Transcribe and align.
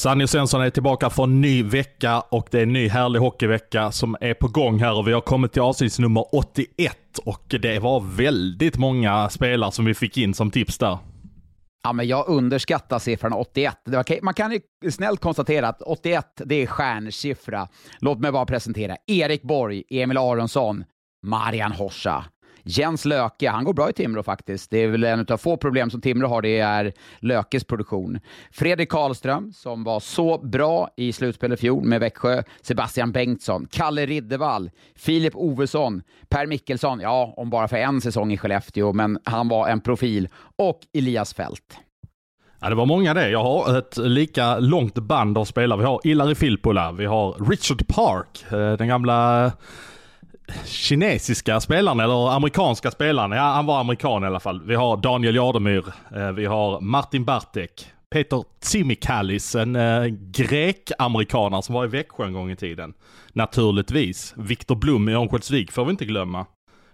Sanny 0.00 0.26
Svensson 0.26 0.60
är 0.62 0.70
tillbaka 0.70 1.10
för 1.10 1.22
en 1.22 1.40
ny 1.40 1.62
vecka 1.62 2.20
och 2.20 2.48
det 2.50 2.58
är 2.58 2.62
en 2.62 2.72
ny 2.72 2.88
härlig 2.88 3.20
hockeyvecka 3.20 3.92
som 3.92 4.16
är 4.20 4.34
på 4.34 4.48
gång 4.48 4.78
här 4.78 4.98
och 4.98 5.08
vi 5.08 5.12
har 5.12 5.20
kommit 5.20 5.52
till 5.52 5.62
avsnitt 5.62 5.98
nummer 5.98 6.34
81 6.34 6.96
och 7.24 7.54
det 7.60 7.78
var 7.78 8.00
väldigt 8.00 8.78
många 8.78 9.28
spelare 9.28 9.72
som 9.72 9.84
vi 9.84 9.94
fick 9.94 10.16
in 10.16 10.34
som 10.34 10.50
tips 10.50 10.78
där. 10.78 10.98
Ja, 11.82 11.92
men 11.92 12.08
jag 12.08 12.28
underskattar 12.28 12.98
siffran 12.98 13.32
81. 13.32 13.74
Man 14.22 14.34
kan 14.34 14.52
ju 14.82 14.90
snällt 14.90 15.20
konstatera 15.20 15.68
att 15.68 15.82
81, 15.82 16.26
det 16.44 16.54
är 16.54 16.66
stjärnsiffra. 16.66 17.68
Låt 17.98 18.18
mig 18.18 18.32
bara 18.32 18.46
presentera 18.46 18.96
Erik 19.06 19.42
Borg, 19.42 19.82
Emil 19.90 20.18
Aronsson, 20.18 20.84
Marian 21.26 21.72
Horsa, 21.72 22.24
Jens 22.78 23.04
Löke, 23.04 23.50
han 23.50 23.64
går 23.64 23.72
bra 23.72 23.90
i 23.90 23.92
Timrå 23.92 24.22
faktiskt. 24.22 24.70
Det 24.70 24.78
är 24.78 24.88
väl 24.88 25.04
en 25.04 25.26
av 25.30 25.36
få 25.36 25.56
problem 25.56 25.90
som 25.90 26.00
Timrå 26.00 26.28
har, 26.28 26.42
det 26.42 26.58
är 26.58 26.92
Lökes 27.18 27.64
produktion. 27.64 28.20
Fredrik 28.52 28.88
Karlström, 28.88 29.52
som 29.52 29.84
var 29.84 30.00
så 30.00 30.38
bra 30.38 30.88
i 30.96 31.12
slutspelet 31.12 31.58
i 31.58 31.60
fjol 31.60 31.84
med 31.84 32.00
Växjö. 32.00 32.42
Sebastian 32.62 33.12
Bengtsson, 33.12 33.66
Kalle 33.70 34.06
Riddevall, 34.06 34.70
Filip 34.96 35.36
Ovesson, 35.36 36.02
Per 36.28 36.46
Mickelsson, 36.46 37.00
ja, 37.00 37.34
om 37.36 37.50
bara 37.50 37.68
för 37.68 37.76
en 37.76 38.00
säsong 38.00 38.32
i 38.32 38.38
Skellefteå, 38.38 38.92
men 38.92 39.18
han 39.24 39.48
var 39.48 39.68
en 39.68 39.80
profil. 39.80 40.28
Och 40.56 40.80
Elias 40.94 41.34
Fält. 41.34 41.78
Ja, 42.60 42.68
det 42.68 42.74
var 42.74 42.86
många 42.86 43.14
det. 43.14 43.30
Jag 43.30 43.42
har 43.42 43.78
ett 43.78 43.96
lika 43.96 44.58
långt 44.58 44.94
band 44.94 45.38
av 45.38 45.44
spelare. 45.44 45.78
Vi 45.78 45.84
har 45.84 46.00
Ilari 46.04 46.34
Filppula, 46.34 46.92
vi 46.92 47.06
har 47.06 47.50
Richard 47.50 47.86
Park, 47.88 48.44
eh, 48.52 48.76
den 48.76 48.88
gamla 48.88 49.52
kinesiska 50.64 51.60
spelaren 51.60 52.00
eller 52.00 52.30
amerikanska 52.30 52.90
spelaren. 52.90 53.30
Ja, 53.30 53.42
han 53.42 53.66
var 53.66 53.80
amerikan 53.80 54.24
i 54.24 54.26
alla 54.26 54.40
fall. 54.40 54.62
Vi 54.64 54.74
har 54.74 54.96
Daniel 54.96 55.34
Jardemyr, 55.34 55.84
eh, 56.16 56.32
vi 56.32 56.46
har 56.46 56.80
Martin 56.80 57.24
Bartek, 57.24 57.86
Peter 58.10 58.44
Tsimikalis, 58.60 59.54
en 59.54 59.76
eh, 59.76 59.82
äh, 59.82 60.06
grek-amerikanare 60.32 61.62
som 61.62 61.74
var 61.74 61.84
i 61.84 61.88
Växjö 61.88 62.26
en 62.26 62.32
gång 62.32 62.50
i 62.50 62.56
tiden. 62.56 62.94
Naturligtvis. 63.32 64.34
Viktor 64.36 64.74
Blom 64.74 65.08
i 65.08 65.14
Örnsköldsvik 65.14 65.72
får 65.72 65.84
vi 65.84 65.90
inte 65.90 66.04
glömma. 66.04 66.46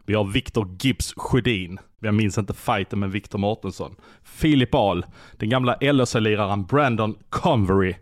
Vi 0.07 0.15
har 0.15 0.25
Viktor 0.25 0.77
Gibbs 0.81 1.15
Sjödin. 1.17 1.79
Jag 2.01 2.15
minns 2.15 2.39
inte 2.39 2.55
fighten 2.55 2.98
med 2.98 3.11
Viktor 3.11 3.39
Mårtensson. 3.39 3.95
Filip 4.25 4.75
Ahl, 4.75 5.07
den 5.33 5.48
gamla 5.48 5.77
LHC-liraren 5.81 6.67
Brandon 6.67 7.15
Convery 7.31 7.95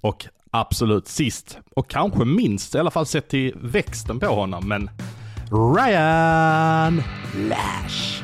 och 0.00 0.26
absolut 0.52 1.08
sist 1.08 1.58
och 1.76 1.90
kanske 1.90 2.24
minst, 2.24 2.74
i 2.74 2.78
alla 2.78 2.90
fall 2.90 3.06
sett 3.06 3.28
till 3.28 3.54
växten 3.62 4.20
på 4.20 4.26
honom, 4.26 4.68
men 4.68 4.90
Ryan 5.50 7.02
Lash. 7.48 8.22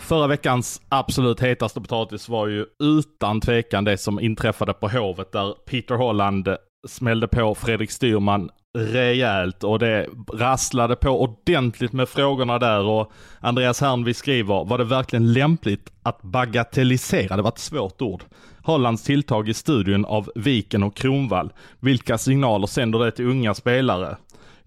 Förra 0.00 0.26
veckans 0.26 0.80
absolut 0.88 1.40
hetaste 1.40 1.80
potatis 1.80 2.28
var 2.28 2.46
ju 2.46 2.66
utan 2.78 3.40
tvekan 3.40 3.84
det 3.84 3.98
som 3.98 4.20
inträffade 4.20 4.72
på 4.72 4.88
Hovet 4.88 5.32
där 5.32 5.54
Peter 5.66 5.94
Holland 5.94 6.48
smällde 6.88 7.28
på 7.28 7.54
Fredrik 7.54 7.90
Styrman 7.90 8.50
rejält 8.78 9.64
och 9.64 9.78
det 9.78 10.06
rasslade 10.32 10.96
på 10.96 11.22
ordentligt 11.22 11.92
med 11.92 12.08
frågorna 12.08 12.58
där 12.58 12.84
och 12.84 13.12
Andreas 13.40 13.80
Hernvi 13.80 14.14
skriver, 14.14 14.64
var 14.64 14.78
det 14.78 14.84
verkligen 14.84 15.32
lämpligt 15.32 15.92
att 16.02 16.22
bagatellisera, 16.22 17.36
det 17.36 17.42
var 17.42 17.50
ett 17.50 17.58
svårt 17.58 18.02
ord, 18.02 18.24
Hollands 18.62 19.02
tilltag 19.02 19.48
i 19.48 19.54
studion 19.54 20.04
av 20.04 20.30
Viken 20.34 20.82
och 20.82 20.96
Kronvall? 20.96 21.52
Vilka 21.80 22.18
signaler 22.18 22.66
sänder 22.66 22.98
det 22.98 23.10
till 23.10 23.26
unga 23.26 23.54
spelare? 23.54 24.16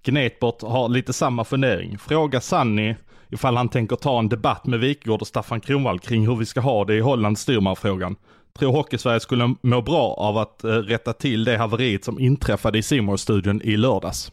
Gnetbort 0.04 0.62
har 0.62 0.90
lite 0.90 1.14
samma 1.14 1.44
fundering. 1.44 1.98
Fråga 1.98 2.42
Sanni 2.42 2.96
ifall 3.30 3.58
han 3.58 3.70
tänker 3.70 3.96
ta 3.96 4.20
en 4.20 4.30
debatt 4.30 4.66
med 4.66 4.80
Wikegård 4.80 5.22
och 5.22 5.28
Staffan 5.28 5.62
Kronvall 5.62 6.00
kring 6.00 6.28
hur 6.28 6.36
vi 6.36 6.46
ska 6.46 6.60
ha 6.60 6.86
det 6.86 6.96
i 6.96 7.00
Hollands 7.00 7.42
styrmanfrågan 7.42 8.16
tror 8.60 8.72
Hockeysverige 8.72 9.20
skulle 9.20 9.56
må 9.62 9.82
bra 9.82 10.14
av 10.14 10.38
att 10.38 10.64
eh, 10.64 10.70
rätta 10.70 11.14
till 11.14 11.44
det 11.44 11.58
haveriet 11.58 12.04
som 12.04 12.20
inträffade 12.20 12.78
i 12.78 12.84
simor 12.84 13.18
studion 13.18 13.62
i 13.62 13.78
lördags. 13.78 14.32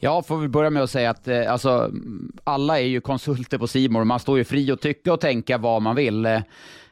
Ja, 0.00 0.22
får 0.22 0.38
vi 0.38 0.48
börja 0.48 0.70
med 0.70 0.82
att 0.82 0.90
säga 0.90 1.10
att 1.10 1.28
eh, 1.28 1.52
alltså, 1.52 1.90
alla 2.44 2.80
är 2.80 2.86
ju 2.86 3.00
konsulter 3.00 3.58
på 3.58 3.66
Simor. 3.66 4.04
Man 4.04 4.20
står 4.20 4.38
ju 4.38 4.44
fri 4.44 4.70
att 4.70 4.80
tycka 4.80 5.12
och 5.12 5.20
tänka 5.20 5.58
vad 5.58 5.82
man 5.82 5.96
vill. 5.96 6.26
Eh, 6.26 6.40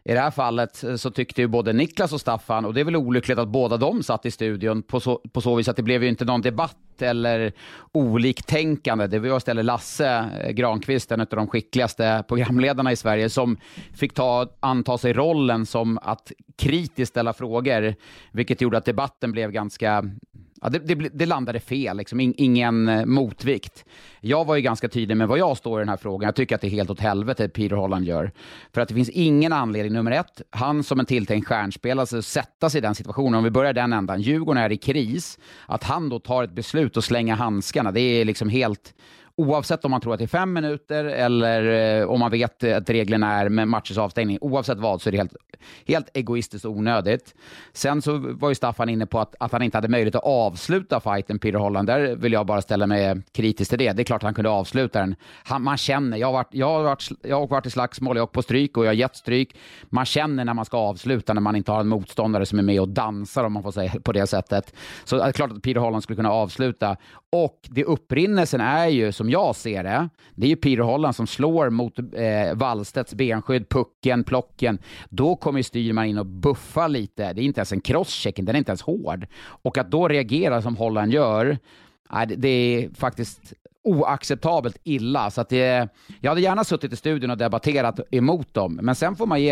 i 0.08 0.12
det 0.12 0.20
här 0.20 0.30
fallet 0.30 0.84
eh, 0.84 0.96
så 0.96 1.10
tyckte 1.10 1.40
ju 1.40 1.46
både 1.46 1.72
Niklas 1.72 2.12
och 2.12 2.20
Staffan, 2.20 2.64
och 2.64 2.74
det 2.74 2.80
är 2.80 2.84
väl 2.84 2.96
olyckligt 2.96 3.38
att 3.38 3.48
båda 3.48 3.76
de 3.76 4.02
satt 4.02 4.26
i 4.26 4.30
studion 4.30 4.82
på 4.82 5.00
så, 5.00 5.20
på 5.32 5.40
så 5.40 5.54
vis 5.54 5.68
att 5.68 5.76
det 5.76 5.82
blev 5.82 6.02
ju 6.02 6.08
inte 6.08 6.24
någon 6.24 6.40
debatt 6.40 7.02
eller 7.02 7.52
oliktänkande. 7.92 9.06
Det 9.06 9.18
var 9.18 9.36
istället 9.36 9.64
Lasse 9.64 10.30
eh, 10.42 10.50
Granqvist, 10.50 11.12
en 11.12 11.20
av 11.20 11.26
de 11.26 11.48
skickligaste 11.48 12.24
programledarna 12.28 12.92
i 12.92 12.96
Sverige, 12.96 13.30
som 13.30 13.56
fick 13.94 14.14
ta, 14.14 14.46
anta 14.60 14.98
sig 14.98 15.12
rollen 15.12 15.66
som 15.66 15.98
att 16.02 16.32
kritiskt 16.56 17.10
ställa 17.10 17.32
frågor, 17.32 17.94
vilket 18.32 18.60
gjorde 18.60 18.78
att 18.78 18.84
debatten 18.84 19.32
blev 19.32 19.50
ganska 19.50 20.04
Ja, 20.66 20.70
det, 20.70 20.78
det, 20.78 21.08
det, 21.12 21.26
landade 21.26 21.60
fel, 21.60 21.96
liksom. 21.96 22.20
ingen 22.20 22.88
eh, 22.88 23.06
motvikt. 23.06 23.84
Jag 24.20 24.44
var 24.44 24.56
ju 24.56 24.62
ganska 24.62 24.88
tydlig 24.88 25.16
med 25.16 25.28
vad 25.28 25.38
jag 25.38 25.56
står 25.56 25.80
i 25.80 25.82
den 25.82 25.88
här 25.88 25.96
frågan. 25.96 26.26
Jag 26.26 26.34
tycker 26.34 26.54
att 26.54 26.60
det 26.60 26.66
är 26.66 26.70
helt 26.70 26.90
åt 26.90 27.00
helvete 27.00 27.48
Peter 27.48 27.76
Holland 27.76 28.04
gör. 28.04 28.32
För 28.72 28.80
att 28.80 28.88
det 28.88 28.94
finns 28.94 29.08
ingen 29.08 29.52
anledning, 29.52 29.92
nummer 29.92 30.10
ett, 30.10 30.42
han 30.50 30.84
som 30.84 31.00
en 31.00 31.06
tilltänkt 31.06 31.48
stjärnspelare, 31.48 32.00
alltså, 32.00 32.22
sätta 32.22 32.70
sig 32.70 32.78
i 32.78 32.82
den 32.82 32.94
situationen. 32.94 33.34
Om 33.34 33.44
vi 33.44 33.50
börjar 33.50 33.72
den 33.72 33.92
ändan, 33.92 34.20
Djurgården 34.20 34.62
är 34.62 34.72
i 34.72 34.76
kris, 34.76 35.38
att 35.66 35.84
han 35.84 36.08
då 36.08 36.18
tar 36.18 36.44
ett 36.44 36.52
beslut 36.52 36.96
och 36.96 37.04
slänga 37.04 37.34
handskarna, 37.34 37.92
det 37.92 38.00
är 38.00 38.24
liksom 38.24 38.48
helt 38.48 38.94
oavsett 39.36 39.84
om 39.84 39.90
man 39.90 40.00
tror 40.00 40.12
att 40.12 40.18
det 40.18 40.24
är 40.24 40.28
fem 40.28 40.52
minuter 40.52 41.04
eller 41.04 42.00
eh, 42.00 42.08
om 42.08 42.20
man 42.20 42.30
vet 42.30 42.62
eh, 42.62 42.76
att 42.76 42.90
reglerna 42.90 43.32
är 43.32 43.48
med 43.48 43.68
matchers 43.68 43.98
avstängning. 43.98 44.38
Oavsett 44.40 44.78
vad 44.78 45.02
så 45.02 45.08
är 45.08 45.12
det 45.12 45.18
helt, 45.18 45.36
helt 45.86 46.16
egoistiskt 46.16 46.64
och 46.64 46.72
onödigt. 46.72 47.34
Sen 47.72 48.02
så 48.02 48.18
var 48.18 48.48
ju 48.48 48.54
Staffan 48.54 48.88
inne 48.88 49.06
på 49.06 49.20
att, 49.20 49.34
att 49.40 49.52
han 49.52 49.62
inte 49.62 49.76
hade 49.76 49.88
möjlighet 49.88 50.14
att 50.14 50.24
avsluta 50.24 51.00
fighten, 51.00 51.38
Peter 51.38 51.58
Holland. 51.58 51.88
Där 51.88 52.16
vill 52.16 52.32
jag 52.32 52.46
bara 52.46 52.62
ställa 52.62 52.86
mig 52.86 53.22
kritisk 53.32 53.70
till 53.70 53.78
det. 53.78 53.92
Det 53.92 54.02
är 54.02 54.04
klart 54.04 54.18
att 54.18 54.26
han 54.26 54.34
kunde 54.34 54.50
avsluta 54.50 55.00
den. 55.00 55.14
Han, 55.44 55.62
man 55.62 55.76
känner, 55.76 56.16
jag 56.16 56.26
har, 56.26 56.32
varit, 56.32 56.48
jag, 56.50 56.66
har 56.66 56.82
varit, 56.82 57.08
jag 57.22 57.40
har 57.40 57.46
varit 57.46 57.66
i 57.66 57.70
slagsmål, 57.70 58.16
jag 58.16 58.22
har 58.22 58.26
åkt 58.26 58.34
på 58.34 58.42
stryk 58.42 58.76
och 58.76 58.84
jag 58.84 58.88
har 58.88 58.94
gett 58.94 59.16
stryk. 59.16 59.56
Man 59.84 60.04
känner 60.04 60.44
när 60.44 60.54
man 60.54 60.64
ska 60.64 60.78
avsluta, 60.78 61.34
när 61.34 61.40
man 61.40 61.56
inte 61.56 61.72
har 61.72 61.80
en 61.80 61.88
motståndare 61.88 62.46
som 62.46 62.58
är 62.58 62.62
med 62.62 62.80
och 62.80 62.88
dansar, 62.88 63.44
om 63.44 63.52
man 63.52 63.62
får 63.62 63.72
säga 63.72 63.92
på 64.02 64.12
det 64.12 64.26
sättet. 64.26 64.74
Så 65.04 65.16
det 65.16 65.22
är 65.22 65.32
klart 65.32 65.52
att 65.52 65.62
Peter 65.62 65.80
Holland 65.80 66.02
skulle 66.02 66.16
kunna 66.16 66.32
avsluta. 66.32 66.96
Och 67.32 67.60
det 67.62 67.84
upprinnelsen 67.84 68.60
är 68.60 68.86
ju, 68.86 69.12
som 69.12 69.25
som 69.26 69.30
jag 69.30 69.56
ser 69.56 69.82
det, 69.82 70.08
det 70.34 70.46
är 70.46 70.50
ju 70.50 70.56
Peter 70.56 70.82
Holland 70.82 71.16
som 71.16 71.26
slår 71.26 71.70
mot 71.70 71.98
eh, 71.98 72.54
Wallstedts 72.54 73.14
benskydd, 73.14 73.68
pucken, 73.68 74.24
plocken. 74.24 74.78
Då 75.08 75.36
kommer 75.36 75.62
Styrman 75.62 76.04
in 76.04 76.18
och 76.18 76.26
buffar 76.26 76.88
lite. 76.88 77.32
Det 77.32 77.42
är 77.42 77.44
inte 77.44 77.60
ens 77.60 77.72
en 77.72 77.80
crosscheck, 77.80 78.36
den 78.36 78.48
är 78.48 78.58
inte 78.58 78.70
ens 78.70 78.82
hård. 78.82 79.26
Och 79.62 79.78
att 79.78 79.90
då 79.90 80.08
reagera 80.08 80.62
som 80.62 80.76
Holland 80.76 81.12
gör, 81.12 81.58
eh, 82.12 82.28
det 82.36 82.48
är 82.48 82.94
faktiskt 82.94 83.52
oacceptabelt 83.82 84.78
illa. 84.84 85.30
Så 85.30 85.40
att 85.40 85.48
det, 85.48 85.88
jag 86.20 86.30
hade 86.30 86.40
gärna 86.40 86.64
suttit 86.64 86.92
i 86.92 86.96
studion 86.96 87.30
och 87.30 87.38
debatterat 87.38 88.00
emot 88.10 88.54
dem, 88.54 88.78
men 88.82 88.94
sen 88.94 89.16
får 89.16 89.26
man 89.26 89.42
ge 89.42 89.50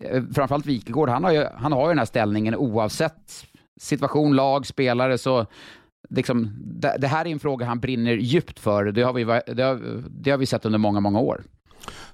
eh, 0.00 0.22
framförallt 0.34 0.66
Wikegård, 0.66 1.08
han 1.08 1.24
har 1.24 1.32
ju, 1.32 1.44
han 1.56 1.72
har 1.72 1.82
ju 1.82 1.88
den 1.88 1.98
här 1.98 2.04
ställningen 2.04 2.54
oavsett 2.54 3.46
situation, 3.80 4.36
lag, 4.36 4.66
spelare, 4.66 5.18
så 5.18 5.46
liksom, 6.10 6.52
det, 6.64 6.96
det, 6.98 7.06
här 7.06 7.26
är 7.26 7.30
en 7.30 7.40
fråga 7.40 7.66
han 7.66 7.80
brinner 7.80 8.12
djupt 8.12 8.58
för. 8.58 8.84
Det 8.84 9.02
har 9.02 9.12
vi, 9.12 9.24
det 9.24 9.62
har, 9.62 10.02
det 10.10 10.30
har 10.30 10.38
vi 10.38 10.46
sett 10.46 10.64
under 10.64 10.78
många, 10.78 11.00
många 11.00 11.20
år. 11.20 11.42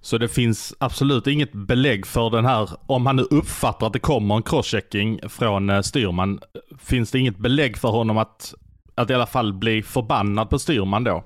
Så 0.01 0.19
det 0.19 0.29
finns 0.29 0.75
absolut 0.79 1.27
inget 1.27 1.53
belägg 1.53 2.07
för 2.07 2.31
den 2.31 2.45
här, 2.45 2.71
om 2.87 3.07
han 3.07 3.17
nu 3.17 3.23
uppfattar 3.23 3.87
att 3.87 3.93
det 3.93 3.99
kommer 3.99 4.37
en 4.37 4.43
crosschecking 4.43 5.21
från 5.29 5.71
eh, 5.71 5.81
styrman, 5.81 6.41
finns 6.79 7.11
det 7.11 7.19
inget 7.19 7.39
belägg 7.39 7.77
för 7.77 7.89
honom 7.89 8.19
att, 8.19 8.55
att 8.95 9.11
i 9.11 9.15
alla 9.15 9.27
fall 9.27 9.53
bli 9.53 9.83
förbannad 9.83 10.51
på 10.51 10.59
styrman 10.59 11.05
då? 11.05 11.25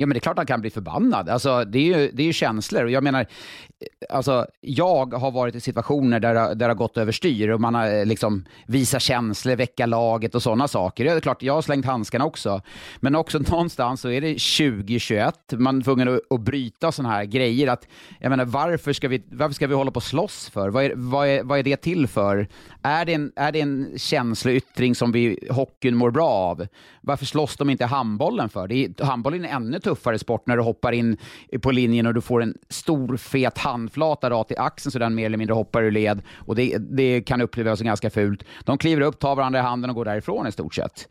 Ja, 0.00 0.06
men 0.06 0.14
det 0.14 0.18
är 0.18 0.20
klart 0.20 0.36
han 0.36 0.46
kan 0.46 0.60
bli 0.60 0.70
förbannad. 0.70 1.28
Alltså, 1.28 1.64
det, 1.64 1.78
är 1.78 1.82
ju, 1.82 2.10
det 2.12 2.22
är 2.22 2.26
ju 2.26 2.32
känslor. 2.32 2.88
Jag 2.90 3.04
menar, 3.04 3.20
eh, 3.20 4.16
alltså, 4.16 4.46
jag 4.60 5.14
har 5.14 5.30
varit 5.30 5.54
i 5.54 5.60
situationer 5.60 6.20
där, 6.20 6.34
där 6.34 6.54
det 6.54 6.64
har 6.64 6.74
gått 6.74 6.96
överstyr 6.96 7.48
och 7.48 7.60
man 7.60 7.74
har 7.74 7.98
eh, 7.98 8.06
liksom 8.06 8.44
visat 8.66 9.02
känslor, 9.02 9.56
väcka 9.56 9.86
laget 9.86 10.34
och 10.34 10.42
sådana 10.42 10.68
saker. 10.68 11.04
Det 11.04 11.10
är 11.10 11.20
klart, 11.20 11.42
jag 11.42 11.54
har 11.54 11.62
slängt 11.62 11.86
handskarna 11.86 12.24
också. 12.24 12.62
Men 13.00 13.14
också 13.14 13.38
någonstans 13.50 14.00
så 14.00 14.08
är 14.10 14.20
det 14.20 14.28
2021. 14.28 15.34
Man 15.52 15.78
är 15.78 15.82
tvungen 15.82 16.08
att, 16.08 16.20
att 16.30 16.40
bryta 16.40 16.92
sådana 16.92 17.14
här 17.14 17.24
grejer. 17.24 17.68
Att, 17.68 17.88
jag 18.18 18.30
menar, 18.30 18.44
varför 18.44 18.92
ska 18.92 19.08
vi, 19.08 19.22
varför 19.30 19.54
ska 19.54 19.66
vi 19.66 19.74
hålla 19.74 19.90
på 19.90 19.96
och 19.96 20.02
slåss 20.02 20.50
för? 20.50 20.68
Vad 20.68 20.84
är, 20.84 20.92
vad 20.96 21.28
är, 21.28 21.42
vad 21.42 21.58
är 21.58 21.62
det 21.62 21.76
till 21.76 22.06
för? 22.06 22.48
Är 22.82 23.04
det, 23.04 23.14
en, 23.14 23.32
är 23.36 23.52
det 23.52 23.60
en 23.60 23.98
känsloyttring 23.98 24.94
som 24.94 25.12
vi, 25.12 25.38
hockeyn 25.50 25.96
mår 25.96 26.10
bra 26.10 26.28
av? 26.28 26.66
Varför 27.00 27.26
slåss 27.26 27.56
de 27.56 27.70
inte 27.70 27.86
handbollen 27.86 28.48
för? 28.48 28.68
Det 28.68 28.74
är, 28.74 29.04
handbollen 29.04 29.44
är 29.44 29.48
en 29.48 29.54
ännu 29.54 29.80
tuffare 29.80 30.18
sport 30.18 30.46
när 30.46 30.56
du 30.56 30.62
hoppar 30.62 30.92
in 30.92 31.16
på 31.62 31.70
linjen 31.70 32.06
och 32.06 32.14
du 32.14 32.20
får 32.20 32.42
en 32.42 32.54
stor 32.68 33.16
fet 33.16 33.58
handflata 33.58 34.30
rakt 34.30 34.50
i 34.50 34.56
axeln 34.56 34.92
så 34.92 34.98
den 34.98 35.14
mer 35.14 35.26
eller 35.26 35.38
mindre 35.38 35.54
hoppar 35.54 35.82
ur 35.82 35.90
led. 35.90 36.22
Och 36.34 36.54
det, 36.54 36.78
det 36.78 37.22
kan 37.22 37.40
upplevas 37.40 37.78
som 37.78 37.86
ganska 37.86 38.10
fult. 38.10 38.44
De 38.64 38.78
kliver 38.78 39.00
upp, 39.02 39.18
tar 39.18 39.36
varandra 39.36 39.58
i 39.58 39.62
handen 39.62 39.90
och 39.90 39.96
går 39.96 40.04
därifrån 40.04 40.46
i 40.46 40.52
stort 40.52 40.74
sett. 40.74 41.08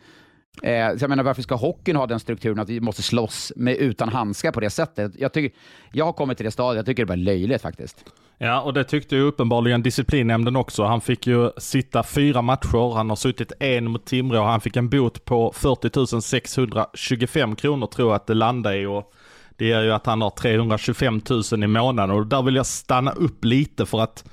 Eh, 0.64 0.98
så 0.98 1.04
jag 1.04 1.10
menar, 1.10 1.24
varför 1.24 1.42
ska 1.42 1.56
hockeyn 1.56 1.96
ha 1.96 2.08
den 2.08 2.20
strukturen 2.20 2.60
att 2.60 2.70
vi 2.70 2.80
måste 2.80 3.02
slåss 3.02 3.54
med, 3.56 3.78
utan 3.78 4.10
handskar 4.10 4.52
på 4.52 4.60
det 4.60 4.70
sättet? 4.70 5.12
Jag, 5.18 5.34
tycker, 5.34 5.58
jag 5.92 6.06
har 6.06 6.14
kommit 6.14 6.38
till 6.38 6.46
det 6.46 6.52
stadiet, 6.52 6.78
jag 6.78 6.86
tycker 6.86 7.06
det 7.06 7.14
är 7.14 7.18
bara 7.18 7.24
löjligt 7.24 7.62
faktiskt. 7.62 8.06
Ja, 8.42 8.62
och 8.62 8.74
det 8.74 8.84
tyckte 8.84 9.16
ju 9.16 9.22
uppenbarligen 9.22 9.84
disciplinnämnden 9.84 10.56
också. 10.56 10.84
Han 10.84 11.02
fick 11.02 11.28
ju 11.28 11.52
sitta 11.58 12.04
fyra 12.04 12.42
matcher, 12.42 12.96
han 12.96 13.10
har 13.10 13.16
suttit 13.16 13.52
en 13.60 13.92
mot 13.92 14.06
Timrå, 14.06 14.44
han 14.44 14.62
fick 14.62 14.76
en 14.76 14.90
bot 14.90 15.26
på 15.26 15.54
40 15.56 16.22
625 16.22 17.56
kronor 17.56 17.88
tror 17.88 18.10
jag 18.10 18.16
att 18.16 18.28
det 18.28 18.34
landade 18.34 18.78
i. 18.78 18.86
Och 18.86 19.14
det 19.58 19.72
är 19.72 19.84
ju 19.84 19.92
att 19.92 20.06
han 20.06 20.22
har 20.22 20.30
325 20.30 21.22
000 21.52 21.64
i 21.64 21.68
månaden 21.68 22.16
och 22.16 22.28
där 22.28 22.42
vill 22.42 22.56
jag 22.56 22.66
stanna 22.66 23.12
upp 23.12 23.46
lite 23.46 23.86
för 23.86 24.00
att 24.00 24.24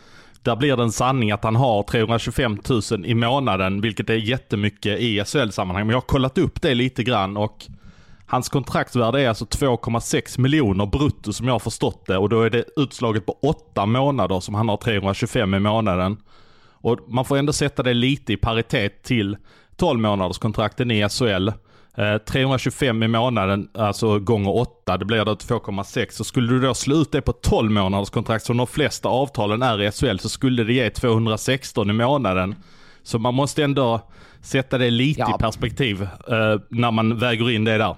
där 0.42 0.56
blir 0.56 0.76
det 0.76 0.82
en 0.82 0.92
sanning 0.92 1.30
att 1.30 1.44
han 1.44 1.56
har 1.56 1.82
325 1.82 2.58
000 2.90 3.06
i 3.06 3.14
månaden, 3.14 3.80
vilket 3.80 4.10
är 4.10 4.14
jättemycket 4.14 5.00
i 5.00 5.24
SHL-sammanhang. 5.24 5.86
Men 5.86 5.90
jag 5.90 5.96
har 5.96 6.06
kollat 6.06 6.38
upp 6.38 6.62
det 6.62 6.74
lite 6.74 7.02
grann 7.02 7.36
och 7.36 7.66
Hans 8.26 8.48
kontraktsvärde 8.48 9.20
är 9.20 9.28
alltså 9.28 9.44
2,6 9.44 10.40
miljoner 10.40 10.86
brutto 10.86 11.32
som 11.32 11.46
jag 11.46 11.54
har 11.54 11.58
förstått 11.58 12.06
det 12.06 12.18
och 12.18 12.28
då 12.28 12.42
är 12.42 12.50
det 12.50 12.64
utslaget 12.76 13.26
på 13.26 13.36
åtta 13.42 13.86
månader 13.86 14.40
som 14.40 14.54
han 14.54 14.68
har 14.68 14.76
325 14.76 15.54
i 15.54 15.58
månaden. 15.58 16.16
Och 16.70 16.98
man 17.08 17.24
får 17.24 17.36
ändå 17.36 17.52
sätta 17.52 17.82
det 17.82 17.94
lite 17.94 18.32
i 18.32 18.36
paritet 18.36 19.02
till 19.02 19.36
12 19.76 20.00
månaders 20.00 20.38
kontrakten 20.38 20.90
i 20.90 21.08
SHL. 21.08 21.48
Eh, 21.96 22.18
325 22.18 23.02
i 23.02 23.08
månaden, 23.08 23.68
alltså 23.74 24.18
gånger 24.18 24.56
8, 24.56 24.96
det 24.96 25.04
blir 25.04 25.24
då 25.24 25.34
2,6. 25.34 26.10
Så 26.10 26.24
skulle 26.24 26.52
du 26.52 26.60
då 26.60 26.74
slå 26.74 26.96
ut 26.96 27.12
det 27.12 27.20
på 27.20 27.32
12 27.32 27.70
månaders 27.70 28.10
kontrakt 28.10 28.44
som 28.44 28.56
de 28.56 28.66
flesta 28.66 29.08
avtalen 29.08 29.62
är 29.62 29.82
i 29.82 29.90
SHL 29.90 30.18
så 30.18 30.28
skulle 30.28 30.64
det 30.64 30.72
ge 30.72 30.90
216 30.90 31.90
i 31.90 31.92
månaden. 31.92 32.54
Så 33.02 33.18
man 33.18 33.34
måste 33.34 33.64
ändå 33.64 34.00
sätta 34.40 34.78
det 34.78 34.90
lite 34.90 35.20
ja. 35.20 35.36
i 35.36 35.42
perspektiv 35.42 36.02
eh, 36.02 36.60
när 36.68 36.90
man 36.90 37.18
väger 37.18 37.50
in 37.50 37.64
det 37.64 37.78
där. 37.78 37.96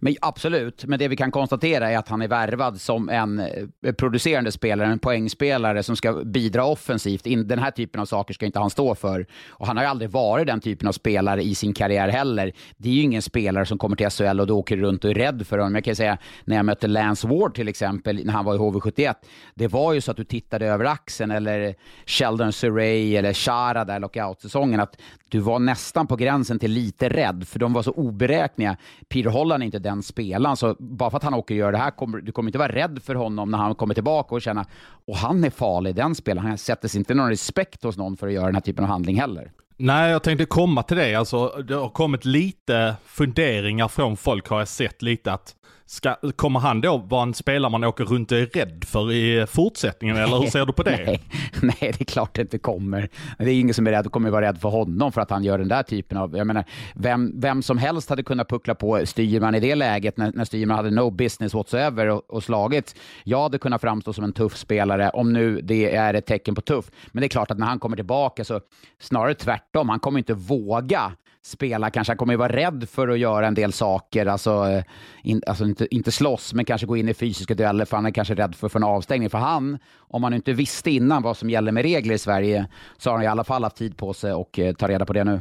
Men 0.00 0.16
absolut, 0.20 0.84
men 0.84 0.98
det 0.98 1.08
vi 1.08 1.16
kan 1.16 1.30
konstatera 1.30 1.90
är 1.90 1.98
att 1.98 2.08
han 2.08 2.22
är 2.22 2.28
värvad 2.28 2.80
som 2.80 3.08
en 3.08 3.38
eh, 3.82 3.92
producerande 3.92 4.52
spelare, 4.52 4.88
en 4.88 4.98
poängspelare 4.98 5.82
som 5.82 5.96
ska 5.96 6.12
bidra 6.12 6.64
offensivt. 6.64 7.24
Den 7.24 7.58
här 7.58 7.70
typen 7.70 8.00
av 8.00 8.06
saker 8.06 8.34
ska 8.34 8.46
inte 8.46 8.58
han 8.58 8.70
stå 8.70 8.94
för. 8.94 9.26
Och 9.48 9.66
han 9.66 9.76
har 9.76 9.84
ju 9.84 9.90
aldrig 9.90 10.10
varit 10.10 10.46
den 10.46 10.60
typen 10.60 10.88
av 10.88 10.92
spelare 10.92 11.42
i 11.42 11.54
sin 11.54 11.74
karriär 11.74 12.08
heller. 12.08 12.52
Det 12.76 12.88
är 12.88 12.92
ju 12.92 13.02
ingen 13.02 13.22
spelare 13.22 13.66
som 13.66 13.78
kommer 13.78 13.96
till 13.96 14.10
SHL 14.10 14.40
och 14.40 14.46
då 14.46 14.58
åker 14.58 14.76
runt 14.76 15.04
och 15.04 15.10
är 15.10 15.14
rädd 15.14 15.46
för 15.46 15.58
honom. 15.58 15.74
Jag 15.74 15.84
kan 15.84 15.96
säga, 15.96 16.18
när 16.44 16.56
jag 16.56 16.64
mötte 16.64 16.86
Lance 16.86 17.28
Ward 17.28 17.54
till 17.54 17.68
exempel, 17.68 18.24
när 18.24 18.32
han 18.32 18.44
var 18.44 18.54
i 18.54 18.58
HV71, 18.58 19.14
det 19.54 19.68
var 19.68 19.92
ju 19.92 20.00
så 20.00 20.10
att 20.10 20.16
du 20.16 20.24
tittade 20.24 20.66
över 20.66 20.84
axeln, 20.84 21.30
eller 21.30 21.74
Sheldon 22.06 22.52
Surrey 22.52 23.16
eller 23.16 23.32
Shara 23.32 23.84
där 23.84 23.98
lockout-säsongen, 23.98 24.80
att 24.80 25.00
du 25.28 25.38
var 25.38 25.58
nästan 25.58 26.06
på 26.06 26.16
gränsen 26.16 26.58
till 26.58 26.70
lite 26.70 27.08
rädd, 27.08 27.48
för 27.48 27.58
de 27.58 27.72
var 27.72 27.82
så 27.82 27.90
oberäkneliga. 27.90 28.76
Peter 29.08 29.30
Holland 29.30 29.62
är 29.62 29.64
inte 29.64 29.78
den 29.88 30.02
spelaren, 30.02 30.56
så 30.56 30.76
bara 30.78 31.10
för 31.10 31.16
att 31.16 31.22
han 31.22 31.34
åker 31.34 31.54
och 31.54 31.58
gör 31.58 31.72
det 31.72 31.78
här, 31.78 31.90
kommer, 31.90 32.18
du 32.18 32.32
kommer 32.32 32.48
inte 32.48 32.58
vara 32.58 32.72
rädd 32.72 33.02
för 33.02 33.14
honom 33.14 33.50
när 33.50 33.58
han 33.58 33.74
kommer 33.74 33.94
tillbaka 33.94 34.34
och 34.34 34.42
känna, 34.42 34.66
och 35.06 35.16
han 35.16 35.44
är 35.44 35.50
farlig, 35.50 35.94
den 35.94 36.14
spelaren. 36.14 36.48
Han 36.48 36.58
sätter 36.58 36.88
sig 36.88 36.98
inte 36.98 37.14
någon 37.14 37.28
respekt 37.28 37.82
hos 37.82 37.96
någon 37.96 38.16
för 38.16 38.26
att 38.26 38.32
göra 38.32 38.46
den 38.46 38.54
här 38.54 38.62
typen 38.62 38.84
av 38.84 38.90
handling 38.90 39.20
heller. 39.20 39.52
Nej, 39.76 40.10
jag 40.10 40.22
tänkte 40.22 40.44
komma 40.44 40.82
till 40.82 40.96
det. 40.96 41.14
Alltså, 41.14 41.48
det 41.48 41.74
har 41.74 41.88
kommit 41.88 42.24
lite 42.24 42.94
funderingar 43.04 43.88
från 43.88 44.16
folk 44.16 44.48
har 44.48 44.58
jag 44.58 44.68
sett 44.68 45.02
lite 45.02 45.32
att 45.32 45.54
Ska, 45.90 46.16
kommer 46.36 46.60
han 46.60 46.80
då 46.80 46.96
vara 46.96 47.22
en 47.22 47.34
spelare 47.34 47.70
man 47.70 47.84
åker 47.84 48.04
runt 48.04 48.32
och 48.32 48.38
är 48.38 48.46
rädd 48.46 48.84
för 48.86 49.12
i 49.12 49.46
fortsättningen, 49.46 50.16
eller 50.16 50.38
hur 50.38 50.46
ser 50.46 50.66
du 50.66 50.72
på 50.72 50.82
det? 50.82 50.96
Nej, 51.06 51.20
nej, 51.62 51.76
det 51.80 52.00
är 52.00 52.04
klart 52.04 52.34
det 52.34 52.42
inte 52.42 52.58
kommer. 52.58 53.08
Det 53.38 53.44
är 53.44 53.60
ingen 53.60 53.74
som 53.74 53.86
är 53.86 53.90
rädd 53.90 54.10
kommer 54.12 54.30
vara 54.30 54.46
rädd 54.46 54.60
för 54.60 54.68
honom 54.68 55.12
för 55.12 55.20
att 55.20 55.30
han 55.30 55.44
gör 55.44 55.58
den 55.58 55.68
där 55.68 55.82
typen 55.82 56.18
av... 56.18 56.36
Jag 56.36 56.46
menar, 56.46 56.64
vem, 56.94 57.40
vem 57.40 57.62
som 57.62 57.78
helst 57.78 58.10
hade 58.10 58.22
kunnat 58.22 58.48
puckla 58.48 58.74
på 58.74 59.06
Styrman 59.06 59.54
i 59.54 59.60
det 59.60 59.74
läget 59.74 60.16
när, 60.16 60.32
när 60.34 60.44
Styrman 60.44 60.76
hade 60.76 60.90
no 60.90 61.10
business 61.10 61.54
whatsoever 61.54 62.06
och, 62.06 62.30
och 62.30 62.44
slagit. 62.44 62.94
Jag 63.24 63.42
hade 63.42 63.58
kunnat 63.58 63.80
framstå 63.80 64.12
som 64.12 64.24
en 64.24 64.32
tuff 64.32 64.56
spelare, 64.56 65.10
om 65.10 65.32
nu 65.32 65.60
det 65.60 65.94
är 65.94 66.14
ett 66.14 66.26
tecken 66.26 66.54
på 66.54 66.60
tuff. 66.60 66.90
Men 67.12 67.20
det 67.20 67.26
är 67.26 67.28
klart 67.28 67.50
att 67.50 67.58
när 67.58 67.66
han 67.66 67.78
kommer 67.78 67.96
tillbaka 67.96 68.44
så 68.44 68.60
snarare 69.00 69.34
tvärtom. 69.34 69.88
Han 69.88 70.00
kommer 70.00 70.18
inte 70.18 70.34
våga 70.34 71.12
spela 71.42 71.90
kanske. 71.90 72.10
Han 72.10 72.18
kommer 72.18 72.32
ju 72.32 72.36
vara 72.36 72.52
rädd 72.52 72.88
för 72.88 73.08
att 73.08 73.18
göra 73.18 73.46
en 73.46 73.54
del 73.54 73.72
saker, 73.72 74.26
alltså, 74.26 74.68
eh, 74.68 74.84
in, 75.22 75.42
alltså 75.46 75.64
inte, 75.64 75.94
inte 75.94 76.12
slåss, 76.12 76.54
men 76.54 76.64
kanske 76.64 76.86
gå 76.86 76.96
in 76.96 77.08
i 77.08 77.14
fysiska 77.14 77.54
dueller 77.54 77.84
för 77.84 77.96
han 77.96 78.06
är 78.06 78.10
kanske 78.10 78.34
rädd 78.34 78.54
för 78.54 78.66
att 78.66 78.72
få 78.72 78.78
en 78.78 78.84
avstängning. 78.84 79.30
För 79.30 79.38
han, 79.38 79.78
om 79.98 80.22
man 80.22 80.34
inte 80.34 80.52
visste 80.52 80.90
innan 80.90 81.22
vad 81.22 81.36
som 81.36 81.50
gäller 81.50 81.72
med 81.72 81.82
regler 81.82 82.14
i 82.14 82.18
Sverige, 82.18 82.66
så 82.98 83.10
har 83.10 83.16
han 83.16 83.24
i 83.24 83.28
alla 83.28 83.44
fall 83.44 83.64
haft 83.64 83.76
tid 83.76 83.96
på 83.96 84.14
sig 84.14 84.32
och 84.32 84.58
eh, 84.58 84.74
ta 84.74 84.88
reda 84.88 85.06
på 85.06 85.12
det 85.12 85.24
nu. 85.24 85.40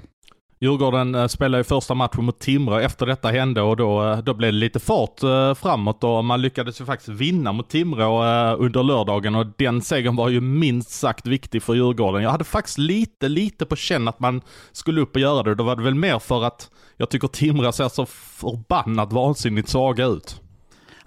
Djurgården 0.60 1.16
eh, 1.16 1.28
spelade 1.28 1.60
ju 1.60 1.64
första 1.64 1.94
matchen 1.94 2.26
mot 2.26 2.40
Timrå 2.40 2.78
efter 2.78 3.06
detta 3.06 3.28
hände 3.28 3.62
och 3.62 3.78
då, 3.78 4.04
eh, 4.04 4.18
då 4.18 4.34
blev 4.34 4.54
det 4.54 4.58
lite 4.58 4.80
fart 4.80 5.24
eh, 5.24 5.54
framåt 5.54 6.04
och 6.04 6.26
man 6.26 6.42
lyckades 6.42 6.82
ju 6.82 6.86
faktiskt 6.86 7.10
vinna 7.10 7.52
mot 7.52 7.70
Timrå 7.70 8.24
under 8.56 8.84
lördagen 8.84 9.36
och 9.36 9.46
den 9.58 9.82
segern 9.82 10.16
var 10.16 10.30
ju 10.30 10.42
minst 10.42 10.90
sagt 10.90 11.28
viktig 11.28 11.64
för 11.64 11.74
Djurgården. 11.74 12.24
Jag 12.24 12.32
hade 12.32 12.44
faktiskt 12.44 12.78
lite, 12.78 13.30
lite 13.30 13.66
på 13.66 13.76
känn 13.76 14.08
att 14.08 14.20
man 14.20 14.42
skulle 14.72 15.02
upp 15.02 15.16
och 15.16 15.22
göra 15.22 15.44
det. 15.44 15.56
Då 15.56 15.64
var 15.64 15.76
det 15.76 15.84
väl 15.84 15.96
mer 15.96 16.20
för 16.20 16.44
att 16.44 16.70
jag 16.98 17.10
tycker 17.10 17.28
Timrå 17.28 17.72
ser 17.72 17.90
så 17.90 18.06
förbannat 18.06 19.14
vansinnigt 19.14 19.70
svaga 19.70 20.06
ut. 20.06 20.42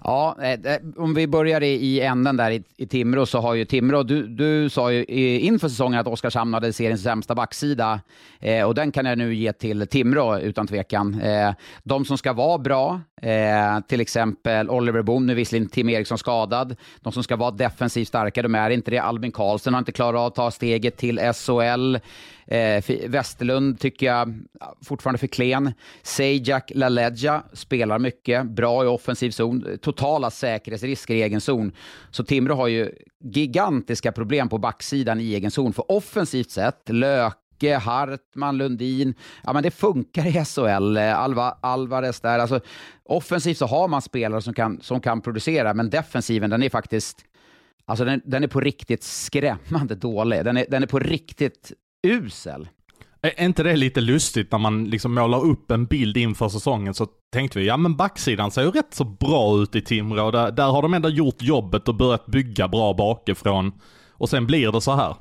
Ja, 0.03 0.35
eh, 0.41 0.73
eh, 0.73 0.79
om 0.97 1.13
vi 1.13 1.27
börjar 1.27 1.63
i 1.63 2.01
änden 2.01 2.37
där 2.37 2.51
i, 2.51 2.63
i 2.77 2.87
Timrå 2.87 3.25
så 3.25 3.39
har 3.39 3.53
ju 3.53 3.65
Timrå, 3.65 4.03
du, 4.03 4.27
du 4.27 4.69
sa 4.69 4.91
ju 4.91 5.03
inför 5.39 5.69
säsongen 5.69 5.99
att 5.99 6.07
Oskarshamn 6.07 6.53
hade 6.53 6.73
seriens 6.73 7.03
sämsta 7.03 7.35
backsida 7.35 7.99
eh, 8.39 8.65
och 8.65 8.75
den 8.75 8.91
kan 8.91 9.05
jag 9.05 9.17
nu 9.17 9.35
ge 9.35 9.53
till 9.53 9.87
Timrå 9.87 10.39
utan 10.39 10.67
tvekan. 10.67 11.21
Eh, 11.21 11.53
de 11.83 12.05
som 12.05 12.17
ska 12.17 12.33
vara 12.33 12.57
bra, 12.57 13.01
eh, 13.21 13.79
till 13.87 14.01
exempel 14.01 14.69
Oliver 14.69 15.01
Boom, 15.01 15.25
nu 15.25 15.35
visserligen 15.35 15.69
Tim 15.69 15.89
Eriksson 15.89 16.17
skadad, 16.17 16.75
de 17.01 17.13
som 17.13 17.23
ska 17.23 17.35
vara 17.35 17.51
defensivt 17.51 18.07
starka, 18.07 18.41
de 18.41 18.55
är 18.55 18.69
inte 18.69 18.91
det. 18.91 18.99
Albin 18.99 19.31
Karlsson 19.31 19.73
har 19.73 19.79
inte 19.79 19.91
klarat 19.91 20.19
av 20.19 20.27
att 20.27 20.35
ta 20.35 20.51
steget 20.51 20.97
till 20.97 21.19
SHL. 21.19 21.97
Eh, 22.51 22.83
Westerlund 23.07 23.79
tycker 23.79 24.05
jag 24.05 24.39
fortfarande 24.85 25.17
för 25.17 25.27
klen. 25.27 25.73
Sejak 26.03 26.71
LaLeggia 26.75 27.43
spelar 27.53 27.99
mycket, 27.99 28.45
bra 28.45 28.83
i 28.83 28.87
offensiv 28.87 29.31
zon, 29.31 29.77
totala 29.81 30.31
säkerhetsrisker 30.31 31.15
i 31.15 31.21
egen 31.21 31.41
zon. 31.41 31.71
Så 32.09 32.23
Timrå 32.23 32.55
har 32.55 32.67
ju 32.67 32.91
gigantiska 33.23 34.11
problem 34.11 34.49
på 34.49 34.57
backsidan 34.57 35.19
i 35.19 35.33
egen 35.33 35.51
zon. 35.51 35.73
För 35.73 35.91
offensivt 35.91 36.51
sett, 36.51 36.89
Lök 36.89 37.37
Hartman, 37.81 38.57
Lundin. 38.57 39.13
Ja, 39.43 39.53
men 39.53 39.63
det 39.63 39.71
funkar 39.71 40.27
i 40.27 40.45
SHL. 40.45 40.97
Eh, 40.97 41.19
Alva, 41.19 41.57
Alvarez 41.61 42.19
där. 42.19 42.39
Alltså, 42.39 42.59
offensivt 43.03 43.57
så 43.57 43.65
har 43.65 43.87
man 43.87 44.01
spelare 44.01 44.41
som 44.41 44.53
kan, 44.53 44.81
som 44.81 45.01
kan 45.01 45.21
producera, 45.21 45.73
men 45.73 45.89
defensiven 45.89 46.49
den 46.49 46.63
är 46.63 46.69
faktiskt 46.69 47.25
Alltså 47.85 48.05
den, 48.05 48.21
den 48.25 48.43
är 48.43 48.47
på 48.47 48.59
riktigt 48.59 49.03
skrämmande 49.03 49.95
dålig. 49.95 50.45
Den 50.45 50.57
är, 50.57 50.65
den 50.69 50.83
är 50.83 50.87
på 50.87 50.99
riktigt 50.99 51.73
usel. 52.03 52.67
Är 53.21 53.43
inte 53.45 53.63
det 53.63 53.75
lite 53.75 54.01
lustigt 54.01 54.51
när 54.51 54.59
man 54.59 54.85
liksom 54.85 55.13
målar 55.13 55.45
upp 55.45 55.71
en 55.71 55.85
bild 55.85 56.17
inför 56.17 56.49
säsongen 56.49 56.93
så 56.93 57.07
tänkte 57.33 57.59
vi, 57.59 57.67
ja 57.67 57.77
men 57.77 57.95
backsidan 57.95 58.51
ser 58.51 58.61
ju 58.61 58.71
rätt 58.71 58.93
så 58.93 59.03
bra 59.03 59.61
ut 59.61 59.75
i 59.75 59.81
Timrå. 59.81 60.31
Där, 60.31 60.51
där 60.51 60.67
har 60.67 60.81
de 60.81 60.93
ändå 60.93 61.09
gjort 61.09 61.41
jobbet 61.41 61.87
och 61.87 61.95
börjat 61.95 62.25
bygga 62.25 62.67
bra 62.67 62.93
bakifrån. 62.93 63.71
Och 64.11 64.29
sen 64.29 64.47
blir 64.47 64.71
det 64.71 64.81
så 64.81 64.95
här. 64.95 65.15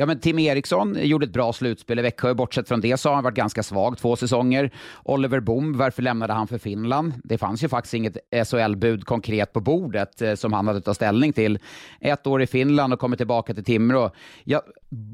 Ja, 0.00 0.06
men 0.06 0.20
Tim 0.20 0.38
Eriksson 0.38 0.96
gjorde 1.00 1.26
ett 1.26 1.32
bra 1.32 1.52
slutspel 1.52 1.98
i 1.98 2.02
Växjö. 2.02 2.34
Bortsett 2.34 2.68
från 2.68 2.80
det 2.80 2.96
så 2.96 3.08
har 3.08 3.14
han 3.14 3.24
varit 3.24 3.34
ganska 3.34 3.62
svag 3.62 3.98
två 3.98 4.16
säsonger. 4.16 4.70
Oliver 5.02 5.40
Boom, 5.40 5.78
varför 5.78 6.02
lämnade 6.02 6.32
han 6.32 6.48
för 6.48 6.58
Finland? 6.58 7.12
Det 7.24 7.38
fanns 7.38 7.64
ju 7.64 7.68
faktiskt 7.68 7.94
inget 7.94 8.16
SHL-bud 8.46 9.04
konkret 9.04 9.52
på 9.52 9.60
bordet 9.60 10.22
eh, 10.22 10.34
som 10.34 10.52
han 10.52 10.66
hade 10.66 10.80
tagit 10.80 10.96
ställning 10.96 11.32
till. 11.32 11.58
Ett 12.00 12.26
år 12.26 12.42
i 12.42 12.46
Finland 12.46 12.92
och 12.92 12.98
kommer 12.98 13.16
tillbaka 13.16 13.54
till 13.54 13.64
Timrå. 13.64 14.10
Ja, 14.44 14.62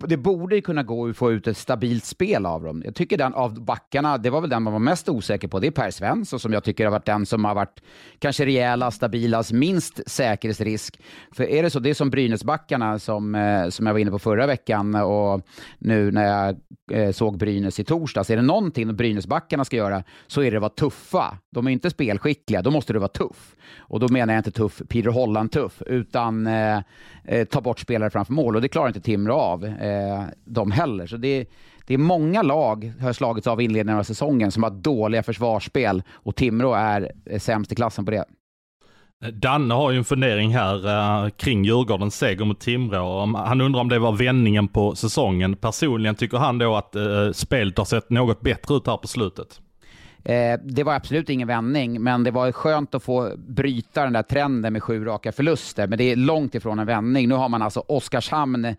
det 0.08 0.16
borde 0.16 0.56
ju 0.56 0.62
kunna 0.62 0.82
gå 0.82 1.08
att 1.08 1.16
få 1.16 1.32
ut 1.32 1.46
ett 1.46 1.56
stabilt 1.56 2.04
spel 2.04 2.46
av 2.46 2.62
dem. 2.62 2.82
Jag 2.84 2.94
tycker 2.94 3.18
den 3.18 3.34
av 3.34 3.64
backarna, 3.64 4.18
det 4.18 4.30
var 4.30 4.40
väl 4.40 4.50
den 4.50 4.62
man 4.62 4.72
var 4.72 4.80
mest 4.80 5.08
osäker 5.08 5.48
på. 5.48 5.58
Det 5.58 5.66
är 5.66 5.70
Per 5.70 5.90
Svensson 5.90 6.40
som 6.40 6.52
jag 6.52 6.64
tycker 6.64 6.84
har 6.84 6.90
varit 6.90 7.06
den 7.06 7.26
som 7.26 7.44
har 7.44 7.54
varit 7.54 7.82
kanske 8.18 8.46
rejäla, 8.46 8.90
stabilast, 8.90 9.52
minst 9.52 10.00
säkerhetsrisk. 10.10 11.00
För 11.32 11.44
är 11.44 11.62
det 11.62 11.70
så, 11.70 11.78
det 11.78 11.90
är 11.90 11.94
som 11.94 12.10
Brynäsbackarna 12.10 12.98
som, 12.98 13.34
eh, 13.34 13.68
som 13.68 13.86
jag 13.86 13.92
var 13.92 14.00
inne 14.00 14.10
på 14.10 14.18
förra 14.18 14.46
veckan 14.46 14.75
och 14.84 15.46
nu 15.78 16.10
när 16.12 16.24
jag 16.24 16.56
eh, 16.92 17.12
såg 17.12 17.38
Brynäs 17.38 17.80
i 17.80 17.84
torsdags. 17.84 18.30
Är 18.30 18.36
det 18.36 18.42
någonting 18.42 18.96
Brynäsbackarna 18.96 19.64
ska 19.64 19.76
göra 19.76 20.02
så 20.26 20.42
är 20.42 20.50
det 20.50 20.56
att 20.56 20.60
vara 20.60 20.70
tuffa. 20.70 21.38
De 21.50 21.66
är 21.66 21.70
inte 21.70 21.90
spelskickliga, 21.90 22.62
då 22.62 22.70
måste 22.70 22.92
du 22.92 22.98
vara 22.98 23.08
tuff. 23.08 23.56
Och 23.78 24.00
då 24.00 24.08
menar 24.08 24.34
jag 24.34 24.40
inte 24.40 24.50
tuff 24.50 24.82
Peter 24.88 25.10
Holland-tuff, 25.10 25.82
utan 25.86 26.46
eh, 26.46 26.80
eh, 27.24 27.44
ta 27.44 27.60
bort 27.60 27.80
spelare 27.80 28.10
framför 28.10 28.32
mål. 28.32 28.56
Och 28.56 28.62
det 28.62 28.68
klarar 28.68 28.88
inte 28.88 29.00
Timrå 29.00 29.34
av, 29.34 29.64
eh, 29.64 30.22
de 30.44 30.70
heller. 30.70 31.06
Så 31.06 31.16
det, 31.16 31.46
det 31.86 31.94
är 31.94 31.98
många 31.98 32.42
lag, 32.42 32.92
har 33.00 33.12
slagits 33.12 33.46
av 33.46 33.60
inledningen 33.60 33.98
av 33.98 34.02
säsongen, 34.02 34.52
som 34.52 34.62
har 34.62 34.70
dåliga 34.70 35.22
försvarsspel 35.22 36.02
och 36.12 36.36
Timrå 36.36 36.74
är 36.74 37.12
eh, 37.24 37.38
sämst 37.38 37.72
i 37.72 37.74
klassen 37.74 38.04
på 38.04 38.10
det. 38.10 38.24
Danne 39.20 39.74
har 39.74 39.90
ju 39.90 39.98
en 39.98 40.04
fundering 40.04 40.54
här 40.54 40.86
eh, 41.24 41.30
kring 41.30 41.64
Djurgårdens 41.64 42.18
seger 42.18 42.44
mot 42.44 42.60
Timrå. 42.60 43.36
Han 43.36 43.60
undrar 43.60 43.80
om 43.80 43.88
det 43.88 43.98
var 43.98 44.12
vändningen 44.12 44.68
på 44.68 44.94
säsongen. 44.94 45.56
Personligen 45.56 46.14
tycker 46.14 46.38
han 46.38 46.58
då 46.58 46.76
att 46.76 46.96
eh, 46.96 47.32
spelet 47.32 47.78
har 47.78 47.84
sett 47.84 48.10
något 48.10 48.40
bättre 48.40 48.74
ut 48.74 48.86
här 48.86 48.96
på 48.96 49.08
slutet. 49.08 49.60
Eh, 50.24 50.60
det 50.64 50.82
var 50.82 50.94
absolut 50.94 51.30
ingen 51.30 51.48
vändning, 51.48 52.02
men 52.02 52.24
det 52.24 52.30
var 52.30 52.52
skönt 52.52 52.94
att 52.94 53.02
få 53.02 53.32
bryta 53.36 54.04
den 54.04 54.12
där 54.12 54.22
trenden 54.22 54.72
med 54.72 54.82
sju 54.82 55.04
raka 55.04 55.32
förluster. 55.32 55.86
Men 55.86 55.98
det 55.98 56.04
är 56.04 56.16
långt 56.16 56.54
ifrån 56.54 56.78
en 56.78 56.86
vändning. 56.86 57.28
Nu 57.28 57.34
har 57.34 57.48
man 57.48 57.62
alltså 57.62 57.80
Oskarshamn 57.80 58.76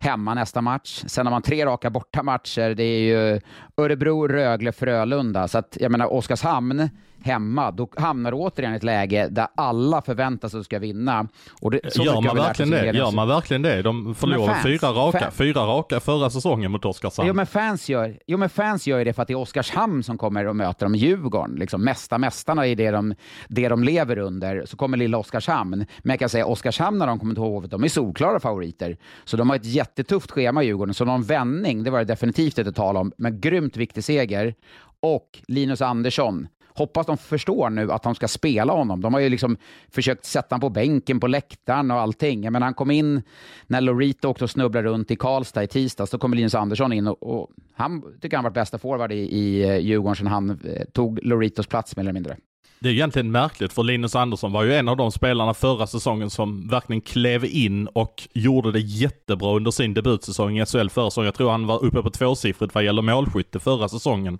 hemma 0.00 0.34
nästa 0.34 0.60
match. 0.60 1.02
Sen 1.06 1.26
har 1.26 1.30
man 1.30 1.42
tre 1.42 1.66
raka 1.66 1.90
bortamatcher. 1.90 2.74
Det 2.74 2.82
är 2.82 3.00
ju 3.00 3.40
Örebro, 3.76 4.28
Rögle, 4.28 4.72
Frölunda. 4.72 5.48
Så 5.48 5.58
att, 5.58 5.76
jag 5.80 5.90
menar, 5.90 6.12
Oskarshamn 6.12 6.88
hemma, 7.22 7.70
då 7.70 7.88
hamnar 7.96 8.30
du 8.30 8.36
återigen 8.36 8.72
i 8.72 8.76
ett 8.76 8.82
läge 8.82 9.28
där 9.30 9.46
alla 9.54 10.02
förväntar 10.02 10.48
sig 10.48 10.58
att 10.58 10.60
du 10.60 10.64
ska 10.64 10.78
vinna. 10.78 11.28
Och 11.60 11.70
det, 11.70 11.96
Gör 11.96 12.20
man 12.20 12.36
verkligen 12.36 12.70
det? 12.70 12.86
Gör 12.86 13.10
man 13.10 13.28
verkligen 13.28 13.62
det? 13.62 13.82
De 13.82 14.14
förlorade 14.14 14.60
fyra 14.62 14.88
raka, 14.88 15.30
fyra 15.30 15.60
raka 15.60 16.00
förra 16.00 16.30
säsongen 16.30 16.70
mot 16.70 16.84
Oskarshamn. 16.84 17.28
Jo 17.28 17.34
men, 17.34 17.46
fans 17.46 17.88
gör, 17.88 18.18
jo, 18.26 18.38
men 18.38 18.50
fans 18.50 18.86
gör 18.86 19.04
det 19.04 19.12
för 19.12 19.22
att 19.22 19.28
det 19.28 19.34
är 19.34 19.38
Oskarshamn 19.38 20.02
som 20.02 20.18
kommer 20.18 20.46
och 20.46 20.56
möter 20.56 20.86
dem. 20.86 20.94
Djurgården, 20.94 21.56
liksom, 21.56 21.84
mästa 21.84 22.18
mästarna 22.18 22.66
är 22.66 22.76
det 22.76 22.90
de, 22.90 23.14
det 23.48 23.68
de 23.68 23.84
lever 23.84 24.18
under. 24.18 24.66
Så 24.66 24.76
kommer 24.76 24.96
lilla 24.96 25.18
Oskarshamn. 25.18 25.86
Men 25.98 26.10
jag 26.10 26.18
kan 26.18 26.28
säga 26.28 26.46
Oskarshamn 26.46 26.98
när 26.98 27.06
de 27.06 27.18
kommer 27.18 27.34
till 27.34 27.42
Hovet, 27.42 27.70
de 27.70 27.84
är 27.84 27.88
solklara 27.88 28.40
favoriter. 28.40 28.96
Så 29.24 29.36
de 29.36 29.50
har 29.50 29.56
ett 29.56 29.64
jättetufft 29.90 30.30
schema 30.30 30.62
Djurgården, 30.62 30.94
så 30.94 31.04
någon 31.04 31.22
vändning, 31.22 31.82
det 31.84 31.90
var 31.90 31.98
det 31.98 32.04
definitivt 32.04 32.58
inte 32.58 32.72
tal 32.72 32.96
om. 32.96 33.12
Men 33.16 33.40
grymt 33.40 33.76
viktig 33.76 34.04
seger. 34.04 34.54
Och 35.00 35.42
Linus 35.46 35.82
Andersson, 35.82 36.48
hoppas 36.74 37.06
de 37.06 37.18
förstår 37.18 37.70
nu 37.70 37.92
att 37.92 38.02
de 38.02 38.14
ska 38.14 38.28
spela 38.28 38.72
honom. 38.72 39.00
De 39.00 39.14
har 39.14 39.20
ju 39.20 39.28
liksom 39.28 39.56
försökt 39.88 40.24
sätta 40.24 40.54
honom 40.54 40.60
på 40.60 40.68
bänken 40.68 41.20
på 41.20 41.26
läktaren 41.26 41.90
och 41.90 41.96
allting. 42.00 42.52
Men 42.52 42.62
han 42.62 42.74
kom 42.74 42.90
in 42.90 43.22
när 43.66 43.80
Lorito 43.80 44.28
åkte 44.28 44.44
och 44.44 44.50
snubblade 44.50 44.88
runt 44.88 45.10
i 45.10 45.16
Karlstad 45.16 45.62
i 45.62 45.66
tisdags. 45.66 46.10
Då 46.10 46.18
kommer 46.18 46.36
Linus 46.36 46.54
Andersson 46.54 46.92
in 46.92 47.06
och, 47.06 47.22
och 47.22 47.50
han 47.74 48.02
tycker 48.20 48.36
han 48.36 48.44
varit 48.44 48.54
bästa 48.54 48.78
forward 48.78 49.12
i, 49.12 49.16
i 49.16 49.62
eh, 49.62 49.76
Djurgården 49.78 50.16
sedan 50.16 50.26
han 50.26 50.50
eh, 50.50 50.84
tog 50.92 51.18
Loritos 51.22 51.66
plats 51.66 51.96
mer 51.96 52.02
eller 52.02 52.12
mindre. 52.12 52.36
Det 52.82 52.88
är 52.88 52.92
egentligen 52.92 53.30
märkligt 53.30 53.72
för 53.72 53.82
Linus 53.82 54.16
Andersson 54.16 54.52
var 54.52 54.64
ju 54.64 54.74
en 54.74 54.88
av 54.88 54.96
de 54.96 55.12
spelarna 55.12 55.54
förra 55.54 55.86
säsongen 55.86 56.30
som 56.30 56.68
verkligen 56.68 57.00
klev 57.00 57.44
in 57.44 57.86
och 57.86 58.28
gjorde 58.32 58.72
det 58.72 58.80
jättebra 58.80 59.56
under 59.56 59.70
sin 59.70 59.94
debutsäsong 59.94 60.58
i 60.58 60.66
SHL 60.66 60.88
förra 60.88 61.10
säsongen. 61.10 61.26
Jag 61.26 61.34
tror 61.34 61.50
han 61.50 61.66
var 61.66 61.84
uppe 61.84 62.02
på 62.02 62.10
tvåsiffrigt 62.10 62.74
vad 62.74 62.84
gäller 62.84 63.02
målskytte 63.02 63.60
förra 63.60 63.88
säsongen. 63.88 64.38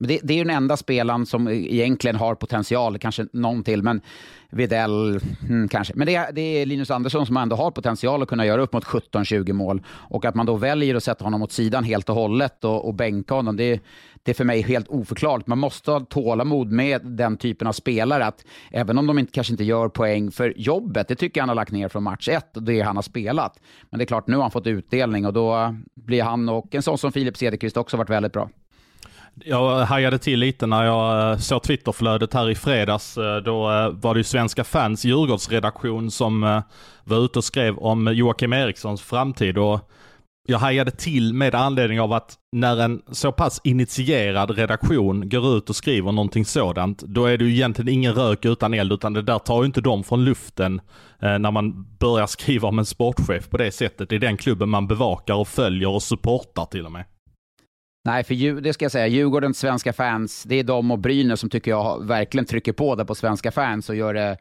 Men 0.00 0.08
det, 0.08 0.20
det, 0.22 0.34
är 0.34 0.38
ju 0.38 0.44
den 0.44 0.56
enda 0.56 0.76
spelaren 0.76 1.26
som 1.26 1.48
e- 1.48 1.52
egentligen 1.52 2.16
har 2.16 2.34
potential, 2.34 2.98
kanske 2.98 3.26
någon 3.32 3.64
till, 3.64 3.82
men 3.82 4.00
Videll 4.50 5.20
hmm, 5.48 5.68
kanske. 5.68 5.94
Men 5.96 6.06
det, 6.06 6.30
det, 6.32 6.40
är 6.40 6.66
Linus 6.66 6.90
Andersson 6.90 7.26
som 7.26 7.36
ändå 7.36 7.56
har 7.56 7.70
potential 7.70 8.22
att 8.22 8.28
kunna 8.28 8.46
göra 8.46 8.62
upp 8.62 8.72
mot 8.72 8.84
17-20 8.84 9.52
mål. 9.52 9.82
Och 9.88 10.24
att 10.24 10.34
man 10.34 10.46
då 10.46 10.56
väljer 10.56 10.94
att 10.94 11.04
sätta 11.04 11.24
honom 11.24 11.42
åt 11.42 11.52
sidan 11.52 11.84
helt 11.84 12.08
och 12.08 12.14
hållet 12.14 12.64
och, 12.64 12.88
och 12.88 12.94
bänka 12.94 13.34
honom, 13.34 13.56
det, 13.56 13.80
det 14.22 14.30
är 14.30 14.34
för 14.34 14.44
mig 14.44 14.62
helt 14.62 14.88
oförklarligt. 14.88 15.46
Man 15.46 15.58
måste 15.58 15.90
ha 15.90 16.00
tålamod 16.00 16.72
med 16.72 17.06
den 17.06 17.36
typen 17.36 17.68
av 17.68 17.72
spelare, 17.72 18.26
att 18.26 18.44
även 18.70 18.98
om 18.98 19.06
de 19.06 19.18
inte, 19.18 19.32
kanske 19.32 19.52
inte 19.52 19.64
gör 19.64 19.88
poäng 19.88 20.30
för 20.30 20.54
jobbet, 20.56 21.08
det 21.08 21.14
tycker 21.14 21.40
jag 21.40 21.42
han 21.42 21.48
har 21.48 21.56
lagt 21.56 21.72
ner 21.72 21.88
från 21.88 22.02
match 22.02 22.28
ett 22.28 22.56
och 22.56 22.62
det 22.62 22.80
han 22.80 22.96
har 22.96 23.02
spelat. 23.02 23.60
Men 23.90 23.98
det 23.98 24.04
är 24.04 24.06
klart, 24.06 24.26
nu 24.26 24.36
har 24.36 24.42
han 24.42 24.50
fått 24.50 24.66
utdelning 24.66 25.26
och 25.26 25.32
då 25.32 25.76
blir 25.94 26.22
han 26.22 26.48
och 26.48 26.74
en 26.74 26.82
sån 26.82 26.98
som 26.98 27.12
Filip 27.12 27.36
Cederqvist 27.36 27.76
också 27.76 27.96
varit 27.96 28.10
väldigt 28.10 28.32
bra. 28.32 28.50
Jag 29.44 29.84
hajade 29.84 30.18
till 30.18 30.38
lite 30.38 30.66
när 30.66 30.84
jag 30.84 31.30
eh, 31.30 31.38
såg 31.38 31.62
Twitterflödet 31.62 32.34
här 32.34 32.50
i 32.50 32.54
fredags. 32.54 33.18
Eh, 33.18 33.36
då 33.36 33.70
eh, 33.70 33.88
var 33.88 34.14
det 34.14 34.18
ju 34.18 34.24
Svenska 34.24 34.64
fans 34.64 35.04
Djurgårdsredaktion 35.04 36.10
som 36.10 36.62
var 37.04 37.24
ute 37.24 37.38
och 37.38 37.44
skrev 37.44 37.78
om 37.78 38.14
Joakim 38.14 38.52
Erikssons 38.52 39.02
framtid. 39.02 39.58
Och 39.58 39.90
jag 40.48 40.58
hajade 40.58 40.90
till 40.90 41.34
med 41.34 41.54
anledning 41.54 42.00
av 42.00 42.12
att 42.12 42.34
när 42.52 42.80
en 42.80 43.02
så 43.12 43.32
pass 43.32 43.60
initierad 43.64 44.50
redaktion 44.50 45.28
går 45.28 45.56
ut 45.56 45.70
och 45.70 45.76
skriver 45.76 46.12
någonting 46.12 46.44
sådant, 46.44 47.02
då 47.02 47.26
är 47.26 47.38
det 47.38 47.44
ju 47.44 47.50
egentligen 47.50 47.94
ingen 47.94 48.14
rök 48.14 48.44
utan 48.44 48.74
eld, 48.74 48.92
utan 48.92 49.12
det 49.12 49.22
där 49.22 49.38
tar 49.38 49.62
ju 49.62 49.66
inte 49.66 49.80
dem 49.80 50.04
från 50.04 50.24
luften 50.24 50.80
när 51.18 51.50
man 51.50 51.86
börjar 51.98 52.26
skriva 52.36 52.68
om 52.68 52.78
en 52.78 52.86
sportchef 52.86 53.48
på 53.50 53.56
det 53.56 53.72
sättet. 53.72 54.08
Det 54.08 54.14
är 54.14 54.20
den 54.20 54.36
klubben 54.36 54.68
man 54.68 54.86
bevakar 54.86 55.34
och 55.34 55.48
följer 55.48 55.88
och 55.88 56.02
supportar 56.02 56.64
till 56.64 56.86
och 56.86 56.92
med. 56.92 57.04
Nej, 58.04 58.24
för 58.24 58.60
det 58.60 58.72
ska 58.72 58.84
jag 58.84 58.92
säga, 58.92 59.06
Djurgårdens 59.06 59.58
svenska 59.58 59.92
fans, 59.92 60.42
det 60.42 60.54
är 60.54 60.64
de 60.64 60.90
och 60.90 60.98
Brynäs 60.98 61.40
som 61.40 61.50
tycker 61.50 61.70
jag 61.70 62.06
verkligen 62.06 62.46
trycker 62.46 62.72
på 62.72 62.94
där 62.94 63.04
på 63.04 63.14
svenska 63.14 63.50
fans 63.50 63.88
och 63.88 63.94
gör 63.94 64.14
det 64.14 64.36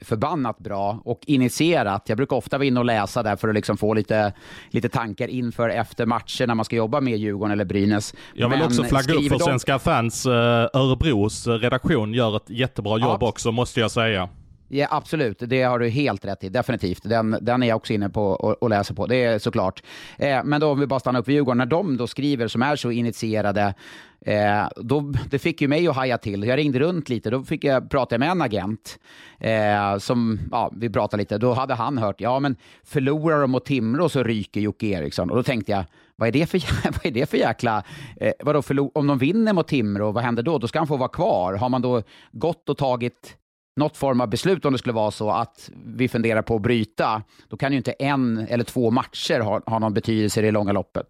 förbannat 0.00 0.58
bra 0.58 1.00
och 1.04 1.20
initierat. 1.26 2.02
Jag 2.06 2.16
brukar 2.16 2.36
ofta 2.36 2.58
vara 2.58 2.66
inne 2.66 2.80
och 2.80 2.86
läsa 2.86 3.22
där 3.22 3.36
för 3.36 3.48
att 3.48 3.54
liksom 3.54 3.76
få 3.76 3.94
lite, 3.94 4.32
lite 4.70 4.88
tankar 4.88 5.28
inför 5.28 5.68
efter 5.68 6.06
matcher 6.06 6.46
när 6.46 6.54
man 6.54 6.64
ska 6.64 6.76
jobba 6.76 7.00
med 7.00 7.18
Djurgården 7.18 7.52
eller 7.52 7.64
Brynäs. 7.64 8.14
Jag 8.34 8.48
vill 8.48 8.58
Men 8.58 8.66
också 8.66 8.84
flagga 8.84 9.14
upp 9.14 9.22
för 9.22 9.38
de... 9.38 9.44
svenska 9.44 9.78
fans. 9.78 10.26
Eh, 10.26 10.32
Örebros 10.72 11.46
redaktion 11.46 12.14
gör 12.14 12.36
ett 12.36 12.50
jättebra 12.50 12.98
jobb 12.98 13.18
ja. 13.20 13.28
också, 13.28 13.52
måste 13.52 13.80
jag 13.80 13.90
säga. 13.90 14.28
Ja, 14.68 14.86
absolut, 14.90 15.36
det 15.38 15.62
har 15.62 15.78
du 15.78 15.88
helt 15.88 16.24
rätt 16.24 16.44
i. 16.44 16.48
Definitivt. 16.48 17.02
Den, 17.02 17.38
den 17.40 17.62
är 17.62 17.66
jag 17.66 17.76
också 17.76 17.92
inne 17.92 18.08
på 18.08 18.26
och, 18.26 18.62
och 18.62 18.70
läser 18.70 18.94
på. 18.94 19.06
Det 19.06 19.24
är 19.24 19.38
såklart. 19.38 19.82
Eh, 20.18 20.44
men 20.44 20.60
då 20.60 20.70
om 20.70 20.80
vi 20.80 20.86
bara 20.86 21.00
stannar 21.00 21.20
upp 21.20 21.28
vid 21.28 21.34
Djurgården. 21.34 21.58
När 21.58 21.66
de 21.66 21.96
då 21.96 22.06
skriver, 22.06 22.48
som 22.48 22.62
är 22.62 22.76
så 22.76 22.90
initierade, 22.90 23.74
eh, 24.20 24.68
då, 24.76 25.12
det 25.30 25.38
fick 25.38 25.60
ju 25.60 25.68
mig 25.68 25.88
att 25.88 25.96
haja 25.96 26.18
till. 26.18 26.44
Jag 26.44 26.56
ringde 26.56 26.78
runt 26.78 27.08
lite. 27.08 27.30
Då 27.30 27.42
fick 27.44 27.64
jag 27.64 27.90
prata 27.90 28.18
med 28.18 28.30
en 28.30 28.42
agent. 28.42 28.98
Eh, 29.38 29.98
som, 29.98 30.40
ja, 30.50 30.72
vi 30.76 30.90
pratade 30.90 31.20
lite. 31.20 31.38
Då 31.38 31.52
hade 31.52 31.74
han 31.74 31.98
hört, 31.98 32.20
ja 32.20 32.40
men 32.40 32.56
förlorar 32.84 33.40
de 33.40 33.50
mot 33.50 33.64
Timrå 33.64 34.08
så 34.08 34.22
ryker 34.22 34.60
Jocke 34.60 34.86
Eriksson. 34.86 35.30
Och 35.30 35.36
då 35.36 35.42
tänkte 35.42 35.72
jag, 35.72 35.84
vad 36.16 36.28
är 36.28 36.32
det 36.32 36.46
för, 36.46 36.62
vad 36.84 37.06
är 37.06 37.10
det 37.10 37.30
för 37.30 37.36
jäkla... 37.36 37.82
Eh, 38.16 38.32
vadå, 38.40 38.90
om 38.94 39.06
de 39.06 39.18
vinner 39.18 39.52
mot 39.52 39.68
Timrå, 39.68 40.12
vad 40.12 40.24
händer 40.24 40.42
då? 40.42 40.58
Då 40.58 40.68
ska 40.68 40.78
han 40.78 40.88
få 40.88 40.96
vara 40.96 41.08
kvar. 41.08 41.54
Har 41.54 41.68
man 41.68 41.82
då 41.82 42.02
gått 42.32 42.68
och 42.68 42.78
tagit 42.78 43.36
något 43.76 43.96
form 43.96 44.20
av 44.20 44.28
beslut 44.28 44.64
om 44.64 44.72
det 44.72 44.78
skulle 44.78 44.92
vara 44.92 45.10
så 45.10 45.30
att 45.30 45.70
vi 45.86 46.08
funderar 46.08 46.42
på 46.42 46.56
att 46.56 46.62
bryta, 46.62 47.22
då 47.48 47.56
kan 47.56 47.72
ju 47.72 47.78
inte 47.78 47.92
en 47.92 48.38
eller 48.38 48.64
två 48.64 48.90
matcher 48.90 49.40
ha, 49.40 49.60
ha 49.66 49.78
någon 49.78 49.94
betydelse 49.94 50.40
i 50.40 50.42
det 50.42 50.50
långa 50.50 50.72
loppet. 50.72 51.06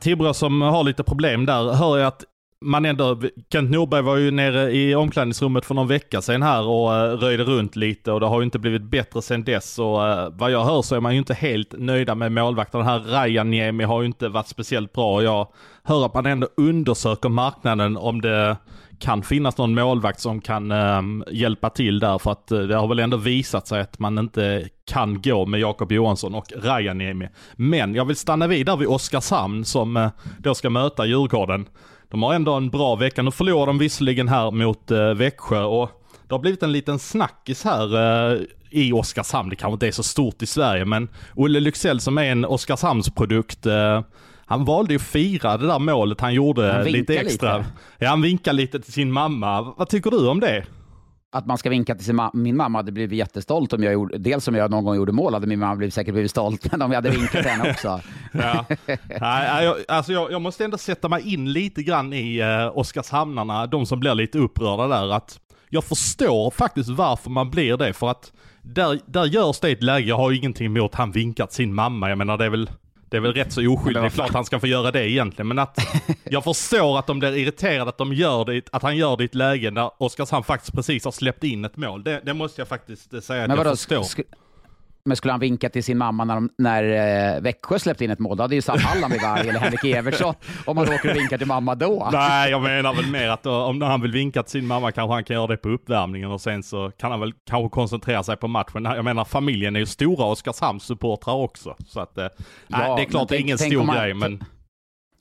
Tibro 0.00 0.34
som 0.34 0.62
har 0.62 0.84
lite 0.84 1.02
problem 1.02 1.46
där, 1.46 1.72
hör 1.72 1.98
jag 1.98 2.06
att 2.06 2.24
man 2.64 2.84
ändå, 2.84 3.20
Kent 3.52 3.70
Norberg 3.70 4.02
var 4.02 4.16
ju 4.16 4.30
nere 4.30 4.70
i 4.72 4.94
omklädningsrummet 4.94 5.64
för 5.64 5.74
någon 5.74 5.88
vecka 5.88 6.22
sedan 6.22 6.42
här 6.42 6.66
och 6.66 6.90
uh, 6.90 7.18
röjde 7.18 7.44
runt 7.44 7.76
lite 7.76 8.12
och 8.12 8.20
det 8.20 8.26
har 8.26 8.40
ju 8.40 8.44
inte 8.44 8.58
blivit 8.58 8.82
bättre 8.82 9.22
sedan 9.22 9.44
dess 9.44 9.78
och 9.78 9.98
uh, 9.98 10.28
vad 10.30 10.50
jag 10.50 10.64
hör 10.64 10.82
så 10.82 10.96
är 10.96 11.00
man 11.00 11.12
ju 11.12 11.18
inte 11.18 11.34
helt 11.34 11.74
nöjda 11.78 12.14
med 12.14 12.32
målvakten. 12.32 12.80
Den 12.80 12.88
här 12.88 12.98
Rajaniemi 12.98 13.84
har 13.84 14.00
ju 14.00 14.06
inte 14.06 14.28
varit 14.28 14.48
speciellt 14.48 14.92
bra. 14.92 15.22
Jag 15.22 15.48
hör 15.82 16.06
att 16.06 16.14
man 16.14 16.26
ändå 16.26 16.48
undersöker 16.56 17.28
marknaden 17.28 17.96
om 17.96 18.20
det 18.20 18.56
kan 18.98 19.22
finnas 19.22 19.58
någon 19.58 19.74
målvakt 19.74 20.20
som 20.20 20.40
kan 20.40 20.72
um, 20.72 21.24
hjälpa 21.30 21.70
till 21.70 22.00
där 22.00 22.18
för 22.18 22.32
att 22.32 22.52
uh, 22.52 22.60
det 22.60 22.76
har 22.76 22.88
väl 22.88 22.98
ändå 22.98 23.16
visat 23.16 23.68
sig 23.68 23.80
att 23.80 23.98
man 23.98 24.18
inte 24.18 24.68
kan 24.84 25.22
gå 25.22 25.46
med 25.46 25.60
Jakob 25.60 25.92
Johansson 25.92 26.34
och 26.34 26.52
Rajaniemi. 26.56 27.28
Men 27.56 27.94
jag 27.94 28.04
vill 28.04 28.16
stanna 28.16 28.46
vid 28.46 28.66
där 28.66 28.76
vid 28.76 28.88
Oskarshamn 28.88 29.64
som 29.64 29.96
uh, 29.96 30.08
då 30.38 30.54
ska 30.54 30.70
möta 30.70 31.06
Djurgården. 31.06 31.66
De 32.10 32.22
har 32.22 32.34
ändå 32.34 32.54
en 32.54 32.70
bra 32.70 32.96
vecka. 32.96 33.22
Nu 33.22 33.30
förlorar 33.30 33.66
de 33.66 33.78
visserligen 33.78 34.28
här 34.28 34.50
mot 34.50 34.90
eh, 34.90 35.14
Växjö 35.14 35.62
och 35.62 35.90
det 36.28 36.34
har 36.34 36.40
blivit 36.40 36.62
en 36.62 36.72
liten 36.72 36.98
snackis 36.98 37.64
här 37.64 37.96
uh, 37.96 38.40
i 38.70 38.92
Oskarshamn. 38.92 39.50
Det 39.50 39.56
kanske 39.56 39.72
inte 39.72 39.86
är 39.86 39.92
så 39.92 40.02
stort 40.02 40.42
i 40.42 40.46
Sverige, 40.46 40.84
men 40.84 41.08
Olle 41.34 41.60
Lycksell 41.60 42.00
som 42.00 42.18
är 42.18 42.24
en 42.24 42.44
Oskarshamnsprodukt 42.44 43.66
uh, 43.66 44.00
han 44.50 44.64
valde 44.64 44.92
ju 44.92 44.96
att 44.96 45.02
fira 45.02 45.56
det 45.56 45.66
där 45.66 45.78
målet 45.78 46.20
han 46.20 46.34
gjorde 46.34 46.72
han 46.72 46.84
lite 46.84 47.18
extra. 47.18 47.58
Lite. 47.58 47.70
Ja, 47.98 48.08
han 48.08 48.22
vinkade 48.22 48.56
lite 48.56 48.80
till 48.80 48.92
sin 48.92 49.12
mamma. 49.12 49.62
Vad 49.62 49.88
tycker 49.88 50.10
du 50.10 50.28
om 50.28 50.40
det? 50.40 50.64
Att 51.32 51.46
man 51.46 51.58
ska 51.58 51.70
vinka 51.70 51.94
till 51.94 52.04
sin 52.04 52.16
ma 52.16 52.30
min 52.34 52.56
mamma 52.56 52.78
hade 52.78 52.92
blivit 52.92 53.18
jättestolt 53.18 53.72
om 53.72 53.82
jag 53.82 53.92
gjorde, 53.92 54.18
dels 54.18 54.48
om 54.48 54.54
jag 54.54 54.70
någon 54.70 54.84
gång 54.84 54.96
gjorde 54.96 55.12
mål 55.12 55.34
hade 55.34 55.46
min 55.46 55.58
mamma 55.58 55.76
blivit, 55.76 55.94
säkert 55.94 56.14
blivit 56.14 56.30
stolt, 56.30 56.72
men 56.72 56.82
om 56.82 56.90
jag 56.92 56.96
hade 56.96 57.10
vinkat 57.10 57.30
till 57.30 57.50
henne 57.50 57.70
också. 57.70 58.00
ja. 58.32 58.64
Nej, 59.20 59.64
jag, 59.64 59.76
alltså 59.88 60.12
jag, 60.12 60.32
jag, 60.32 60.42
måste 60.42 60.64
ändå 60.64 60.78
sätta 60.78 61.08
mig 61.08 61.32
in 61.34 61.52
lite 61.52 61.82
grann 61.82 62.12
i 62.12 62.38
eh, 62.38 62.78
Oskarshamnarna, 62.78 63.66
de 63.66 63.86
som 63.86 64.00
blir 64.00 64.14
lite 64.14 64.38
upprörda 64.38 64.88
där, 64.88 65.12
att 65.12 65.40
jag 65.68 65.84
förstår 65.84 66.50
faktiskt 66.50 66.90
varför 66.90 67.30
man 67.30 67.50
blir 67.50 67.76
det, 67.76 67.92
för 67.92 68.10
att 68.10 68.32
där, 68.62 69.00
där 69.06 69.24
görs 69.24 69.60
det 69.60 69.70
ett 69.70 69.82
läge, 69.82 70.08
jag 70.08 70.16
har 70.16 70.30
ju 70.30 70.36
ingenting 70.36 70.66
emot 70.66 70.94
han 70.94 71.12
vinkat 71.12 71.52
sin 71.52 71.74
mamma, 71.74 72.08
jag 72.08 72.18
menar 72.18 72.38
det 72.38 72.44
är 72.44 72.50
väl 72.50 72.70
det 73.10 73.16
är 73.16 73.20
väl 73.20 73.34
rätt 73.34 73.52
så 73.52 73.72
oskyldigt, 73.72 74.02
det 74.02 74.06
är 74.06 74.10
klart 74.10 74.34
han 74.34 74.44
ska 74.44 74.60
få 74.60 74.66
göra 74.66 74.90
det 74.90 75.10
egentligen, 75.10 75.48
men 75.48 75.58
att 75.58 75.78
jag 76.24 76.44
förstår 76.44 76.98
att 76.98 77.06
de 77.06 77.18
blir 77.18 77.36
irriterade 77.36 77.88
att, 77.88 77.98
de 77.98 78.12
gör 78.12 78.44
det, 78.44 78.62
att 78.72 78.82
han 78.82 78.96
gör 78.96 79.16
det 79.16 79.22
i 79.22 79.26
ett 79.26 79.34
läge 79.34 79.70
när 79.70 80.02
Oskarshamn 80.02 80.44
faktiskt 80.44 80.74
precis 80.74 81.04
har 81.04 81.12
släppt 81.12 81.44
in 81.44 81.64
ett 81.64 81.76
mål. 81.76 82.04
Det, 82.04 82.20
det 82.24 82.34
måste 82.34 82.60
jag 82.60 82.68
faktiskt 82.68 83.22
säga 83.22 83.42
att 83.42 83.48
men 83.48 83.56
jag 83.56 83.66
förstår. 83.66 84.02
Sk 84.02 84.20
men 85.04 85.16
skulle 85.16 85.32
han 85.32 85.40
vinka 85.40 85.68
till 85.68 85.84
sin 85.84 85.98
mamma 85.98 86.24
när, 86.24 86.34
de, 86.34 86.50
när 86.58 86.82
eh, 87.36 87.40
Växjö 87.40 87.78
släppte 87.78 88.04
in 88.04 88.10
ett 88.10 88.18
mål, 88.18 88.36
då 88.36 88.42
hade 88.42 88.54
ju 88.54 88.62
Sam 88.62 88.78
Hallam 88.78 89.10
vid 89.10 89.22
varg 89.22 89.48
eller 89.48 89.60
Henrik 89.60 89.84
Evertsson 89.84 90.34
om 90.66 90.76
man 90.76 90.88
åker 90.88 91.10
och 91.10 91.16
vinkar 91.16 91.38
till 91.38 91.46
mamma 91.46 91.74
då. 91.74 92.08
Nej, 92.12 92.50
jag 92.50 92.62
menar 92.62 92.94
väl 92.94 93.06
mer 93.10 93.28
att 93.28 93.42
då, 93.42 93.54
om 93.64 93.82
han 93.82 94.00
vill 94.00 94.12
vinka 94.12 94.42
till 94.42 94.52
sin 94.52 94.66
mamma 94.66 94.92
kanske 94.92 95.14
han 95.14 95.24
kan 95.24 95.34
göra 95.34 95.46
det 95.46 95.56
på 95.56 95.68
uppvärmningen 95.68 96.30
och 96.30 96.40
sen 96.40 96.62
så 96.62 96.90
kan 96.98 97.10
han 97.10 97.20
väl 97.20 97.32
kanske 97.46 97.68
koncentrera 97.68 98.22
sig 98.22 98.36
på 98.36 98.48
matchen. 98.48 98.84
Jag 98.84 99.04
menar 99.04 99.24
familjen 99.24 99.76
är 99.76 99.80
ju 99.80 99.86
stora 99.86 100.24
Oskarshamns-supportrar 100.24 101.34
också. 101.34 101.76
Så 101.86 102.00
att, 102.00 102.18
eh, 102.18 102.26
ja, 102.66 102.96
det 102.96 103.02
är 103.02 103.06
klart 103.06 103.28
det 103.28 103.36
är 103.36 103.40
ingen 103.40 103.58
stor 103.58 103.84
man, 103.84 103.96
grej 103.96 104.14
men... 104.14 104.44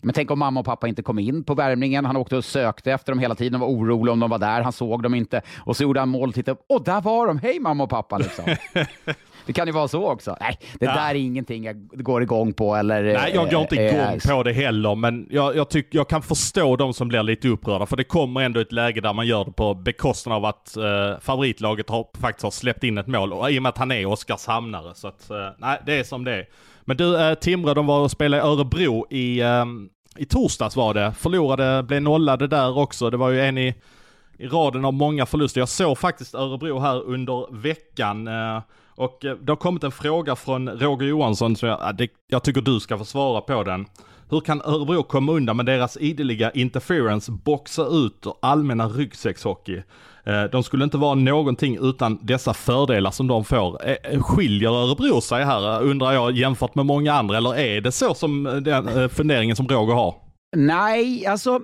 Men 0.02 0.14
tänk 0.14 0.32
om 0.32 0.40
mamma 0.40 0.60
och 0.60 0.66
pappa 0.66 0.88
inte 0.88 1.02
kom 1.02 1.20
in 1.20 1.44
på 1.44 1.54
värmningen. 1.54 2.06
Han 2.06 2.18
åkte 2.18 2.38
och 2.38 2.46
sökte 2.46 2.92
efter 2.92 3.12
dem 3.12 3.20
hela 3.20 3.36
tiden 3.36 3.62
och 3.62 3.68
var 3.68 3.76
orolig 3.76 4.14
om 4.14 4.20
de 4.20 4.30
var 4.30 4.38
där. 4.38 4.62
Han 4.62 4.72
såg 4.72 5.04
dem 5.04 5.16
inte. 5.16 5.42
Och 5.58 5.78
så 5.78 5.84
gjorde 5.84 6.00
han 6.00 6.10
mål 6.10 6.30
och 6.30 6.36
tittade. 6.36 6.60
Och 6.70 6.84
där 6.84 7.02
var 7.02 7.28
de! 7.28 7.38
Hej 7.38 7.60
mamma 7.60 7.84
och 7.84 7.90
pappa! 7.90 8.18
Liksom. 8.18 8.46
Det 9.46 9.54
kan 9.54 9.68
ju 9.68 9.74
vara 9.74 9.88
så 9.88 10.12
också. 10.12 10.38
Nej, 10.40 10.60
det 10.80 10.86
ja. 10.86 10.94
där 10.94 11.10
är 11.10 11.16
ingenting 11.16 11.64
jag 11.64 11.88
går 11.88 12.24
igång 12.24 12.54
på 12.54 12.76
eller... 12.76 13.04
Nej, 13.04 13.32
jag 13.36 13.52
går 13.52 13.62
inte 13.62 13.76
eh, 13.76 13.96
igång 13.96 14.20
äh, 14.26 14.38
på 14.38 14.44
det 14.44 14.54
heller, 14.54 14.96
men 14.96 15.28
jag, 15.32 15.56
jag, 15.56 15.70
tyck, 15.70 15.88
jag 15.92 16.10
kan 16.10 16.22
förstå 16.22 16.76
de 16.76 16.94
som 16.94 17.08
blir 17.08 17.24
lite 17.24 17.48
upprörda, 17.48 17.86
för 17.86 17.98
det 17.98 18.04
kommer 18.04 18.42
ändå 18.42 18.60
ett 18.60 18.72
läge 18.72 19.02
där 19.02 19.14
man 19.14 19.28
gör 19.28 19.46
det 19.46 19.52
på 19.52 19.74
bekostnad 19.74 20.36
av 20.36 20.46
att 20.46 20.78
eh, 20.78 21.20
favoritlaget 21.22 21.90
har, 21.90 22.08
faktiskt 22.20 22.44
har 22.44 22.52
släppt 22.52 22.84
in 22.84 22.98
ett 22.98 23.08
mål, 23.08 23.34
och 23.34 23.52
i 23.52 23.60
och 23.60 23.64
med 23.64 23.70
att 23.70 23.78
han 23.78 23.92
är 23.92 24.06
Oskarshamnare. 24.06 24.96
Så 24.96 25.08
att, 25.08 25.30
eh, 25.30 25.48
nej, 25.58 25.82
det 25.86 26.00
är 26.00 26.04
som 26.04 26.24
det 26.24 26.34
är. 26.34 26.46
Men 26.82 26.98
du, 26.98 27.22
eh, 27.22 27.34
Timrå, 27.34 27.74
de 27.74 27.88
var 27.88 28.00
och 28.00 28.12
spelade 28.12 28.44
i 28.44 28.46
Örebro 28.46 29.08
i, 29.10 29.40
eh, 29.42 29.66
i 30.18 30.26
torsdags 30.26 30.76
var 30.76 30.94
det. 30.94 31.14
Förlorade, 31.18 31.84
blev 31.84 32.02
nollade 32.02 32.48
där 32.48 32.78
också. 32.78 33.10
Det 33.10 33.18
var 33.18 33.30
ju 33.30 33.42
en 33.42 33.58
i, 33.58 33.76
i 34.38 34.48
raden 34.48 34.86
av 34.86 34.94
många 34.94 35.26
förluster. 35.26 35.62
Jag 35.62 35.70
såg 35.70 35.98
faktiskt 35.98 36.36
Örebro 36.36 36.80
här 36.80 37.04
under 37.04 37.56
veckan. 37.56 38.30
Och 39.00 39.26
eh, 39.26 39.36
det 39.36 39.52
har 39.52 39.58
kommit 39.58 39.84
en 39.84 39.92
fråga 39.92 40.36
från 40.36 40.70
Roger 40.70 41.08
Johansson, 41.08 41.56
som 41.56 41.70
jag, 41.70 41.80
ah, 41.82 41.92
det, 41.92 42.10
jag 42.28 42.44
tycker 42.44 42.62
du 42.62 42.80
ska 42.80 42.98
få 42.98 43.06
svara 43.06 43.42
på 43.42 43.64
den. 43.64 43.86
Hur 44.30 44.40
kan 44.40 44.62
Örebro 44.62 45.04
komma 45.04 45.32
undan 45.32 45.58
med 45.58 45.66
deras 45.66 45.98
ideliga 45.98 46.52
interference, 46.52 47.32
boxa 47.32 47.86
ut 47.86 48.26
och 48.26 48.40
allmänna 48.42 48.88
ryggsäckshockey? 48.88 49.82
Eh, 50.24 50.44
de 50.44 50.64
skulle 50.64 50.84
inte 50.84 50.98
vara 50.98 51.16
någonting 51.16 51.78
utan 51.82 52.20
dessa 52.22 52.54
fördelar 52.54 53.12
som 53.12 53.28
de 53.28 53.46
får. 53.46 53.88
Eh, 53.88 53.96
eh, 54.04 54.22
skiljer 54.22 54.70
Örebro 54.70 55.22
sig 55.22 55.44
här, 55.46 55.82
undrar 55.84 56.12
jag, 56.12 56.32
jämfört 56.32 56.76
med 56.76 56.86
många 56.86 57.14
andra, 57.14 57.38
eller 57.38 57.58
är 57.58 57.82
det 57.82 57.92
så 57.92 58.14
som 58.14 58.44
den 58.44 59.10
funderingen 59.10 59.56
som 59.56 59.68
Roger 59.68 59.94
har? 59.94 60.16
Nej, 60.56 61.26
alltså 61.26 61.60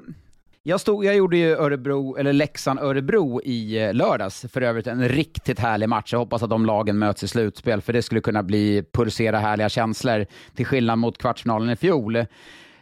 jag, 0.67 0.79
stod, 0.81 1.05
jag 1.05 1.15
gjorde 1.15 1.37
ju 1.37 1.55
Örebro, 1.55 2.17
eller 2.17 2.33
Leksand-Örebro 2.33 3.41
i 3.43 3.83
eh, 3.83 3.93
lördags. 3.93 4.45
För 4.49 4.61
övrigt 4.61 4.87
en 4.87 5.09
riktigt 5.09 5.59
härlig 5.59 5.89
match. 5.89 6.13
Jag 6.13 6.19
hoppas 6.19 6.43
att 6.43 6.49
de 6.49 6.65
lagen 6.65 6.97
möts 6.97 7.23
i 7.23 7.27
slutspel, 7.27 7.81
för 7.81 7.93
det 7.93 8.01
skulle 8.01 8.21
kunna 8.21 8.43
bli 8.43 8.83
pulsera 8.93 9.39
härliga 9.39 9.69
känslor, 9.69 10.25
till 10.55 10.65
skillnad 10.65 10.97
mot 10.97 11.17
kvartsfinalen 11.17 11.69
i 11.69 11.75
fjol. 11.75 12.25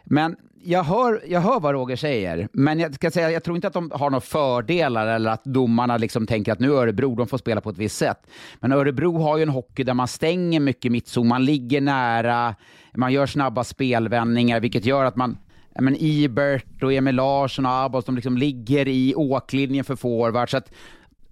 Men 0.04 0.36
jag 0.64 0.84
hör, 0.84 1.22
jag 1.28 1.42
hör 1.42 1.60
vad 1.60 1.74
Roger 1.74 1.96
säger, 1.96 2.48
men 2.54 2.80
jag 2.80 2.96
ska 2.96 3.12
säga, 3.12 3.32
jag 3.32 3.44
tror 3.44 3.58
inte 3.58 3.68
att 3.68 3.74
de 3.74 3.92
har 3.94 4.10
några 4.10 4.22
fördelar 4.22 5.08
eller 5.08 5.32
att 5.32 5.44
domarna 5.44 5.98
liksom 5.98 6.28
tänker 6.28 6.52
att 6.52 6.60
nu 6.60 6.72
är 6.72 6.78
Örebro, 6.78 7.16
de 7.16 7.28
får 7.28 7.38
spela 7.38 7.62
på 7.62 7.70
ett 7.70 7.78
visst 7.78 7.98
sätt. 7.98 8.28
Men 8.60 8.72
Örebro 8.72 9.18
har 9.18 9.38
ju 9.38 9.44
en 9.44 9.50
hockey 9.50 9.84
där 9.84 9.94
man 9.94 10.08
stänger 10.08 10.60
mycket 10.60 10.92
mittzon, 10.92 11.28
man 11.28 11.46
ligger 11.46 11.82
nära, 11.82 12.56
man 12.96 13.14
gör 13.14 13.26
snabba 13.26 13.64
spelvändningar, 13.64 14.60
vilket 14.60 14.86
gör 14.86 15.06
att 15.06 15.16
man 15.16 15.38
men 15.80 15.96
Ibert 16.00 16.84
och 16.84 16.94
Emil 16.94 17.16
Larsson 17.16 17.66
och 17.66 17.72
Abbas, 17.72 18.06
de 18.06 18.16
liksom 18.16 18.38
ligger 18.38 18.88
i 18.88 19.16
åklinjen 19.16 19.86
för 19.86 19.96
forward. 19.96 20.50
Så 20.50 20.58
att, 20.58 20.72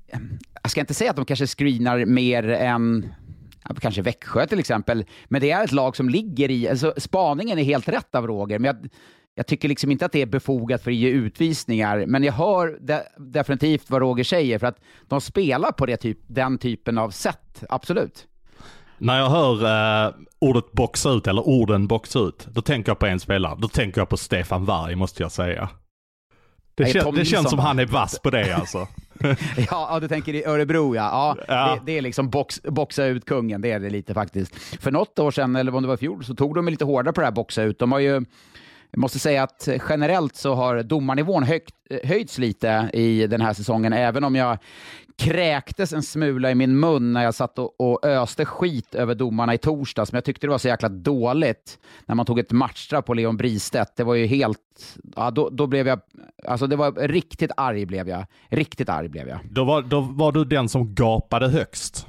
ehm, 0.07 0.39
jag 0.63 0.71
ska 0.71 0.81
inte 0.81 0.93
säga 0.93 1.09
att 1.09 1.15
de 1.15 1.25
kanske 1.25 1.47
screenar 1.47 2.05
mer 2.05 2.49
än 2.49 3.13
kanske 3.79 4.01
Växjö 4.01 4.47
till 4.47 4.59
exempel, 4.59 5.05
men 5.25 5.41
det 5.41 5.51
är 5.51 5.63
ett 5.63 5.71
lag 5.71 5.95
som 5.95 6.09
ligger 6.09 6.51
i, 6.51 6.69
alltså 6.69 6.93
spaningen 6.97 7.59
är 7.59 7.63
helt 7.63 7.89
rätt 7.89 8.15
av 8.15 8.27
Roger, 8.27 8.59
men 8.59 8.65
jag, 8.65 8.89
jag 9.35 9.47
tycker 9.47 9.69
liksom 9.69 9.91
inte 9.91 10.05
att 10.05 10.11
det 10.11 10.21
är 10.21 10.25
befogat 10.25 10.83
för 10.83 10.91
att 10.91 10.97
ge 10.97 11.09
utvisningar, 11.09 12.05
men 12.05 12.23
jag 12.23 12.33
hör 12.33 12.77
de, 12.81 12.99
definitivt 13.17 13.89
vad 13.89 14.01
Roger 14.01 14.23
säger, 14.23 14.59
för 14.59 14.67
att 14.67 14.79
de 15.07 15.21
spelar 15.21 15.71
på 15.71 15.85
det 15.85 15.97
typ, 15.97 16.19
den 16.27 16.57
typen 16.57 16.97
av 16.97 17.09
sätt, 17.09 17.63
absolut. 17.69 18.27
När 19.01 19.19
jag 19.19 19.29
hör 19.29 19.63
uh, 20.07 20.13
ordet 20.39 20.71
boxa 20.71 21.09
ut, 21.09 21.27
eller 21.27 21.47
orden 21.47 21.87
boxa 21.87 22.19
ut, 22.19 22.47
då 22.51 22.61
tänker 22.61 22.89
jag 22.89 22.99
på 22.99 23.05
en 23.05 23.19
spelare. 23.19 23.55
Då 23.59 23.67
tänker 23.67 24.01
jag 24.01 24.09
på 24.09 24.17
Stefan 24.17 24.65
Varg, 24.65 24.95
måste 24.95 25.23
jag 25.23 25.31
säga. 25.31 25.69
Det, 26.75 26.83
Nej, 26.83 26.93
kän, 26.93 27.15
det 27.15 27.25
känns 27.25 27.49
som 27.49 27.59
han 27.59 27.79
är 27.79 27.85
vass 27.85 28.19
på 28.19 28.29
det 28.29 28.53
alltså. 28.53 28.87
ja, 29.71 29.99
du 30.01 30.07
tänker 30.07 30.33
i 30.33 30.45
Örebro 30.45 30.95
ja. 30.95 31.35
ja, 31.37 31.43
ja. 31.47 31.75
Det, 31.75 31.91
det, 31.91 31.97
är 31.97 32.01
liksom 32.01 32.29
box, 32.29 32.61
boxa 32.63 33.05
ut 33.05 33.25
kungen, 33.25 33.61
det 33.61 33.71
är 33.71 33.79
det 33.79 33.89
lite 33.89 34.13
faktiskt. 34.13 34.55
För 34.81 34.91
något 34.91 35.19
år 35.19 35.31
sedan, 35.31 35.55
eller 35.55 35.75
om 35.75 35.81
det 35.83 35.87
var 35.87 35.95
i 35.95 35.97
fjol, 35.97 36.23
så 36.23 36.35
tog 36.35 36.55
de 36.55 36.67
lite 36.67 36.85
hårdare 36.85 37.13
på 37.13 37.21
det 37.21 37.27
här 37.27 37.31
boxa 37.31 37.63
ut. 37.63 37.79
De 37.79 37.91
har 37.91 37.99
ju 37.99 38.25
jag 38.91 38.99
måste 38.99 39.19
säga 39.19 39.43
att 39.43 39.67
generellt 39.89 40.35
så 40.35 40.53
har 40.53 40.83
domarnivån 40.83 41.43
högt, 41.43 41.75
höjts 42.03 42.37
lite 42.37 42.89
i 42.93 43.27
den 43.27 43.41
här 43.41 43.53
säsongen, 43.53 43.93
även 43.93 44.23
om 44.23 44.35
jag 44.35 44.57
kräktes 45.17 45.93
en 45.93 46.03
smula 46.03 46.51
i 46.51 46.55
min 46.55 46.79
mun 46.79 47.13
när 47.13 47.23
jag 47.23 47.33
satt 47.33 47.59
och, 47.59 47.81
och 47.81 48.05
öste 48.05 48.45
skit 48.45 48.95
över 48.95 49.15
domarna 49.15 49.53
i 49.53 49.57
torsdags, 49.57 50.11
men 50.11 50.17
jag 50.17 50.23
tyckte 50.23 50.47
det 50.47 50.51
var 50.51 50.57
så 50.57 50.67
jäkla 50.67 50.89
dåligt 50.89 51.79
när 52.05 52.15
man 52.15 52.25
tog 52.25 52.39
ett 52.39 52.51
matchstraff 52.51 53.05
på 53.05 53.13
Leon 53.13 53.37
Bristedt. 53.37 53.95
Det 53.95 54.03
var 54.03 54.15
ju 54.15 54.25
helt... 54.25 54.59
Ja, 55.15 55.31
då, 55.31 55.49
då 55.49 55.67
blev 55.67 55.87
jag... 55.87 55.99
Alltså 56.47 56.67
det 56.67 56.75
var 56.75 57.07
riktigt 57.07 57.51
arg 57.57 57.85
blev 57.85 58.09
jag. 58.09 58.25
Riktigt 58.49 58.89
arg 58.89 59.09
blev 59.09 59.27
jag. 59.27 59.39
Då 59.49 59.63
var, 59.63 59.81
då 59.81 59.99
var 60.01 60.31
du 60.31 60.45
den 60.45 60.69
som 60.69 60.95
gapade 60.95 61.49
högst. 61.49 62.07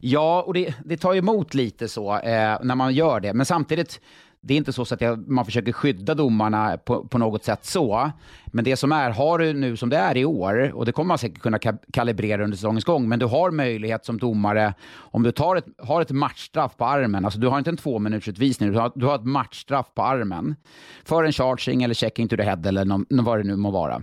Ja, 0.00 0.42
och 0.42 0.54
det, 0.54 0.74
det 0.84 0.96
tar 0.96 1.14
emot 1.14 1.54
lite 1.54 1.88
så 1.88 2.18
eh, 2.18 2.58
när 2.62 2.74
man 2.74 2.94
gör 2.94 3.20
det, 3.20 3.34
men 3.34 3.46
samtidigt 3.46 4.00
det 4.44 4.54
är 4.54 4.58
inte 4.58 4.72
så 4.72 4.82
att 4.82 5.00
jag, 5.00 5.28
man 5.28 5.44
försöker 5.44 5.72
skydda 5.72 6.14
domarna 6.14 6.76
på, 6.76 7.04
på, 7.04 7.18
något 7.18 7.44
sätt 7.44 7.64
så. 7.64 8.10
Men 8.46 8.64
det 8.64 8.76
som 8.76 8.92
är, 8.92 9.10
har 9.10 9.38
du 9.38 9.52
nu 9.52 9.76
som 9.76 9.88
det 9.88 9.96
är 9.96 10.16
i 10.16 10.24
år, 10.24 10.72
och 10.74 10.86
det 10.86 10.92
kommer 10.92 11.08
man 11.08 11.18
säkert 11.18 11.42
kunna 11.42 11.58
kalibrera 11.92 12.44
under 12.44 12.56
säsongens 12.56 12.84
gång, 12.84 13.08
men 13.08 13.18
du 13.18 13.26
har 13.26 13.50
möjlighet 13.50 14.04
som 14.04 14.18
domare, 14.18 14.74
om 14.96 15.22
du 15.22 15.32
tar 15.32 15.56
ett, 15.56 15.66
har 15.78 16.02
ett 16.02 16.10
matchstraff 16.10 16.76
på 16.76 16.84
armen, 16.84 17.24
alltså 17.24 17.40
du 17.40 17.48
har 17.48 17.58
inte 17.58 17.70
en 17.70 17.76
två 17.76 17.98
minuters 17.98 18.28
utvisning, 18.28 18.72
du 18.72 18.78
har, 18.78 18.92
du 18.94 19.06
har 19.06 19.14
ett 19.14 19.24
matchstraff 19.24 19.86
på 19.94 20.02
armen 20.02 20.56
för 21.04 21.24
en 21.24 21.32
charging 21.32 21.82
eller 21.82 21.94
checking 21.94 22.28
to 22.28 22.36
the 22.36 22.42
head 22.42 22.60
eller 22.64 22.84
någon, 22.84 23.06
vad 23.10 23.38
det 23.38 23.44
nu 23.44 23.56
må 23.56 23.70
vara. 23.70 24.02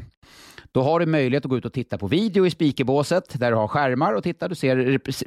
Då 0.72 0.82
har 0.82 1.00
du 1.00 1.06
möjlighet 1.06 1.46
att 1.46 1.50
gå 1.50 1.58
ut 1.58 1.66
och 1.66 1.74
titta 1.74 1.98
på 1.98 2.08
video 2.08 2.46
i 2.46 2.50
speakerbåset 2.50 3.40
där 3.40 3.52
du 3.52 3.58
har 3.58 3.68
skärmar 3.68 4.14
och 4.14 4.24
titta, 4.24 4.48
du 4.48 4.56
ser 4.56 4.76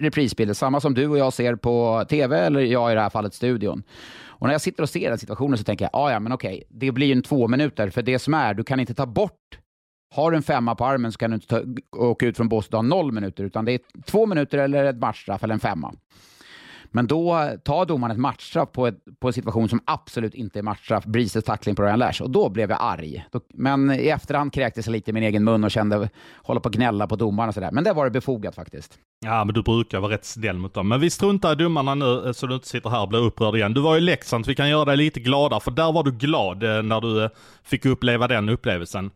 reprisbilder, 0.00 0.54
samma 0.54 0.80
som 0.80 0.94
du 0.94 1.06
och 1.06 1.18
jag 1.18 1.32
ser 1.32 1.56
på 1.56 2.04
tv 2.08 2.38
eller 2.38 2.60
jag 2.60 2.92
i 2.92 2.94
det 2.94 3.00
här 3.00 3.10
fallet 3.10 3.34
studion. 3.34 3.82
Och 4.24 4.46
när 4.46 4.54
jag 4.54 4.60
sitter 4.60 4.82
och 4.82 4.90
ser 4.90 5.08
den 5.08 5.18
situationen 5.18 5.58
så 5.58 5.64
tänker 5.64 5.84
jag, 5.84 5.90
ah, 5.92 6.12
ja 6.12 6.20
men 6.20 6.32
okej, 6.32 6.64
det 6.68 6.92
blir 6.92 7.12
en 7.12 7.22
två 7.22 7.48
minuter, 7.48 7.90
för 7.90 8.02
det 8.02 8.18
som 8.18 8.34
är, 8.34 8.54
du 8.54 8.64
kan 8.64 8.80
inte 8.80 8.94
ta 8.94 9.06
bort 9.06 9.58
har 10.14 10.30
du 10.30 10.36
en 10.36 10.42
femma 10.42 10.74
på 10.74 10.84
armen 10.84 11.12
så 11.12 11.18
kan 11.18 11.30
du 11.30 11.34
inte 11.34 11.46
ta, 11.46 11.62
åka 11.96 12.26
ut 12.26 12.36
från 12.36 12.48
båset 12.48 12.74
och 12.74 12.78
ha 12.78 12.82
noll 12.82 13.12
minuter, 13.12 13.44
utan 13.44 13.64
det 13.64 13.72
är 13.72 13.80
två 14.06 14.26
minuter 14.26 14.58
eller 14.58 14.84
ett 14.84 14.98
matchstraff 14.98 15.44
eller 15.44 15.54
en 15.54 15.60
femma. 15.60 15.94
Men 16.92 17.06
då 17.06 17.50
tar 17.64 17.86
domaren 17.86 18.10
ett 18.10 18.20
matchstraff 18.20 18.72
på, 18.72 18.86
ett, 18.86 18.98
på 19.20 19.26
en 19.26 19.32
situation 19.32 19.68
som 19.68 19.80
absolut 19.84 20.34
inte 20.34 20.58
är 20.58 20.62
matchstraff, 20.62 21.04
Brises 21.04 21.44
tackling 21.44 21.74
på 21.74 21.82
Ryan 21.82 21.98
Lash, 21.98 22.22
och 22.22 22.30
då 22.30 22.48
blev 22.48 22.70
jag 22.70 22.78
arg. 22.82 23.26
Då, 23.30 23.40
men 23.54 23.90
i 23.90 24.08
efterhand 24.08 24.52
kräktes 24.52 24.86
jag 24.86 24.92
lite 24.92 25.10
i 25.10 25.14
min 25.14 25.22
egen 25.22 25.44
mun 25.44 25.64
och 25.64 25.70
kände, 25.70 26.08
hålla 26.42 26.60
på 26.60 26.68
att 26.68 26.74
gnälla 26.74 27.06
på 27.06 27.16
domaren 27.16 27.48
och 27.48 27.54
sådär. 27.54 27.70
Men 27.72 27.84
det 27.84 27.92
var 27.92 28.04
det 28.04 28.10
befogat 28.10 28.54
faktiskt. 28.54 28.98
Ja, 29.24 29.44
men 29.44 29.54
du 29.54 29.62
brukar 29.62 30.00
vara 30.00 30.12
rätt 30.12 30.24
snäll 30.24 30.58
mot 30.58 30.74
dem. 30.74 30.88
Men 30.88 31.00
vi 31.00 31.10
struntar 31.10 31.52
i 31.52 31.54
domarna 31.54 31.94
nu 31.94 32.26
eh, 32.26 32.32
så 32.32 32.46
du 32.46 32.54
inte 32.54 32.68
sitter 32.68 32.90
här 32.90 33.02
och 33.02 33.08
blir 33.08 33.20
upprörd 33.20 33.54
igen. 33.54 33.74
Du 33.74 33.80
var 33.80 33.96
i 33.96 34.00
Leksand, 34.00 34.44
så 34.44 34.48
vi 34.48 34.54
kan 34.54 34.70
göra 34.70 34.84
dig 34.84 34.96
lite 34.96 35.20
gladare, 35.20 35.60
för 35.60 35.70
där 35.70 35.92
var 35.92 36.04
du 36.04 36.12
glad 36.12 36.62
eh, 36.62 36.82
när 36.82 37.00
du 37.00 37.24
eh, 37.24 37.30
fick 37.62 37.84
uppleva 37.84 38.28
den 38.28 38.48
upplevelsen. 38.48 39.10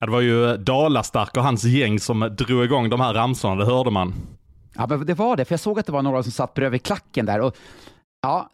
Det 0.00 0.10
var 0.10 0.20
ju 0.20 0.56
Dalastark 0.56 1.36
och 1.36 1.42
hans 1.42 1.64
gäng 1.64 1.98
som 2.00 2.36
drog 2.38 2.64
igång 2.64 2.90
de 2.90 3.00
här 3.00 3.14
ramsorna, 3.14 3.54
det 3.54 3.64
hörde 3.64 3.90
man. 3.90 4.14
Ja, 4.74 4.86
men 4.86 5.06
det 5.06 5.14
var 5.14 5.36
det, 5.36 5.44
för 5.44 5.52
jag 5.52 5.60
såg 5.60 5.78
att 5.78 5.86
det 5.86 5.92
var 5.92 6.02
några 6.02 6.22
som 6.22 6.32
satt 6.32 6.54
bredvid 6.54 6.82
klacken 6.82 7.26
där. 7.26 7.40
Och, 7.40 7.56
ja, 8.22 8.50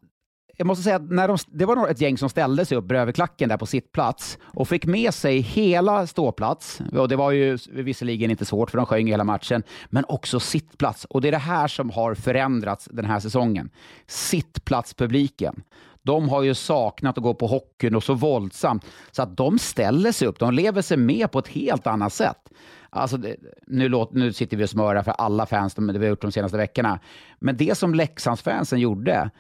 jag 0.57 0.66
måste 0.66 0.85
säga 0.85 0.96
att 0.96 1.11
när 1.11 1.28
de, 1.28 1.38
det 1.46 1.64
var 1.64 1.88
ett 1.88 2.00
gäng 2.00 2.18
som 2.18 2.28
ställde 2.28 2.64
sig 2.64 2.78
upp 2.78 2.85
bredvid 2.85 3.14
klacken 3.14 3.48
där 3.48 3.57
på 3.57 3.66
sitt 3.66 3.92
plats 3.92 4.38
och 4.42 4.68
fick 4.68 4.87
med 4.87 5.14
sig 5.14 5.40
hela 5.40 6.07
ståplats. 6.07 6.80
Och 6.92 7.09
det 7.09 7.16
var 7.16 7.30
ju 7.30 7.59
visserligen 7.72 8.30
inte 8.30 8.44
svårt 8.44 8.70
för 8.70 8.78
de 8.78 8.87
sjöng 8.87 9.07
hela 9.07 9.24
matchen, 9.24 9.62
men 9.90 10.04
också 10.09 10.40
sittplats. 10.40 11.04
Och 11.04 11.20
det 11.20 11.28
är 11.28 11.33
det 11.33 11.38
här 11.38 11.68
som 11.68 11.90
har 11.90 12.14
förändrats 12.14 12.88
den 12.92 13.04
här 13.04 13.20
säsongen. 13.20 13.70
Sittplatspubliken. 14.07 15.62
De 16.04 16.28
har 16.28 16.42
ju 16.42 16.54
saknat 16.54 17.18
att 17.18 17.24
gå 17.24 17.34
på 17.34 17.46
hockeyn 17.46 17.94
och 17.94 18.04
så 18.04 18.14
våldsamt, 18.14 18.86
så 19.12 19.22
att 19.22 19.36
de 19.36 19.58
ställer 19.58 20.12
sig 20.12 20.28
upp. 20.28 20.38
De 20.38 20.54
lever 20.54 20.82
sig 20.82 20.96
med 20.96 21.30
på 21.30 21.38
ett 21.38 21.48
helt 21.48 21.86
annat 21.86 22.12
sätt. 22.12 22.50
Alltså, 22.90 23.18
nu, 23.66 23.88
låter, 23.88 24.16
nu 24.16 24.32
sitter 24.32 24.56
vi 24.56 24.64
och 24.64 24.70
smörar 24.70 25.02
för 25.02 25.12
alla 25.12 25.46
fans, 25.46 25.74
det 25.74 25.92
vi 25.92 25.98
har 25.98 26.10
gjort 26.10 26.22
de 26.22 26.32
senaste 26.32 26.56
veckorna. 26.56 26.98
Men 27.38 27.56
det 27.56 27.78
som 27.78 27.94
Leksandsfansen 27.94 28.80
gjorde, 28.80 29.30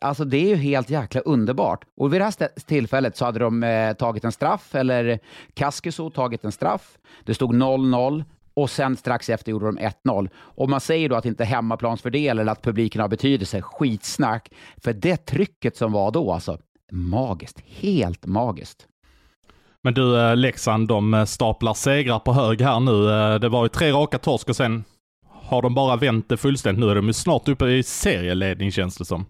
alltså 0.00 0.24
det 0.24 0.36
är 0.36 0.48
ju 0.48 0.56
helt 0.56 0.90
jäkla 0.90 1.20
underbart. 1.20 1.84
Och 1.96 2.12
vid 2.12 2.20
det 2.20 2.24
här 2.24 2.60
tillfället 2.66 3.16
så 3.16 3.24
hade 3.24 3.38
de 3.38 3.62
eh, 3.62 3.92
tagit 3.92 4.24
en 4.24 4.32
straff, 4.32 4.74
eller 4.74 5.18
Kaskiso 5.54 6.10
tagit 6.10 6.44
en 6.44 6.52
straff. 6.52 6.98
Det 7.24 7.34
stod 7.34 7.54
0-0 7.54 8.24
och 8.54 8.70
sen 8.70 8.96
strax 8.96 9.28
efter 9.28 9.50
gjorde 9.50 9.66
de 9.66 9.78
1-0. 9.78 10.28
Och 10.36 10.68
man 10.68 10.80
säger 10.80 11.08
då 11.08 11.16
att 11.16 11.26
inte 11.26 11.44
hemmaplansfördel 11.44 12.38
eller 12.38 12.52
att 12.52 12.62
publiken 12.62 13.00
har 13.00 13.08
betydelse, 13.08 13.62
skitsnack. 13.62 14.48
För 14.76 14.92
det 14.92 15.16
trycket 15.16 15.76
som 15.76 15.92
var 15.92 16.10
då, 16.10 16.32
alltså, 16.32 16.58
magiskt. 16.92 17.62
Helt 17.66 18.26
magiskt. 18.26 18.86
Men 19.82 19.94
du, 19.94 20.20
eh, 20.20 20.36
Leksand, 20.36 20.88
de 20.88 21.14
eh, 21.14 21.24
staplar 21.24 21.74
segrar 21.74 22.18
på 22.18 22.32
hög 22.32 22.62
här 22.62 22.80
nu. 22.80 23.10
Eh, 23.10 23.40
det 23.40 23.48
var 23.48 23.64
ju 23.64 23.68
tre 23.68 23.92
raka 23.92 24.18
torsk 24.18 24.48
och 24.48 24.56
sen 24.56 24.84
har 25.30 25.62
de 25.62 25.74
bara 25.74 25.96
vänt 25.96 26.28
det 26.28 26.36
fullständigt. 26.36 26.84
Nu 26.84 26.90
är 26.90 26.94
de 26.94 27.06
ju 27.06 27.12
snart 27.12 27.48
uppe 27.48 27.66
i 27.66 27.82
serieledning 27.82 28.72
känns 28.72 28.96
det 28.96 29.04
som. 29.04 29.26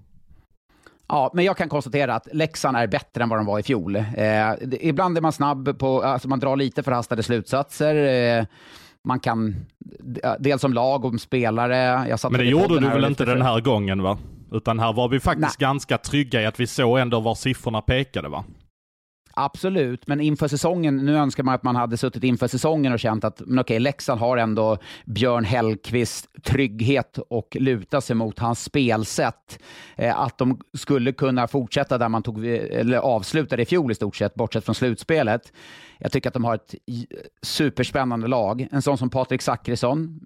Ja, 1.09 1.31
men 1.35 1.45
jag 1.45 1.57
kan 1.57 1.69
konstatera 1.69 2.15
att 2.15 2.29
Leksand 2.33 2.77
är 2.77 2.87
bättre 2.87 3.23
än 3.23 3.29
vad 3.29 3.39
de 3.39 3.47
var 3.47 3.59
i 3.59 3.63
fjol. 3.63 3.97
Eh, 3.97 4.05
ibland 4.81 5.17
är 5.17 5.21
man 5.21 5.33
snabb 5.33 5.79
på, 5.79 6.03
alltså 6.03 6.29
man 6.29 6.41
drar 6.41 6.57
lite 6.57 6.83
förhastade 6.83 7.23
slutsatser. 7.23 7.95
Eh, 7.95 8.45
man 9.05 9.21
kan, 9.21 9.67
dels 10.39 10.61
som 10.61 10.73
lag 10.73 11.05
och 11.05 11.11
som 11.11 11.19
spelare. 11.19 12.17
men 12.23 12.33
det 12.33 12.45
gjorde 12.45 12.81
du 12.81 12.89
väl 12.89 13.05
inte 13.05 13.25
den 13.25 13.43
här 13.43 13.61
gången 13.61 14.03
va? 14.03 14.19
Utan 14.53 14.79
här 14.79 14.93
var 14.93 15.09
vi 15.09 15.21
faktiskt 15.21 15.61
Nej. 15.61 15.69
ganska 15.69 15.99
trygga 15.99 16.43
i 16.43 16.47
att 16.47 16.61
vi 16.61 16.67
såg 16.67 16.99
ändå 16.99 17.21
var 17.21 17.35
siffrorna 17.35 17.81
pekade 17.81 18.29
va? 18.29 18.45
Absolut, 19.37 20.07
men 20.07 20.21
inför 20.21 20.49
säsongen, 20.49 20.97
nu 20.97 21.17
önskar 21.17 21.43
man 21.43 21.55
att 21.55 21.63
man 21.63 21.77
hade 21.77 21.97
suttit 21.97 22.25
inför 22.25 22.49
säsongen 22.49 22.93
och 22.93 22.99
känt 23.01 23.25
att 23.25 23.43
men 23.47 23.59
okej, 23.59 23.79
Leksand 23.79 24.21
har 24.21 24.37
ändå 24.37 24.79
Björn 25.05 25.45
Hellkvist 25.45 26.29
trygghet 26.43 27.19
och 27.29 27.57
luta 27.61 28.01
sig 28.01 28.17
mot 28.17 28.39
hans 28.39 28.65
spelsätt. 28.65 29.59
Eh, 29.97 30.21
att 30.21 30.39
de 30.39 30.61
skulle 30.77 31.13
kunna 31.13 31.49
fortsätta 31.49 31.99
där 31.99 32.09
man 32.09 32.23
tog, 32.23 32.47
eh, 32.47 32.81
eller 32.81 32.99
avslutade 32.99 33.63
i 33.63 33.67
fjol 33.67 33.91
i 33.91 33.95
stort 33.95 34.17
sett, 34.17 34.35
bortsett 34.35 34.65
från 34.65 34.75
slutspelet. 34.75 35.53
Jag 35.99 36.13
tycker 36.13 36.31
att 36.31 36.35
de 36.35 36.45
har 36.45 36.55
ett 36.55 36.75
superspännande 37.43 38.29
lag. 38.29 38.69
En 38.71 38.83
sån 38.83 38.99
som 38.99 39.11
Patrik 39.11 39.43
Zackrisson, 39.43 40.21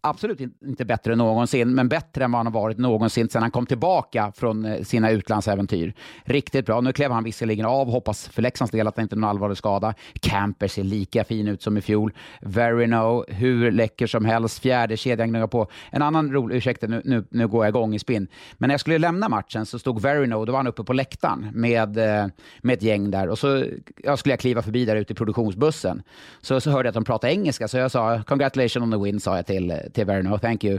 absolut 0.00 0.40
inte 0.40 0.84
bättre 0.84 1.12
än 1.12 1.18
någonsin, 1.18 1.74
men 1.74 1.88
bättre 1.88 2.24
än 2.24 2.32
vad 2.32 2.38
han 2.38 2.46
har 2.46 2.60
varit 2.60 2.78
någonsin 2.78 3.28
sedan 3.28 3.42
han 3.42 3.50
kom 3.50 3.66
tillbaka 3.66 4.32
från 4.36 4.64
eh, 4.64 4.82
sina 4.82 5.10
utlandsäventyr. 5.10 5.94
Riktigt 6.24 6.66
bra. 6.66 6.80
Nu 6.80 6.92
klev 6.92 7.12
han 7.12 7.24
visserligen 7.24 7.66
av, 7.66 7.90
hoppas 7.90 8.28
för 8.28 8.42
Leksands 8.42 8.70
del 8.70 8.86
att 8.86 8.96
det 8.96 9.02
inte 9.02 9.14
är 9.14 9.16
någon 9.16 9.30
allvarlig 9.30 9.56
skada. 9.58 9.94
Camper 10.20 10.68
ser 10.68 10.84
lika 10.84 11.24
fin 11.24 11.48
ut 11.48 11.62
som 11.62 11.76
i 11.76 11.80
fjol. 11.80 12.12
Verino, 12.40 13.24
hur 13.28 13.70
läcker 13.70 14.06
som 14.06 14.24
helst. 14.24 14.58
Fjärde 14.58 14.96
kedjan 14.96 15.28
gnuggar 15.28 15.46
på. 15.46 15.70
En 15.90 16.02
annan 16.02 16.32
rolig, 16.32 16.56
ursäkta 16.56 16.86
nu, 16.86 17.02
nu, 17.04 17.24
nu 17.30 17.48
går 17.48 17.64
jag 17.64 17.70
igång 17.70 17.94
i 17.94 17.98
spinn, 17.98 18.28
men 18.58 18.68
när 18.68 18.74
jag 18.74 18.80
skulle 18.80 18.98
lämna 18.98 19.28
matchen 19.28 19.66
så 19.66 19.78
stod 19.78 20.02
Verino, 20.02 20.44
då 20.44 20.52
var 20.52 20.58
han 20.58 20.66
uppe 20.66 20.84
på 20.84 20.92
läktaren 20.92 21.50
med, 21.54 21.98
eh, 21.98 22.26
med 22.62 22.74
ett 22.74 22.82
gäng 22.82 23.10
där 23.10 23.28
och 23.28 23.38
så 23.38 23.64
jag 23.96 24.18
skulle 24.18 24.32
jag 24.32 24.40
kliva 24.40 24.62
förbi 24.62 24.84
där 24.84 24.96
ute 24.96 25.12
i 25.12 25.16
produktionsbussen. 25.16 26.02
Så, 26.40 26.60
så 26.60 26.70
hörde 26.70 26.86
jag 26.86 26.90
att 26.90 26.94
de 26.94 27.04
pratade 27.04 27.32
engelska, 27.32 27.68
så 27.68 27.76
jag 27.76 27.90
sa 27.90 28.22
“Congratulations 28.22 28.76
on 28.76 28.90
the 28.90 28.98
win” 28.98 29.20
sa 29.20 29.36
jag 29.36 29.46
till 29.46 29.65
till, 29.66 29.92
till 29.92 30.06
Verno, 30.06 30.38
thank 30.38 30.64
you. 30.64 30.78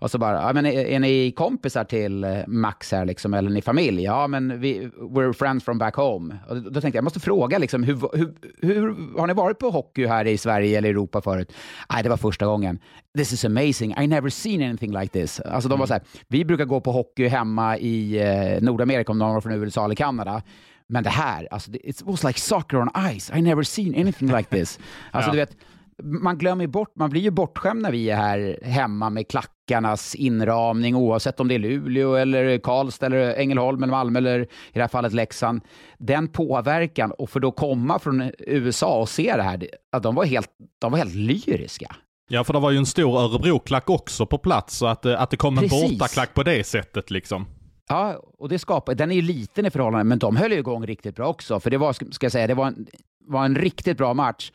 Och 0.00 0.10
så 0.10 0.18
bara, 0.18 0.42
ja, 0.42 0.52
men 0.52 0.66
är, 0.66 0.84
är 0.84 0.98
ni 0.98 1.32
kompisar 1.32 1.84
till 1.84 2.24
eh, 2.24 2.38
Max 2.46 2.92
här 2.92 3.04
liksom, 3.04 3.34
eller 3.34 3.50
ni 3.50 3.62
familj? 3.62 4.02
Ja, 4.02 4.26
men 4.26 4.60
vi, 4.60 4.90
we're 5.00 5.32
friends 5.32 5.64
from 5.64 5.78
back 5.78 5.94
home. 5.94 6.36
Och 6.48 6.56
då, 6.56 6.70
då 6.70 6.80
tänkte 6.80 6.86
jag, 6.86 6.94
jag 6.94 7.04
måste 7.04 7.20
fråga, 7.20 7.58
liksom, 7.58 7.82
hur, 7.82 8.16
hur, 8.16 8.34
hur, 8.62 9.18
har 9.18 9.26
ni 9.26 9.34
varit 9.34 9.58
på 9.58 9.70
hockey 9.70 10.06
här 10.06 10.24
i 10.26 10.38
Sverige 10.38 10.78
eller 10.78 10.88
Europa 10.88 11.20
förut? 11.20 11.52
Nej, 11.92 12.02
det 12.02 12.08
var 12.08 12.16
första 12.16 12.46
gången. 12.46 12.78
This 13.16 13.32
is 13.32 13.44
amazing, 13.44 13.94
I 13.98 14.06
never 14.06 14.30
seen 14.30 14.62
anything 14.62 14.98
like 14.98 15.20
this. 15.20 15.40
Alltså 15.40 15.68
de 15.68 15.78
var 15.78 15.86
så 15.86 15.92
här, 15.92 16.02
vi 16.28 16.44
brukar 16.44 16.64
gå 16.64 16.80
på 16.80 16.92
hockey 16.92 17.28
hemma 17.28 17.78
i 17.78 18.18
eh, 18.20 18.62
Nordamerika, 18.62 19.12
om 19.12 19.18
någon 19.18 19.34
var 19.34 19.40
från 19.40 19.52
USA 19.52 19.84
eller 19.84 19.94
Kanada. 19.94 20.42
Men 20.88 21.04
det 21.04 21.10
här, 21.10 21.48
alltså, 21.50 21.70
it 21.74 22.02
was 22.02 22.24
like 22.24 22.40
soccer 22.40 22.78
on 22.78 22.90
ice. 23.14 23.30
I 23.36 23.42
never 23.42 23.62
seen 23.62 23.94
anything 23.94 24.36
like 24.36 24.50
this. 24.50 24.78
Alltså, 25.10 25.28
ja. 25.28 25.32
du 25.32 25.38
vet, 25.38 25.56
man 26.02 26.38
glömmer 26.38 26.66
bort, 26.66 26.92
man 26.94 27.10
blir 27.10 27.20
ju 27.20 27.30
bortskämd 27.30 27.82
när 27.82 27.92
vi 27.92 28.10
är 28.10 28.16
här 28.16 28.58
hemma 28.62 29.10
med 29.10 29.28
klackarnas 29.28 30.14
inramning, 30.14 30.96
oavsett 30.96 31.40
om 31.40 31.48
det 31.48 31.54
är 31.54 31.58
Luleå 31.58 32.14
eller 32.14 32.58
Karlstad 32.58 33.06
eller 33.06 33.34
Ängelholm 33.34 33.82
eller 33.82 33.90
Malmö 33.90 34.18
eller 34.18 34.40
i 34.40 34.46
det 34.72 34.80
här 34.80 34.88
fallet 34.88 35.12
Leksand. 35.12 35.60
Den 35.98 36.28
påverkan 36.28 37.10
och 37.10 37.30
för 37.30 37.40
då 37.40 37.50
komma 37.50 37.98
från 37.98 38.30
USA 38.38 39.00
och 39.00 39.08
se 39.08 39.36
det 39.36 39.42
här, 39.42 39.68
att 39.92 40.02
de 40.02 40.14
var 40.14 40.24
helt, 40.24 40.50
de 40.80 40.92
var 40.92 40.98
helt 40.98 41.14
lyriska. 41.14 41.96
Ja, 42.28 42.44
för 42.44 42.52
det 42.52 42.60
var 42.60 42.70
ju 42.70 42.78
en 42.78 42.86
stor 42.86 43.18
Örebro-klack 43.18 43.90
också 43.90 44.26
på 44.26 44.38
plats, 44.38 44.76
så 44.76 44.86
att, 44.86 45.06
att 45.06 45.30
det 45.30 45.36
kom 45.36 45.58
en 45.58 45.68
bortaklack 45.68 46.34
på 46.34 46.42
det 46.42 46.66
sättet 46.66 47.10
liksom. 47.10 47.46
Ja, 47.88 48.22
och 48.38 48.48
det 48.48 48.58
skapar, 48.58 48.94
den 48.94 49.10
är 49.10 49.14
ju 49.14 49.22
liten 49.22 49.66
i 49.66 49.70
förhållande, 49.70 50.04
men 50.04 50.18
de 50.18 50.36
höll 50.36 50.52
ju 50.52 50.58
igång 50.58 50.86
riktigt 50.86 51.16
bra 51.16 51.28
också, 51.28 51.60
för 51.60 51.70
det 51.70 51.76
var, 51.76 51.92
ska 51.92 52.24
jag 52.24 52.32
säga, 52.32 52.46
det 52.46 52.54
var 52.54 52.66
en, 52.66 52.86
var 53.26 53.44
en 53.44 53.56
riktigt 53.56 53.98
bra 53.98 54.14
match. 54.14 54.52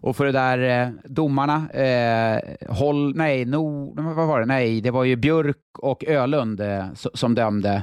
Och 0.00 0.16
för 0.16 0.24
det 0.24 0.32
där 0.32 0.82
eh, 0.82 0.88
domarna, 1.04 1.70
eh, 1.70 2.40
håll, 2.68 3.16
nej, 3.16 3.44
no, 3.44 3.94
vad 4.14 4.26
var 4.26 4.40
det? 4.40 4.46
Nej, 4.46 4.80
det 4.80 4.90
var 4.90 5.04
ju 5.04 5.16
Björk 5.16 5.56
och 5.78 6.04
Ölund 6.04 6.60
eh, 6.60 6.86
som 6.94 7.34
dömde. 7.34 7.82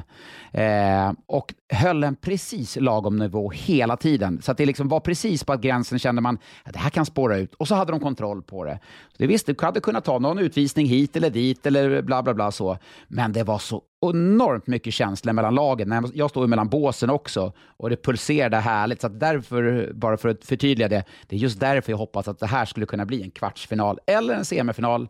Eh, 0.52 1.12
och 1.26 1.54
höll 1.72 2.04
en 2.04 2.16
precis 2.16 2.76
lagom 2.80 3.16
nivå 3.16 3.50
hela 3.50 3.96
tiden. 3.96 4.42
Så 4.42 4.52
att 4.52 4.58
det 4.58 4.66
liksom 4.66 4.88
var 4.88 5.00
precis 5.00 5.44
på 5.44 5.52
att 5.52 5.60
gränsen 5.60 5.98
kände 5.98 6.22
man 6.22 6.38
att 6.64 6.72
det 6.72 6.78
här 6.78 6.90
kan 6.90 7.06
spåra 7.06 7.36
ut. 7.36 7.54
Och 7.54 7.68
så 7.68 7.74
hade 7.74 7.92
de 7.92 8.00
kontroll 8.00 8.42
på 8.42 8.64
det. 8.64 8.78
Så 9.08 9.14
det 9.18 9.26
visst, 9.26 9.46
du 9.46 9.54
hade 9.60 9.80
kunnat 9.80 10.04
ta 10.04 10.18
någon 10.18 10.38
utvisning 10.38 10.86
hit 10.86 11.16
eller 11.16 11.30
dit 11.30 11.66
eller 11.66 12.02
bla 12.02 12.22
bla 12.22 12.34
bla 12.34 12.50
så. 12.50 12.78
Men 13.08 13.32
det 13.32 13.42
var 13.42 13.58
så 13.58 13.82
enormt 14.10 14.66
mycket 14.66 14.94
känslor 14.94 15.32
mellan 15.32 15.54
lagen. 15.54 16.10
Jag 16.14 16.30
står 16.30 16.44
ju 16.44 16.48
mellan 16.48 16.68
båsen 16.68 17.10
också 17.10 17.52
och 17.76 17.90
det 17.90 17.96
pulserade 17.96 18.56
härligt. 18.56 19.00
Så 19.00 19.08
därför, 19.08 19.92
bara 19.94 20.16
för 20.16 20.28
att 20.28 20.44
förtydliga 20.44 20.88
det, 20.88 21.04
det 21.26 21.36
är 21.36 21.40
just 21.40 21.60
därför 21.60 21.92
jag 21.92 21.98
hoppas 21.98 22.28
att 22.28 22.38
det 22.38 22.46
här 22.46 22.64
skulle 22.64 22.86
kunna 22.86 23.06
bli 23.06 23.22
en 23.22 23.30
kvartsfinal 23.30 23.98
eller 24.06 24.34
en 24.34 24.44
semifinal. 24.44 25.08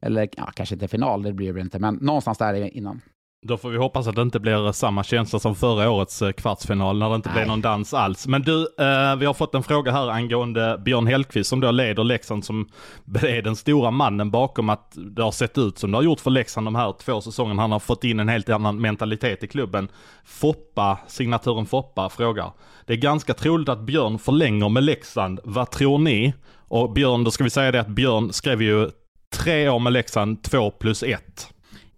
Eller 0.00 0.28
ja, 0.36 0.50
kanske 0.54 0.74
inte 0.74 0.88
final, 0.88 1.22
det 1.22 1.32
blir 1.32 1.52
det 1.52 1.60
inte, 1.60 1.78
men 1.78 1.94
någonstans 1.94 2.38
där 2.38 2.76
innan. 2.76 3.00
Då 3.42 3.56
får 3.56 3.70
vi 3.70 3.78
hoppas 3.78 4.06
att 4.06 4.16
det 4.16 4.22
inte 4.22 4.40
blir 4.40 4.72
samma 4.72 5.04
känsla 5.04 5.38
som 5.38 5.54
förra 5.54 5.90
årets 5.90 6.22
eh, 6.22 6.32
kvartsfinal 6.32 6.98
när 6.98 7.08
det 7.08 7.14
inte 7.14 7.28
Nej. 7.28 7.34
blev 7.34 7.48
någon 7.48 7.60
dans 7.60 7.94
alls. 7.94 8.26
Men 8.26 8.42
du, 8.42 8.60
eh, 8.60 9.16
vi 9.16 9.26
har 9.26 9.34
fått 9.34 9.54
en 9.54 9.62
fråga 9.62 9.92
här 9.92 10.08
angående 10.08 10.80
Björn 10.84 11.06
Hellkvist 11.06 11.50
som 11.50 11.60
då 11.60 11.70
leder 11.70 12.04
Leksand 12.04 12.44
som 12.44 12.68
är 13.22 13.42
den 13.42 13.56
stora 13.56 13.90
mannen 13.90 14.30
bakom 14.30 14.70
att 14.70 14.92
det 14.94 15.22
har 15.22 15.30
sett 15.30 15.58
ut 15.58 15.78
som 15.78 15.90
det 15.90 15.98
har 15.98 16.02
gjort 16.02 16.20
för 16.20 16.30
Leksand 16.30 16.66
de 16.66 16.74
här 16.74 16.94
två 17.00 17.20
säsongerna. 17.20 17.62
Han 17.62 17.72
har 17.72 17.78
fått 17.78 18.04
in 18.04 18.20
en 18.20 18.28
helt 18.28 18.48
annan 18.48 18.80
mentalitet 18.80 19.44
i 19.44 19.46
klubben. 19.46 19.88
Foppa, 20.24 20.98
signaturen 21.06 21.66
Foppa 21.66 22.08
frågar. 22.08 22.52
Det 22.86 22.92
är 22.92 22.96
ganska 22.96 23.34
troligt 23.34 23.68
att 23.68 23.80
Björn 23.80 24.18
förlänger 24.18 24.68
med 24.68 24.82
Leksand. 24.82 25.40
Vad 25.44 25.70
tror 25.70 25.98
ni? 25.98 26.34
Och 26.68 26.92
Björn, 26.92 27.24
då 27.24 27.30
ska 27.30 27.44
vi 27.44 27.50
säga 27.50 27.72
det 27.72 27.80
att 27.80 27.88
Björn 27.88 28.32
skrev 28.32 28.62
ju 28.62 28.90
tre 29.34 29.68
år 29.68 29.78
med 29.78 29.92
Leksand, 29.92 30.42
två 30.42 30.70
plus 30.70 31.02
ett. 31.02 31.48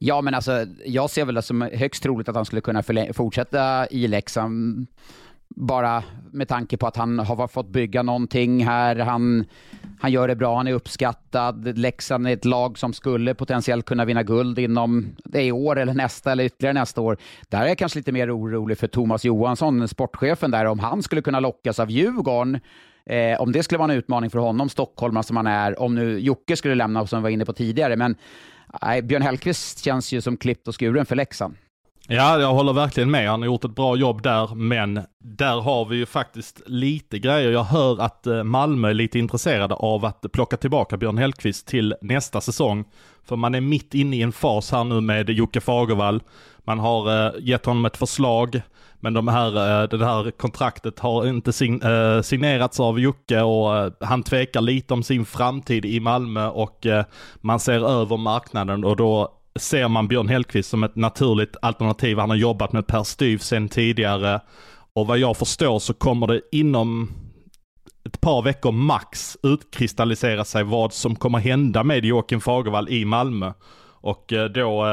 Ja, 0.04 0.20
men 0.20 0.34
alltså, 0.34 0.66
jag 0.84 1.10
ser 1.10 1.24
väl 1.24 1.34
det 1.34 1.42
som 1.42 1.62
högst 1.62 2.02
troligt 2.02 2.28
att 2.28 2.36
han 2.36 2.44
skulle 2.44 2.60
kunna 2.60 2.82
fortsätta 3.12 3.86
i 3.86 4.08
Leksand. 4.08 4.86
Bara 5.48 6.02
med 6.32 6.48
tanke 6.48 6.76
på 6.76 6.86
att 6.86 6.96
han 6.96 7.18
har 7.18 7.48
fått 7.48 7.68
bygga 7.68 8.02
någonting 8.02 8.64
här. 8.64 8.96
Han, 8.96 9.44
han 10.00 10.12
gör 10.12 10.28
det 10.28 10.36
bra, 10.36 10.56
han 10.56 10.66
är 10.66 10.72
uppskattad. 10.72 11.78
Leksand 11.78 12.26
är 12.28 12.32
ett 12.32 12.44
lag 12.44 12.78
som 12.78 12.92
skulle 12.92 13.34
potentiellt 13.34 13.86
kunna 13.86 14.04
vinna 14.04 14.22
guld 14.22 14.58
inom 14.58 15.16
det 15.24 15.42
i 15.42 15.52
år 15.52 15.78
eller 15.78 15.94
nästa 15.94 16.32
eller 16.32 16.44
ytterligare 16.44 16.74
nästa 16.74 17.00
år. 17.00 17.16
Där 17.48 17.62
är 17.62 17.66
jag 17.66 17.78
kanske 17.78 17.98
lite 17.98 18.12
mer 18.12 18.36
orolig 18.38 18.78
för 18.78 18.86
Thomas 18.86 19.24
Johansson, 19.24 19.88
sportchefen 19.88 20.50
där, 20.50 20.64
om 20.64 20.78
han 20.78 21.02
skulle 21.02 21.22
kunna 21.22 21.40
lockas 21.40 21.80
av 21.80 21.90
Djurgården 21.90 22.60
Eh, 23.06 23.40
om 23.40 23.52
det 23.52 23.62
skulle 23.62 23.78
vara 23.78 23.92
en 23.92 23.98
utmaning 23.98 24.30
för 24.30 24.38
honom, 24.38 24.68
stockholmare 24.68 25.24
som 25.24 25.36
han 25.36 25.46
är, 25.46 25.80
om 25.80 25.94
nu 25.94 26.18
Jocke 26.18 26.56
skulle 26.56 26.74
lämna, 26.74 27.06
som 27.06 27.18
vi 27.18 27.22
var 27.22 27.30
inne 27.30 27.44
på 27.44 27.52
tidigare. 27.52 27.96
Men 27.96 28.16
Nej, 28.82 29.02
Björn 29.02 29.22
Hellkvist 29.22 29.84
känns 29.84 30.12
ju 30.12 30.20
som 30.20 30.36
klippt 30.36 30.68
och 30.68 30.80
skuren 30.80 31.06
för 31.06 31.16
Leksand. 31.16 31.54
Ja, 32.08 32.40
jag 32.40 32.54
håller 32.54 32.72
verkligen 32.72 33.10
med. 33.10 33.30
Han 33.30 33.40
har 33.40 33.46
gjort 33.46 33.64
ett 33.64 33.74
bra 33.74 33.96
jobb 33.96 34.22
där, 34.22 34.54
men 34.54 35.00
där 35.18 35.60
har 35.60 35.84
vi 35.84 35.96
ju 35.96 36.06
faktiskt 36.06 36.62
lite 36.66 37.18
grejer. 37.18 37.50
Jag 37.50 37.64
hör 37.64 38.00
att 38.00 38.26
eh, 38.26 38.44
Malmö 38.44 38.88
är 38.88 38.94
lite 38.94 39.18
intresserade 39.18 39.74
av 39.74 40.04
att 40.04 40.26
plocka 40.32 40.56
tillbaka 40.56 40.96
Björn 40.96 41.18
Hellkvist 41.18 41.66
till 41.66 41.94
nästa 42.00 42.40
säsong. 42.40 42.84
För 43.24 43.36
man 43.36 43.54
är 43.54 43.60
mitt 43.60 43.94
inne 43.94 44.16
i 44.16 44.22
en 44.22 44.32
fas 44.32 44.72
här 44.72 44.84
nu 44.84 45.00
med 45.00 45.30
Jocke 45.30 45.60
Fagervall. 45.60 46.22
Man 46.64 46.78
har 46.78 47.26
eh, 47.26 47.32
gett 47.40 47.66
honom 47.66 47.84
ett 47.84 47.96
förslag, 47.96 48.62
men 49.02 49.14
de 49.14 49.28
här, 49.28 49.82
eh, 49.82 49.88
det 49.88 50.06
här 50.06 50.30
kontraktet 50.30 50.98
har 50.98 51.26
inte 51.26 51.50
eh, 51.64 52.22
signerats 52.22 52.80
av 52.80 53.00
Jocke 53.00 53.40
och 53.40 53.76
eh, 53.76 53.92
han 54.00 54.22
tvekar 54.22 54.60
lite 54.60 54.94
om 54.94 55.02
sin 55.02 55.24
framtid 55.24 55.84
i 55.84 56.00
Malmö 56.00 56.48
och 56.48 56.86
man 57.40 57.60
ser 57.60 58.00
över 58.00 58.16
marknaden 58.16 58.84
och 58.84 58.96
då 58.96 59.28
ser 59.56 59.88
man 59.88 60.08
Björn 60.08 60.28
Hellkvist 60.28 60.70
som 60.70 60.84
ett 60.84 60.96
naturligt 60.96 61.56
alternativ. 61.62 62.18
Han 62.18 62.30
har 62.30 62.36
jobbat 62.36 62.72
med 62.72 62.86
Per 62.86 63.02
Styv 63.02 63.38
sen 63.38 63.68
tidigare 63.68 64.40
och 64.92 65.06
vad 65.06 65.18
jag 65.18 65.36
förstår 65.36 65.78
så 65.78 65.94
kommer 65.94 66.26
det 66.26 66.40
inom 66.52 67.10
ett 68.04 68.20
par 68.20 68.42
veckor 68.42 68.72
max 68.72 69.36
utkristallisera 69.42 70.44
sig 70.44 70.64
vad 70.64 70.92
som 70.92 71.16
kommer 71.16 71.38
hända 71.38 71.84
med 71.84 72.04
Joakim 72.04 72.40
Fagervall 72.40 72.88
i 72.88 73.04
Malmö. 73.04 73.52
Och 74.00 74.32
då 74.54 74.84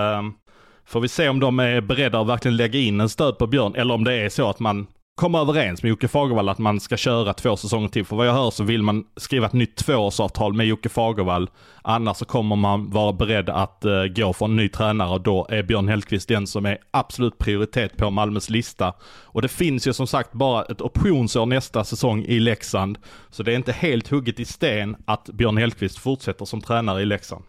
får 0.90 1.00
vi 1.02 1.08
se 1.08 1.30
om 1.30 1.40
de 1.40 1.60
är 1.60 1.82
beredda 1.82 2.20
att 2.20 2.28
verkligen 2.28 2.58
lägga 2.58 2.80
in 2.80 3.02
en 3.02 3.10
stöd 3.10 3.38
på 3.38 3.48
Björn 3.48 3.76
eller 3.76 3.94
om 3.94 4.04
det 4.04 4.14
är 4.14 4.30
så 4.30 4.50
att 4.50 4.60
man 4.60 4.88
kommer 5.16 5.40
överens 5.40 5.84
med 5.84 5.90
Jocke 5.90 6.08
Fagervall 6.08 6.50
att 6.50 6.58
man 6.58 6.80
ska 6.80 6.98
köra 6.98 7.34
två 7.34 7.58
säsonger 7.58 7.88
till. 7.88 8.06
För 8.06 8.16
vad 8.16 8.28
jag 8.28 8.34
hör 8.34 8.52
så 8.52 8.64
vill 8.64 8.84
man 8.84 9.06
skriva 9.18 9.46
ett 9.46 9.54
nytt 9.54 9.76
tvåårsavtal 9.76 10.54
med 10.54 10.68
Jocke 10.68 10.90
Fagervall. 10.90 11.50
Annars 11.82 12.18
så 12.18 12.26
kommer 12.26 12.56
man 12.56 12.90
vara 12.90 13.14
beredd 13.14 13.50
att 13.50 13.86
uh, 13.86 14.06
gå 14.06 14.34
för 14.34 14.46
en 14.46 14.56
ny 14.56 14.70
tränare 14.70 15.10
och 15.10 15.22
då 15.22 15.48
är 15.50 15.64
Björn 15.64 15.88
Hellkvist 15.88 16.28
den 16.28 16.48
som 16.48 16.66
är 16.66 16.78
absolut 16.92 17.38
prioritet 17.38 17.98
på 17.98 18.10
Malmös 18.10 18.50
lista. 18.50 18.94
Och 19.24 19.42
det 19.42 19.48
finns 19.48 19.88
ju 19.88 19.94
som 19.94 20.08
sagt 20.08 20.32
bara 20.32 20.64
ett 20.64 20.82
optionsår 20.82 21.46
nästa 21.46 21.84
säsong 21.84 22.26
i 22.26 22.40
Leksand. 22.40 22.98
Så 23.30 23.44
det 23.44 23.52
är 23.52 23.56
inte 23.56 23.72
helt 23.72 24.08
hugget 24.08 24.40
i 24.40 24.46
sten 24.46 24.96
att 25.06 25.26
Björn 25.26 25.58
Hellkvist 25.58 26.00
fortsätter 26.00 26.46
som 26.46 26.62
tränare 26.62 27.02
i 27.02 27.06
Leksand. 27.06 27.44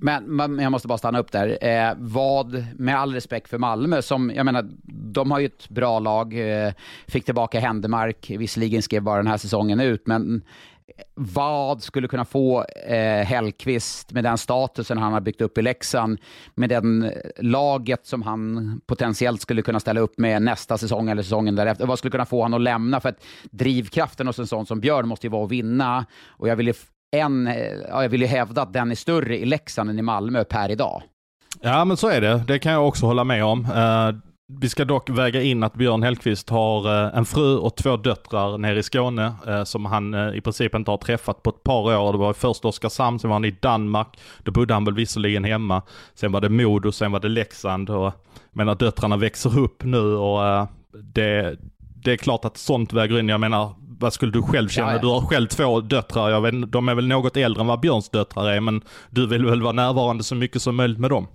Men, 0.00 0.24
men, 0.24 0.58
jag 0.58 0.72
måste 0.72 0.88
bara 0.88 0.98
stanna 0.98 1.18
upp 1.18 1.32
där. 1.32 1.58
Eh, 1.60 1.94
vad, 1.98 2.64
med 2.76 2.98
all 2.98 3.14
respekt 3.14 3.48
för 3.48 3.58
Malmö, 3.58 4.02
som, 4.02 4.32
jag 4.34 4.44
menar, 4.44 4.68
de 5.12 5.30
har 5.30 5.38
ju 5.38 5.46
ett 5.46 5.68
bra 5.68 5.98
lag, 5.98 6.64
eh, 6.66 6.72
fick 7.06 7.24
tillbaka 7.24 7.60
Händemark, 7.60 8.30
visserligen 8.38 8.82
skrev 8.82 9.02
bara 9.02 9.16
den 9.16 9.26
här 9.26 9.36
säsongen 9.36 9.80
ut, 9.80 10.06
men 10.06 10.42
eh, 10.86 11.04
vad 11.14 11.82
skulle 11.82 12.08
kunna 12.08 12.24
få 12.24 12.64
eh, 12.64 13.24
Hellqvist 13.24 14.12
med 14.12 14.24
den 14.24 14.38
statusen 14.38 14.98
han 14.98 15.12
har 15.12 15.20
byggt 15.20 15.40
upp 15.40 15.58
i 15.58 15.62
Leksand, 15.62 16.18
med 16.54 16.68
den 16.68 17.04
eh, 17.04 17.10
laget 17.38 18.06
som 18.06 18.22
han 18.22 18.80
potentiellt 18.86 19.40
skulle 19.40 19.62
kunna 19.62 19.80
ställa 19.80 20.00
upp 20.00 20.18
med 20.18 20.42
nästa 20.42 20.78
säsong 20.78 21.08
eller 21.08 21.22
säsongen 21.22 21.54
därefter. 21.54 21.86
Vad 21.86 21.98
skulle 21.98 22.12
kunna 22.12 22.26
få 22.26 22.42
honom 22.42 22.60
att 22.60 22.64
lämna? 22.64 23.00
För 23.00 23.08
att 23.08 23.24
drivkraften 23.50 24.26
hos 24.26 24.38
en 24.38 24.46
sån 24.46 24.66
som 24.66 24.80
Björn 24.80 25.08
måste 25.08 25.26
ju 25.26 25.30
vara 25.30 25.44
att 25.44 25.50
vinna 25.50 26.06
och 26.26 26.48
jag 26.48 26.56
vill 26.56 26.66
ju 26.66 26.74
en, 27.10 27.46
eh, 27.46 27.54
ja, 27.88 28.02
jag 28.02 28.08
vill 28.08 28.20
ju 28.20 28.26
hävda 28.26 28.62
att 28.62 28.72
den 28.72 28.90
är 28.90 28.94
större 28.94 29.38
i 29.38 29.44
Leksand 29.44 29.90
än 29.90 29.98
i 29.98 30.02
Malmö 30.02 30.44
per 30.44 30.70
idag. 30.70 31.02
Ja 31.60 31.84
men 31.84 31.96
så 31.96 32.08
är 32.08 32.20
det, 32.20 32.42
det 32.46 32.58
kan 32.58 32.72
jag 32.72 32.88
också 32.88 33.06
hålla 33.06 33.24
med 33.24 33.44
om. 33.44 33.64
Uh, 33.64 34.20
vi 34.60 34.68
ska 34.68 34.84
dock 34.84 35.10
väga 35.10 35.42
in 35.42 35.62
att 35.62 35.74
Björn 35.74 36.02
Hellkvist 36.02 36.50
har 36.50 37.06
eh, 37.06 37.18
en 37.18 37.24
fru 37.24 37.56
och 37.56 37.76
två 37.76 37.96
döttrar 37.96 38.58
nere 38.58 38.78
i 38.78 38.82
Skåne 38.82 39.32
som 39.64 39.86
han 39.86 40.34
i 40.34 40.40
princip 40.40 40.74
inte 40.74 40.90
har 40.90 40.98
träffat 40.98 41.42
på 41.42 41.50
ett 41.50 41.62
par 41.62 41.98
år. 41.98 42.12
Det 42.12 42.18
var 42.18 42.32
först 42.32 42.64
Oskarshamn, 42.64 43.18
sen 43.18 43.30
var 43.30 43.34
han 43.34 43.44
i 43.44 43.50
Danmark. 43.50 44.20
Då 44.42 44.52
bodde 44.52 44.74
han 44.74 44.84
väl 44.84 44.94
visserligen 44.94 45.44
hemma. 45.44 45.82
Sen 46.14 46.32
var 46.32 46.40
det 46.40 46.48
Modo, 46.48 46.92
sen 46.92 47.12
var 47.12 47.20
det 47.20 47.28
Leksand. 47.28 47.90
Och, 47.90 48.12
menar 48.52 48.74
döttrarna 48.74 49.16
växer 49.16 49.58
upp 49.58 49.84
nu 49.84 50.16
och 50.16 50.68
det, 50.92 51.56
det 51.78 52.12
är 52.12 52.16
klart 52.16 52.44
att 52.44 52.56
sånt 52.56 52.92
väger 52.92 53.18
in. 53.18 53.28
Jag 53.28 53.40
menar, 53.40 53.74
vad 53.98 54.12
skulle 54.12 54.32
du 54.32 54.42
själv 54.42 54.68
känna? 54.68 54.88
Ja, 54.88 54.94
ja. 54.94 55.00
Du 55.00 55.06
har 55.06 55.20
själv 55.20 55.46
två 55.46 55.80
döttrar. 55.80 56.30
Jag 56.30 56.40
vet, 56.40 56.72
de 56.72 56.88
är 56.88 56.94
väl 56.94 57.08
något 57.08 57.36
äldre 57.36 57.60
än 57.60 57.66
vad 57.66 57.80
Björns 57.80 58.08
döttrar 58.10 58.50
är, 58.50 58.60
men 58.60 58.82
du 59.10 59.26
vill 59.26 59.46
väl 59.46 59.62
vara 59.62 59.72
närvarande 59.72 60.24
så 60.24 60.34
mycket 60.34 60.62
som 60.62 60.76
möjligt 60.76 60.98
med 60.98 61.10
dem? 61.10 61.26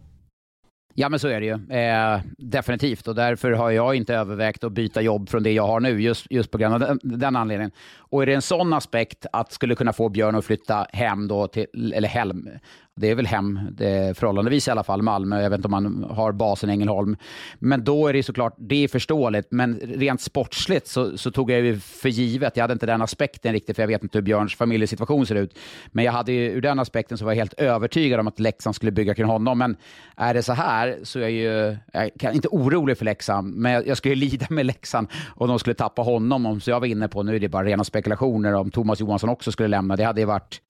Ja, 0.95 1.09
men 1.09 1.19
så 1.19 1.27
är 1.27 1.39
det 1.39 1.45
ju. 1.45 1.77
Eh, 1.77 2.21
definitivt. 2.37 3.07
Och 3.07 3.15
därför 3.15 3.51
har 3.51 3.71
jag 3.71 3.95
inte 3.95 4.15
övervägt 4.15 4.63
att 4.63 4.71
byta 4.71 5.01
jobb 5.01 5.29
från 5.29 5.43
det 5.43 5.51
jag 5.51 5.67
har 5.67 5.79
nu, 5.79 6.01
just, 6.01 6.27
just 6.29 6.51
på 6.51 6.57
grund 6.57 6.73
av 6.73 6.79
den, 6.79 6.99
den 7.03 7.35
anledningen. 7.35 7.71
Och 7.97 8.21
är 8.21 8.25
det 8.25 8.33
en 8.33 8.41
sån 8.41 8.73
aspekt 8.73 9.25
att 9.33 9.51
skulle 9.51 9.75
kunna 9.75 9.93
få 9.93 10.09
Björn 10.09 10.35
att 10.35 10.45
flytta 10.45 10.87
hem 10.93 11.27
då 11.27 11.47
till, 11.47 11.93
eller 11.93 12.07
hem, 12.07 12.49
det 12.95 13.11
är 13.11 13.15
väl 13.15 13.27
hem, 13.27 13.59
det 13.71 14.17
förhållandevis 14.17 14.67
i 14.67 14.71
alla 14.71 14.83
fall, 14.83 15.01
Malmö. 15.01 15.41
Jag 15.41 15.49
vet 15.49 15.57
inte 15.57 15.67
om 15.67 15.71
man 15.71 16.07
har 16.11 16.31
basen 16.31 16.69
i 16.69 16.73
Ängelholm. 16.73 17.17
Men 17.59 17.83
då 17.83 18.07
är 18.07 18.13
det 18.13 18.23
såklart, 18.23 18.55
det 18.57 18.83
är 18.83 18.87
förståeligt. 18.87 19.47
Men 19.51 19.79
rent 19.79 20.21
sportsligt 20.21 20.87
så, 20.87 21.17
så 21.17 21.31
tog 21.31 21.51
jag 21.51 21.61
ju 21.61 21.79
för 21.79 22.09
givet, 22.09 22.57
jag 22.57 22.63
hade 22.63 22.73
inte 22.73 22.85
den 22.85 23.01
aspekten 23.01 23.53
riktigt, 23.53 23.75
för 23.75 23.83
jag 23.83 23.87
vet 23.87 24.03
inte 24.03 24.17
hur 24.17 24.23
Björns 24.23 24.55
familjesituation 24.55 25.25
ser 25.25 25.35
ut. 25.35 25.57
Men 25.87 26.05
jag 26.05 26.11
hade 26.11 26.31
ju, 26.31 26.51
ur 26.51 26.61
den 26.61 26.79
aspekten 26.79 27.17
så 27.17 27.25
var 27.25 27.31
jag 27.31 27.37
helt 27.37 27.53
övertygad 27.53 28.19
om 28.19 28.27
att 28.27 28.39
Leksand 28.39 28.75
skulle 28.75 28.91
bygga 28.91 29.13
kring 29.13 29.27
honom. 29.27 29.57
Men 29.57 29.77
är 30.17 30.33
det 30.33 30.43
så 30.43 30.53
här 30.53 30.99
så 31.03 31.19
är 31.19 31.23
jag 31.23 31.31
ju, 31.31 31.77
jag 31.93 32.23
är 32.23 32.31
inte 32.31 32.47
orolig 32.47 32.97
för 32.97 33.05
Leksand, 33.05 33.55
men 33.55 33.71
jag, 33.71 33.87
jag 33.87 33.97
skulle 33.97 34.15
lida 34.15 34.45
med 34.49 34.65
Leksand 34.65 35.07
om 35.35 35.47
de 35.47 35.59
skulle 35.59 35.73
tappa 35.73 36.01
honom. 36.01 36.45
Om, 36.45 36.61
så 36.61 36.69
jag 36.69 36.79
var 36.79 36.87
inne 36.87 37.07
på, 37.07 37.23
nu 37.23 37.35
är 37.35 37.39
det 37.39 37.49
bara 37.49 37.65
rena 37.65 37.83
spekulationer, 37.83 38.53
om 38.53 38.71
Thomas 38.71 38.99
Johansson 38.99 39.29
också 39.29 39.51
skulle 39.51 39.67
lämna. 39.67 39.95
Det 39.95 40.03
hade 40.03 40.21
ju 40.21 40.27
varit 40.27 40.61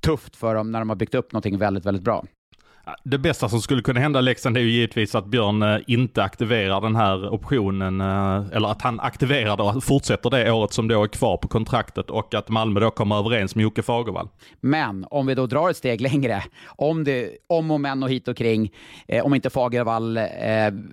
tufft 0.00 0.36
för 0.36 0.54
dem 0.54 0.70
när 0.72 0.78
de 0.78 0.88
har 0.88 0.96
byggt 0.96 1.14
upp 1.14 1.32
någonting 1.32 1.58
väldigt, 1.58 1.86
väldigt 1.86 2.04
bra. 2.04 2.24
Det 3.04 3.18
bästa 3.18 3.48
som 3.48 3.60
skulle 3.60 3.82
kunna 3.82 4.00
hända 4.00 4.20
Leksand 4.20 4.56
är 4.56 4.60
ju 4.60 4.70
givetvis 4.70 5.14
att 5.14 5.26
Björn 5.26 5.62
eh, 5.62 5.78
inte 5.86 6.22
aktiverar 6.22 6.80
den 6.80 6.96
här 6.96 7.34
optionen, 7.34 8.00
eh, 8.00 8.56
eller 8.56 8.68
att 8.68 8.82
han 8.82 9.00
aktiverar 9.00 9.56
det 9.56 9.62
och 9.62 9.84
fortsätter 9.84 10.30
det 10.30 10.52
året 10.52 10.72
som 10.72 10.88
då 10.88 11.02
är 11.02 11.08
kvar 11.08 11.36
på 11.36 11.48
kontraktet 11.48 12.10
och 12.10 12.34
att 12.34 12.48
Malmö 12.48 12.80
då 12.80 12.90
kommer 12.90 13.18
överens 13.18 13.54
med 13.54 13.62
Jocke 13.62 13.82
Fagervall. 13.82 14.28
Men 14.60 15.06
om 15.10 15.26
vi 15.26 15.34
då 15.34 15.46
drar 15.46 15.70
ett 15.70 15.76
steg 15.76 16.00
längre, 16.00 16.42
om, 16.66 17.04
det, 17.04 17.30
om 17.46 17.70
och 17.70 17.80
men 17.80 18.02
och 18.02 18.10
hit 18.10 18.28
och 18.28 18.36
kring, 18.36 18.72
eh, 19.08 19.24
om 19.24 19.34
inte 19.34 19.50
Fagervall, 19.50 20.16
eh, 20.16 20.24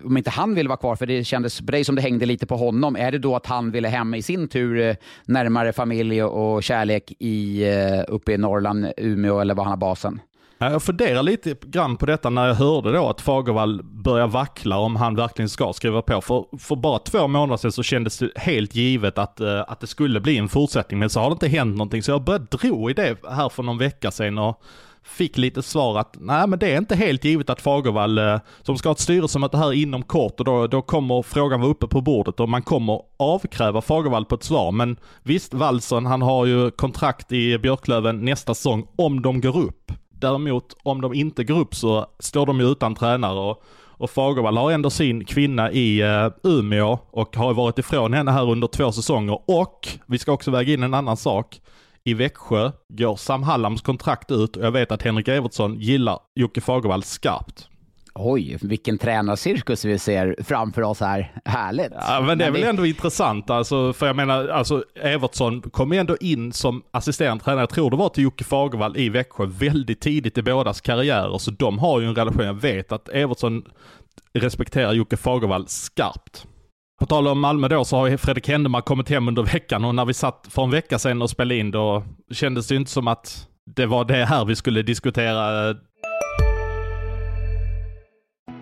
om 0.06 0.18
inte 0.18 0.30
han 0.30 0.56
vill 0.56 0.68
vara 0.68 0.78
kvar, 0.78 0.96
för 0.96 1.06
det 1.06 1.24
kändes 1.24 1.62
på 1.62 1.72
dig 1.72 1.84
som 1.84 1.96
det 1.96 2.02
hängde 2.02 2.26
lite 2.26 2.46
på 2.46 2.56
honom, 2.56 2.96
är 2.96 3.12
det 3.12 3.20
då 3.20 3.36
att 3.36 3.46
han 3.46 3.72
ville 3.72 3.88
hem 3.88 4.14
i 4.14 4.22
sin 4.22 4.48
tur 4.48 4.80
eh, 4.80 4.96
närmare 5.26 5.74
familj 5.74 6.24
och 6.24 6.64
kärlek 6.64 7.14
i, 7.20 7.64
eh, 7.70 8.04
uppe 8.08 8.32
i 8.32 8.38
Norrland, 8.38 8.92
Umeå 8.98 9.40
eller 9.40 9.56
var 9.56 9.64
han 9.64 9.72
har 9.72 9.78
basen? 9.78 10.20
Jag 10.60 10.84
funderar 10.84 11.24
lite 11.24 11.56
grann 11.62 11.98
på 11.98 12.06
detta 12.06 12.30
när 12.30 12.48
jag 12.48 12.56
hörde 12.56 12.92
då 12.92 13.10
att 13.10 13.22
Fagervall 13.22 13.84
börjar 13.84 14.28
vackla 14.28 14.78
om 14.78 14.96
han 14.96 15.16
verkligen 15.16 15.50
ska 15.50 15.74
skriva 15.74 16.02
på. 16.02 16.22
För, 16.22 16.58
för 16.58 16.76
bara 16.76 17.00
två 17.00 17.28
månader 17.28 17.58
sedan 17.58 17.72
så 17.72 17.84
kändes 17.84 18.18
det 18.18 18.32
helt 18.36 18.76
givet 18.76 19.18
att, 19.18 19.40
eh, 19.40 19.64
att 19.68 19.80
det 19.80 19.88
skulle 19.88 20.20
bli 20.20 20.38
en 20.38 20.50
fortsättning, 20.50 21.00
men 21.00 21.10
så 21.10 21.20
har 21.20 21.30
det 21.30 21.34
inte 21.34 21.48
hänt 21.48 21.78
någonting. 21.78 22.04
Så 22.04 22.12
jag 22.12 22.24
började 22.24 22.46
dro 22.46 22.90
i 22.90 22.94
det 22.94 23.18
här 23.30 23.50
för 23.50 23.64
någon 23.64 23.78
vecka 23.78 24.12
sedan 24.12 24.38
och 24.38 24.62
fick 25.04 25.38
lite 25.38 25.62
svar 25.62 26.00
att 26.00 26.16
nej 26.20 26.48
men 26.48 26.60
det 26.60 26.74
är 26.74 26.78
inte 26.78 26.96
helt 26.96 27.26
givet 27.26 27.50
att 27.50 27.62
Fagervall, 27.62 28.18
eh, 28.18 28.40
som 28.62 28.78
ska 28.78 28.90
ha 28.90 28.94
ett 28.94 29.00
styrelsemöte 29.00 29.58
här 29.58 29.74
inom 29.74 30.04
kort 30.04 30.40
och 30.40 30.46
då, 30.46 30.68
då 30.68 30.82
kommer 30.82 31.22
frågan 31.22 31.62
vara 31.62 31.72
uppe 31.72 31.88
på 31.88 32.02
bordet 32.02 32.40
och 32.40 32.50
man 32.50 32.62
kommer 32.62 33.02
avkräva 33.18 33.82
Fagervall 33.82 34.26
på 34.26 34.36
ett 34.36 34.44
svar. 34.44 34.72
Men 34.72 34.98
visst, 35.24 35.54
Wallson 35.54 36.06
han 36.06 36.22
har 36.22 36.46
ju 36.46 36.72
kontrakt 36.72 37.32
i 37.32 37.58
Björklöven 37.58 38.26
nästa 38.26 38.54
säsong 38.54 38.88
om 38.96 39.22
de 39.22 39.42
går 39.42 39.58
upp. 39.58 39.92
Däremot 40.20 40.76
om 40.84 41.02
de 41.02 41.14
inte 41.14 41.44
går 41.44 41.60
upp 41.60 41.76
så 41.76 42.06
står 42.20 42.46
de 42.46 42.60
ju 42.60 42.66
utan 42.72 42.96
tränare 42.96 43.40
och, 43.40 43.64
och 43.88 44.10
Fagervall 44.10 44.58
har 44.58 44.72
ändå 44.72 44.90
sin 44.90 45.26
kvinna 45.26 45.72
i 45.72 46.02
eh, 46.02 46.30
Umeå 46.44 47.00
och 47.12 47.36
har 47.36 47.54
varit 47.54 47.80
ifrån 47.80 48.14
henne 48.14 48.32
här 48.32 48.52
under 48.52 48.68
två 48.68 48.92
säsonger 48.92 49.40
och 49.46 49.88
vi 50.06 50.18
ska 50.18 50.32
också 50.32 50.52
väga 50.52 50.74
in 50.74 50.84
en 50.84 50.94
annan 50.94 51.18
sak. 51.18 51.62
I 52.04 52.14
Växjö 52.14 52.72
går 52.90 53.16
Sam 53.16 53.44
Hallams 53.44 53.82
kontrakt 53.82 54.32
ut 54.32 54.56
och 54.56 54.66
jag 54.66 54.72
vet 54.72 54.92
att 54.92 55.02
Henrik 55.04 55.28
Evertsson 55.28 55.80
gillar 55.80 56.20
Jocke 56.36 56.62
Fagervall 56.62 57.04
skarpt. 57.04 57.70
Oj, 58.20 58.58
vilken 58.62 58.98
tränarcirkus 58.98 59.86
vi 59.86 60.00
ser 60.00 60.36
framför 60.44 60.82
oss 60.82 61.00
här. 61.00 61.32
Härligt. 61.46 61.92
Ja, 61.92 62.24
men 62.28 62.38
det 62.38 62.46
är 62.46 62.52
men 62.52 62.54
väl 62.54 62.62
det... 62.62 62.70
ändå 62.70 62.86
intressant, 62.86 63.50
alltså, 63.50 63.94
för 63.94 64.08
jag 64.08 64.16
menar, 64.16 64.48
alltså 64.48 64.84
Evertsson 64.96 65.62
kom 65.62 65.94
ju 65.94 66.00
ändå 66.00 66.18
in 66.18 66.54
som 66.54 66.84
assisterande 66.92 67.44
tränare, 67.44 67.62
jag 67.62 67.70
tror 67.70 67.92
det 67.92 67.98
var 67.98 68.10
till 68.10 68.24
Jocke 68.24 68.44
Fagervall 68.44 68.98
i 68.98 69.10
Växjö, 69.10 69.46
väldigt 69.46 70.00
tidigt 70.00 70.38
i 70.38 70.42
bådas 70.42 70.82
karriärer, 70.82 71.38
så 71.38 71.52
de 71.52 71.80
har 71.80 72.00
ju 72.00 72.08
en 72.08 72.16
relation. 72.16 72.46
Jag 72.46 72.54
vet 72.54 72.92
att 72.92 73.10
Evertsson 73.10 73.64
respekterar 74.34 74.94
Jocke 74.94 75.18
Fagervall 75.18 75.68
skarpt. 75.68 76.48
På 77.00 77.06
tal 77.06 77.28
om 77.28 77.40
Malmö 77.40 77.68
då 77.68 77.86
så 77.86 77.98
har 77.98 78.18
Fredrik 78.18 78.48
Händemark 78.48 78.86
kommit 78.86 79.10
hem 79.10 79.28
under 79.28 79.44
veckan 79.44 79.86
och 79.86 79.96
när 79.96 80.06
vi 80.06 80.14
satt 80.14 80.48
för 80.50 80.64
en 80.64 80.72
vecka 80.72 81.00
sedan 81.00 81.22
och 81.22 81.30
spelade 81.30 81.60
in 81.60 81.72
då 81.72 82.04
kändes 82.32 82.68
det 82.68 82.76
inte 82.76 82.92
som 82.92 83.08
att 83.08 83.48
det 83.76 83.86
var 83.86 84.06
det 84.06 84.26
här 84.26 84.46
vi 84.46 84.56
skulle 84.56 84.82
diskutera 84.82 85.76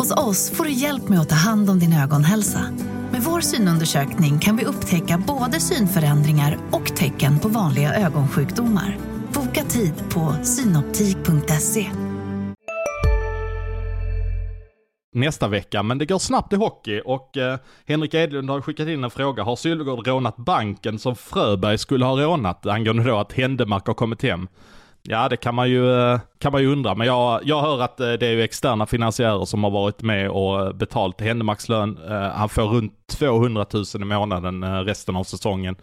Hos 0.00 0.10
oss 0.16 0.50
får 0.50 0.64
du 0.64 0.70
hjälp 0.70 1.08
med 1.08 1.20
att 1.20 1.28
ta 1.28 1.34
hand 1.34 1.70
om 1.70 1.78
din 1.78 1.92
ögonhälsa. 1.92 2.60
Med 3.12 3.22
vår 3.22 3.40
synundersökning 3.40 4.38
kan 4.38 4.56
vi 4.56 4.64
upptäcka 4.64 5.22
både 5.26 5.60
synförändringar 5.60 6.58
och 6.70 6.96
tecken 6.96 7.38
på 7.38 7.48
vanliga 7.48 7.94
ögonsjukdomar. 7.94 8.98
Boka 9.34 9.64
tid 9.64 9.94
på 10.10 10.34
synoptik.se. 10.42 11.90
nästa 15.12 15.48
vecka, 15.48 15.82
men 15.82 15.98
det 15.98 16.06
går 16.06 16.18
snabbt 16.18 16.52
i 16.52 16.56
hockey 16.56 17.00
och 17.04 17.36
eh, 17.36 17.58
Henrik 17.86 18.14
Edlund 18.14 18.50
har 18.50 18.60
skickat 18.60 18.88
in 18.88 19.04
en 19.04 19.10
fråga. 19.10 19.42
Har 19.42 19.56
Sylvegård 19.56 20.06
rånat 20.06 20.36
banken 20.36 20.98
som 20.98 21.16
Fröberg 21.16 21.78
skulle 21.78 22.04
ha 22.04 22.20
rånat 22.20 22.66
angående 22.66 23.04
då 23.04 23.18
att 23.18 23.32
Händemark 23.32 23.86
har 23.86 23.94
kommit 23.94 24.22
hem? 24.22 24.48
Ja, 25.02 25.28
det 25.28 25.36
kan 25.36 25.54
man 25.54 25.70
ju, 25.70 26.00
eh, 26.00 26.20
kan 26.38 26.52
man 26.52 26.60
ju 26.62 26.72
undra, 26.72 26.94
men 26.94 27.06
jag, 27.06 27.40
jag 27.44 27.60
hör 27.60 27.82
att 27.82 28.00
eh, 28.00 28.12
det 28.12 28.26
är 28.26 28.38
externa 28.38 28.86
finansiärer 28.86 29.44
som 29.44 29.64
har 29.64 29.70
varit 29.70 30.02
med 30.02 30.30
och 30.30 30.60
eh, 30.60 30.72
betalt 30.72 31.20
Händemarks 31.20 31.68
lön. 31.68 31.98
Han 32.34 32.48
får 32.48 32.62
runt 32.62 32.92
200 33.06 33.66
000 33.72 33.84
i 33.94 33.98
månaden 33.98 34.84
resten 34.84 35.16
av 35.16 35.24
säsongen. 35.24 35.76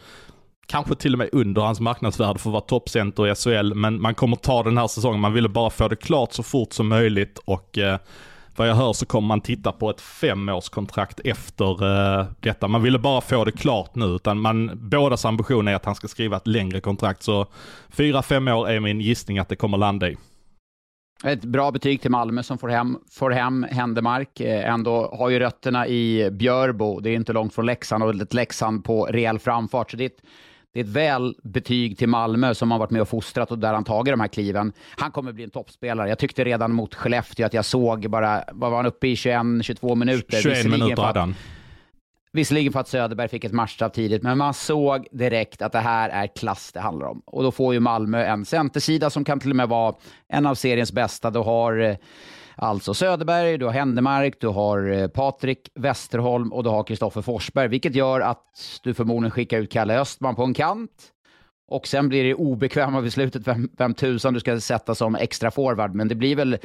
Kanske 0.68 0.96
till 0.96 1.14
och 1.14 1.18
med 1.20 1.30
under 1.32 1.62
hans 1.62 1.80
marknadsvärde 1.80 2.40
för 2.40 2.50
att 2.50 2.54
vara 2.54 2.62
toppcenter 2.62 3.28
i 3.28 3.36
SHL, 3.36 3.74
men 3.74 4.02
man 4.02 4.16
kommer 4.16 4.36
ta 4.36 4.64
den 4.64 4.78
här 4.78 4.88
säsongen. 4.88 5.20
Man 5.20 5.34
ville 5.34 5.50
bara 5.50 5.70
få 5.70 5.88
det 5.88 5.96
klart 5.96 6.34
så 6.34 6.44
fort 6.44 6.74
som 6.74 6.88
möjligt 6.88 7.40
och 7.46 7.80
vad 8.58 8.68
jag 8.68 8.76
hör 8.76 8.94
så 8.94 9.06
kommer 9.06 9.28
man 9.28 9.42
titta 9.42 9.72
på 9.72 9.90
ett 9.90 10.02
femårskontrakt 10.02 11.20
efter 11.20 11.84
uh, 11.84 12.26
detta. 12.40 12.68
Man 12.68 12.82
ville 12.84 13.00
bara 13.00 13.22
få 13.22 13.46
det 13.46 13.52
klart 13.52 13.96
nu, 13.96 14.06
utan 14.06 14.40
man, 14.40 14.72
bådas 14.74 15.26
ambition 15.26 15.68
är 15.68 15.76
att 15.76 15.86
han 15.86 15.96
ska 15.96 16.08
skriva 16.08 16.38
ett 16.38 16.48
längre 16.48 16.82
kontrakt. 16.82 17.24
Så 17.24 17.46
fyra, 17.90 18.22
fem 18.22 18.48
år 18.48 18.70
är 18.70 18.80
min 18.80 19.02
gissning 19.02 19.40
att 19.40 19.50
det 19.50 19.56
kommer 19.56 19.78
landa 19.78 20.10
i. 20.10 20.18
Ett 21.24 21.46
bra 21.46 21.72
betyg 21.72 22.02
till 22.02 22.12
Malmö 22.12 22.44
som 22.44 22.58
får 22.58 22.70
hem, 22.70 22.98
får 23.12 23.32
hem 23.32 23.66
Händemark. 23.72 24.40
Eh, 24.40 24.74
ändå 24.74 25.16
har 25.18 25.30
ju 25.30 25.40
rötterna 25.40 25.88
i 25.88 26.30
Björbo. 26.32 27.00
Det 27.00 27.10
är 27.10 27.16
inte 27.16 27.34
långt 27.34 27.54
från 27.54 27.66
Leksand 27.66 28.04
och 28.04 28.22
ett 28.22 28.34
Leksand 28.34 28.84
på 28.86 29.06
rejäl 29.06 29.40
framfart. 29.40 29.92
Så 29.92 29.98
det 29.98 30.04
är 30.04 30.10
ett 30.10 30.22
det 30.78 30.82
är 30.82 30.84
ett 30.84 30.90
väl 30.90 31.36
betyg 31.44 31.98
till 31.98 32.10
Malmö 32.10 32.54
som 32.54 32.72
har 32.72 32.80
varit 32.80 32.92
med 32.92 33.02
och 33.02 33.10
fostrat 33.10 33.52
och 33.52 33.60
där 33.60 33.74
han 33.74 33.84
tagit 33.84 34.14
de 34.14 34.20
här 34.20 34.28
kliven. 34.28 34.74
Han 34.98 35.12
kommer 35.12 35.32
bli 35.32 35.44
en 35.44 35.50
toppspelare. 35.50 36.10
Jag 36.10 36.20
tyckte 36.20 36.44
redan 36.44 36.74
mot 36.74 36.96
Skellefteå 36.96 37.46
att 37.46 37.54
jag 37.54 37.66
såg 37.66 38.10
bara, 38.10 38.44
vad 38.52 38.72
var 38.72 38.78
han 38.78 38.86
uppe 38.86 39.08
i, 39.08 39.16
21-22 39.16 39.96
minuter? 39.96 40.42
21 40.42 40.66
minuter 40.66 41.04
hade 41.04 41.20
han. 41.20 41.36
Visserligen 42.32 42.74
för 42.74 42.80
att 42.80 42.88
Söderberg 42.88 43.28
fick 43.28 43.44
ett 43.44 43.52
matchstraff 43.52 43.92
tidigt, 43.92 44.24
men 44.24 44.38
man 44.38 44.54
såg 44.54 45.08
direkt 45.12 45.62
att 45.62 45.72
det 45.72 45.80
här 45.80 46.10
är 46.10 46.28
klass 46.28 46.72
det 46.72 46.80
handlar 46.80 47.08
om. 47.08 47.22
Och 47.26 47.44
då 47.44 47.52
får 47.52 47.74
ju 47.74 47.80
Malmö 47.80 48.26
en 48.26 48.46
centersida 48.46 49.10
som 49.10 49.24
kan 49.24 49.40
till 49.40 49.50
och 49.50 49.56
med 49.56 49.70
vara 49.70 49.96
en 50.28 50.46
av 50.46 50.56
seriens 50.56 50.92
bästa. 50.92 51.30
Du 51.30 51.40
har 51.40 51.80
eh, 51.80 51.96
Alltså 52.60 52.94
Söderberg, 52.94 53.58
du 53.58 53.66
har 53.66 53.74
Händemark, 53.74 54.36
du 54.40 54.48
har 54.48 54.92
eh, 54.92 55.08
Patrik 55.08 55.72
Westerholm 55.76 56.54
och 56.54 56.64
du 56.64 56.70
har 56.70 56.84
Kristoffer 56.84 57.22
Forsberg, 57.22 57.68
vilket 57.68 57.96
gör 57.96 58.20
att 58.20 58.80
du 58.84 58.94
förmodligen 58.94 59.32
skickar 59.32 59.60
ut 59.60 59.72
Kalle 59.72 60.00
Östman 60.00 60.36
på 60.36 60.44
en 60.44 60.54
kant. 60.54 60.92
Och 61.68 61.88
sen 61.88 62.10
blir 62.10 62.24
det 62.24 62.34
obekväma 62.34 63.02
beslutet 63.02 63.48
vem, 63.48 63.70
vem 63.78 63.94
tusan 63.94 64.34
du 64.34 64.40
ska 64.40 64.60
sätta 64.60 64.96
som 64.96 65.16
extra 65.16 65.52
forward, 65.52 65.96
men 65.96 66.08
det 66.08 66.16
blir 66.16 66.36
väl 66.36 66.58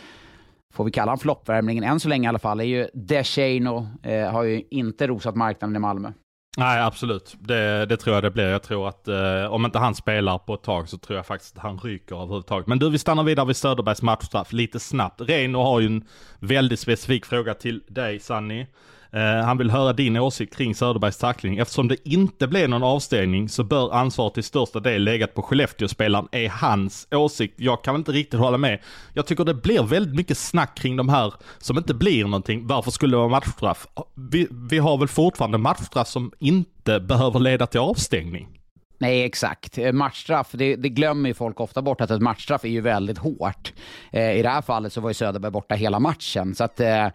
får 0.72 0.85
vi 0.85 0.90
kalla 0.90 1.11
han 1.11 1.18
floppvärmningen 1.18 1.85
än 1.85 2.00
så 2.00 2.09
länge 2.09 2.26
i 2.26 2.28
alla 2.28 2.38
fall, 2.38 2.61
är 2.61 2.64
ju 2.64 2.88
Descheno, 2.94 3.87
eh, 4.02 4.31
har 4.31 4.42
ju 4.42 4.62
inte 4.70 5.07
rosat 5.07 5.37
marknaden 5.37 5.76
i 5.76 5.78
Malmö. 5.78 6.12
Nej, 6.56 6.80
absolut. 6.80 7.36
Det, 7.40 7.86
det, 7.86 7.96
tror 7.96 8.16
jag 8.16 8.22
det 8.22 8.30
blir. 8.30 8.48
Jag 8.48 8.62
tror 8.62 8.88
att 8.88 9.08
eh, 9.08 9.44
om 9.44 9.64
inte 9.64 9.78
han 9.78 9.94
spelar 9.94 10.38
på 10.38 10.54
ett 10.54 10.62
tag 10.62 10.88
så 10.88 10.98
tror 10.98 11.16
jag 11.16 11.26
faktiskt 11.26 11.56
att 11.56 11.62
han 11.62 11.78
ryker 11.78 12.16
överhuvudtaget. 12.16 12.66
Men 12.66 12.78
du, 12.78 12.90
vi 12.90 12.98
stannar 12.98 13.22
vidare 13.22 13.46
vid 13.46 13.56
Söderbergs 13.56 14.02
matchstraff 14.02 14.52
lite 14.52 14.80
snabbt. 14.80 15.20
Reino 15.20 15.58
har 15.58 15.80
ju 15.80 15.86
en 15.86 16.04
väldigt 16.38 16.80
specifik 16.80 17.26
fråga 17.26 17.54
till 17.54 17.82
dig, 17.88 18.20
Sanni. 18.20 18.66
Eh, 19.14 19.44
han 19.44 19.59
vill 19.59 19.70
höra 19.70 19.92
din 19.92 20.16
åsikt 20.16 20.57
kring 20.57 20.75
Söderbergs 20.75 21.18
tackling. 21.18 21.59
Eftersom 21.59 21.88
det 21.88 22.09
inte 22.09 22.46
blev 22.46 22.68
någon 22.68 22.83
avstängning 22.83 23.48
så 23.48 23.64
bör 23.64 23.94
ansvaret 23.94 24.35
till 24.35 24.44
största 24.44 24.81
del 24.81 25.03
legat 25.03 25.35
på 25.35 25.42
Skellefteå-spelaren, 25.42 26.29
är 26.33 26.48
hans 26.48 27.09
åsikt. 27.11 27.55
Jag 27.57 27.85
kan 27.85 27.96
inte 27.96 28.12
riktigt 28.12 28.40
hålla 28.40 28.59
med. 28.59 28.79
Jag 29.14 29.27
tycker 29.27 29.44
det 29.44 29.55
blir 29.55 29.83
väldigt 29.83 30.14
mycket 30.14 30.38
snack 30.38 30.77
kring 30.77 30.96
de 30.96 31.09
här 31.09 31.35
som 31.59 31.79
inte 31.79 31.94
blir 31.94 32.25
någonting. 32.25 32.66
Varför 32.66 32.90
skulle 32.90 33.12
det 33.12 33.18
vara 33.18 33.29
matchstraff? 33.29 33.87
Vi, 34.14 34.48
vi 34.51 34.79
har 34.79 34.98
väl 34.98 35.09
fortfarande 35.09 35.59
matchstraff 35.59 36.09
som 36.09 36.33
inte 36.38 37.01
behöver 37.01 37.40
leda 37.40 37.66
till 37.66 37.81
avstängning? 37.81 38.62
Nej, 39.02 39.24
exakt. 39.24 39.78
Eh, 39.78 39.92
matchstraff, 39.92 40.48
det, 40.52 40.76
det, 40.76 40.88
glömmer 40.88 41.28
ju 41.28 41.34
folk 41.34 41.60
ofta 41.60 41.82
bort 41.82 42.00
att 42.00 42.10
ett 42.10 42.22
matchstraff 42.22 42.64
är 42.64 42.68
ju 42.68 42.80
väldigt 42.80 43.18
hårt. 43.18 43.72
Eh, 44.10 44.38
I 44.38 44.42
det 44.42 44.48
här 44.48 44.62
fallet 44.62 44.92
så 44.92 45.00
var 45.00 45.10
ju 45.10 45.14
Söderberg 45.14 45.50
borta 45.52 45.74
hela 45.74 46.00
matchen. 46.00 46.54
Så 46.54 46.64
att, 46.64 46.80
eh, 46.80 47.08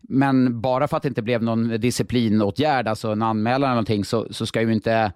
men 0.00 0.60
bara 0.60 0.88
för 0.88 0.96
att 0.96 1.02
det 1.02 1.08
inte 1.08 1.22
blev 1.22 1.42
någon 1.42 1.80
disciplinåtgärd, 1.80 2.88
alltså 2.88 3.08
en 3.12 3.22
anmälan 3.22 3.62
eller 3.62 3.68
någonting, 3.68 4.04
så, 4.04 4.26
så 4.30 4.46
ska 4.46 4.60
ju 4.60 4.72
inte 4.72 5.12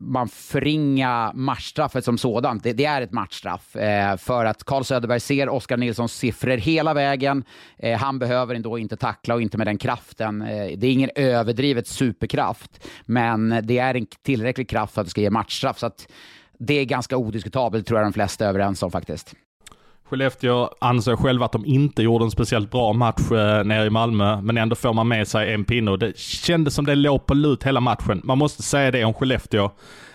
man 0.00 0.28
förringa 0.28 1.32
matchstraffet 1.34 2.04
som 2.04 2.18
sådant. 2.18 2.62
Det, 2.62 2.72
det 2.72 2.84
är 2.84 3.02
ett 3.02 3.12
matchstraff. 3.12 3.76
Eh, 3.76 4.16
för 4.16 4.44
att 4.44 4.64
Carl 4.64 4.84
Söderberg 4.84 5.20
ser 5.20 5.48
Oskar 5.48 5.76
Nilssons 5.76 6.12
siffror 6.12 6.56
hela 6.56 6.94
vägen. 6.94 7.44
Eh, 7.78 7.98
han 7.98 8.18
behöver 8.18 8.58
då 8.58 8.78
inte 8.78 8.96
tackla 8.96 9.34
och 9.34 9.42
inte 9.42 9.58
med 9.58 9.66
den 9.66 9.78
kraften. 9.78 10.42
Eh, 10.42 10.78
det 10.78 10.86
är 10.86 10.92
ingen 10.92 11.10
överdrivet 11.14 11.86
superkraft, 11.86 12.86
men 13.06 13.60
det 13.62 13.78
är 13.78 13.94
en 13.94 14.06
tillräcklig 14.22 14.68
kraft 14.68 14.94
för 14.94 15.00
att 15.00 15.06
det 15.06 15.10
ska 15.10 15.20
ge 15.20 15.30
matchstraff. 15.30 15.78
Så 15.78 15.86
att 15.86 16.08
det 16.58 16.74
är 16.74 16.84
ganska 16.84 17.16
odiskutabelt, 17.16 17.86
tror 17.86 18.00
jag 18.00 18.06
de 18.06 18.12
flesta 18.12 18.44
är 18.44 18.48
överens 18.48 18.82
om 18.82 18.90
faktiskt. 18.90 19.34
Skellefteå 20.10 20.70
anser 20.80 21.16
själva 21.16 21.44
att 21.44 21.52
de 21.52 21.66
inte 21.66 22.02
gjorde 22.02 22.24
en 22.24 22.30
speciellt 22.30 22.70
bra 22.70 22.92
match 22.92 23.32
eh, 23.32 23.64
nere 23.64 23.86
i 23.86 23.90
Malmö, 23.90 24.40
men 24.40 24.58
ändå 24.58 24.76
får 24.76 24.92
man 24.92 25.08
med 25.08 25.28
sig 25.28 25.54
en 25.54 25.64
pinne 25.64 25.90
och 25.90 25.98
det 25.98 26.18
kändes 26.18 26.74
som 26.74 26.86
det 26.86 26.94
låg 26.94 27.26
på 27.26 27.34
lut 27.34 27.64
hela 27.64 27.80
matchen. 27.80 28.20
Man 28.24 28.38
måste 28.38 28.62
säga 28.62 28.90
det 28.90 29.04
om 29.04 29.14
Skellefteå, 29.14 29.70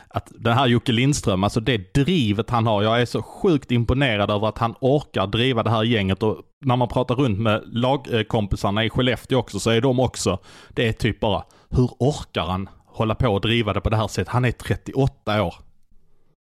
att 0.07 0.31
den 0.35 0.53
här 0.53 0.67
Jocke 0.67 0.91
Lindström, 0.91 1.43
alltså 1.43 1.59
det 1.59 1.93
drivet 1.93 2.49
han 2.49 2.67
har, 2.67 2.83
jag 2.83 3.01
är 3.01 3.05
så 3.05 3.21
sjukt 3.21 3.71
imponerad 3.71 4.31
över 4.31 4.47
att 4.47 4.57
han 4.57 4.75
orkar 4.81 5.27
driva 5.27 5.63
det 5.63 5.69
här 5.69 5.83
gänget 5.83 6.23
och 6.23 6.37
när 6.61 6.75
man 6.75 6.87
pratar 6.87 7.15
runt 7.15 7.39
med 7.39 7.63
lagkompisarna 7.65 8.85
i 8.85 8.89
Skellefteå 8.89 9.39
också 9.39 9.59
så 9.59 9.69
är 9.69 9.81
de 9.81 9.99
också, 9.99 10.39
det 10.69 10.87
är 10.87 10.91
typ 10.91 11.19
bara, 11.19 11.43
hur 11.69 11.89
orkar 11.99 12.45
han 12.45 12.69
hålla 12.85 13.15
på 13.15 13.29
och 13.29 13.41
driva 13.41 13.73
det 13.73 13.81
på 13.81 13.89
det 13.89 13.97
här 13.97 14.07
sättet? 14.07 14.33
Han 14.33 14.45
är 14.45 14.51
38 14.51 15.43
år. 15.43 15.55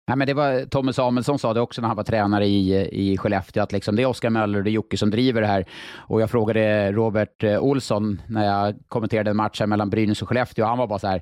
Nej, 0.07 0.17
men 0.17 0.27
det 0.27 0.33
var 0.33 0.65
Tommy 0.65 0.93
Samuelsson 0.93 1.39
sa 1.39 1.53
det 1.53 1.61
också 1.61 1.81
när 1.81 1.87
han 1.87 1.97
var 1.97 2.03
tränare 2.03 2.45
i, 2.45 2.89
i 2.91 3.17
Skellefteå, 3.17 3.63
att 3.63 3.71
liksom 3.71 3.95
det 3.95 4.01
är 4.01 4.05
Oskar 4.05 4.29
Möller 4.29 4.57
och 4.57 4.63
det 4.63 4.69
är 4.69 4.71
Jocke 4.71 4.97
som 4.97 5.09
driver 5.09 5.41
det 5.41 5.47
här. 5.47 5.65
Och 5.97 6.21
jag 6.21 6.29
frågade 6.31 6.91
Robert 6.91 7.43
eh, 7.43 7.59
Olsson 7.59 8.21
när 8.27 8.45
jag 8.45 8.75
kommenterade 8.87 9.29
en 9.29 9.37
match 9.37 9.61
mellan 9.61 9.89
Brynäs 9.89 10.21
och 10.21 10.29
Skellefteå, 10.29 10.63
och 10.65 10.69
han 10.69 10.77
var 10.77 10.87
bara 10.87 10.99
så 10.99 11.07
här, 11.07 11.21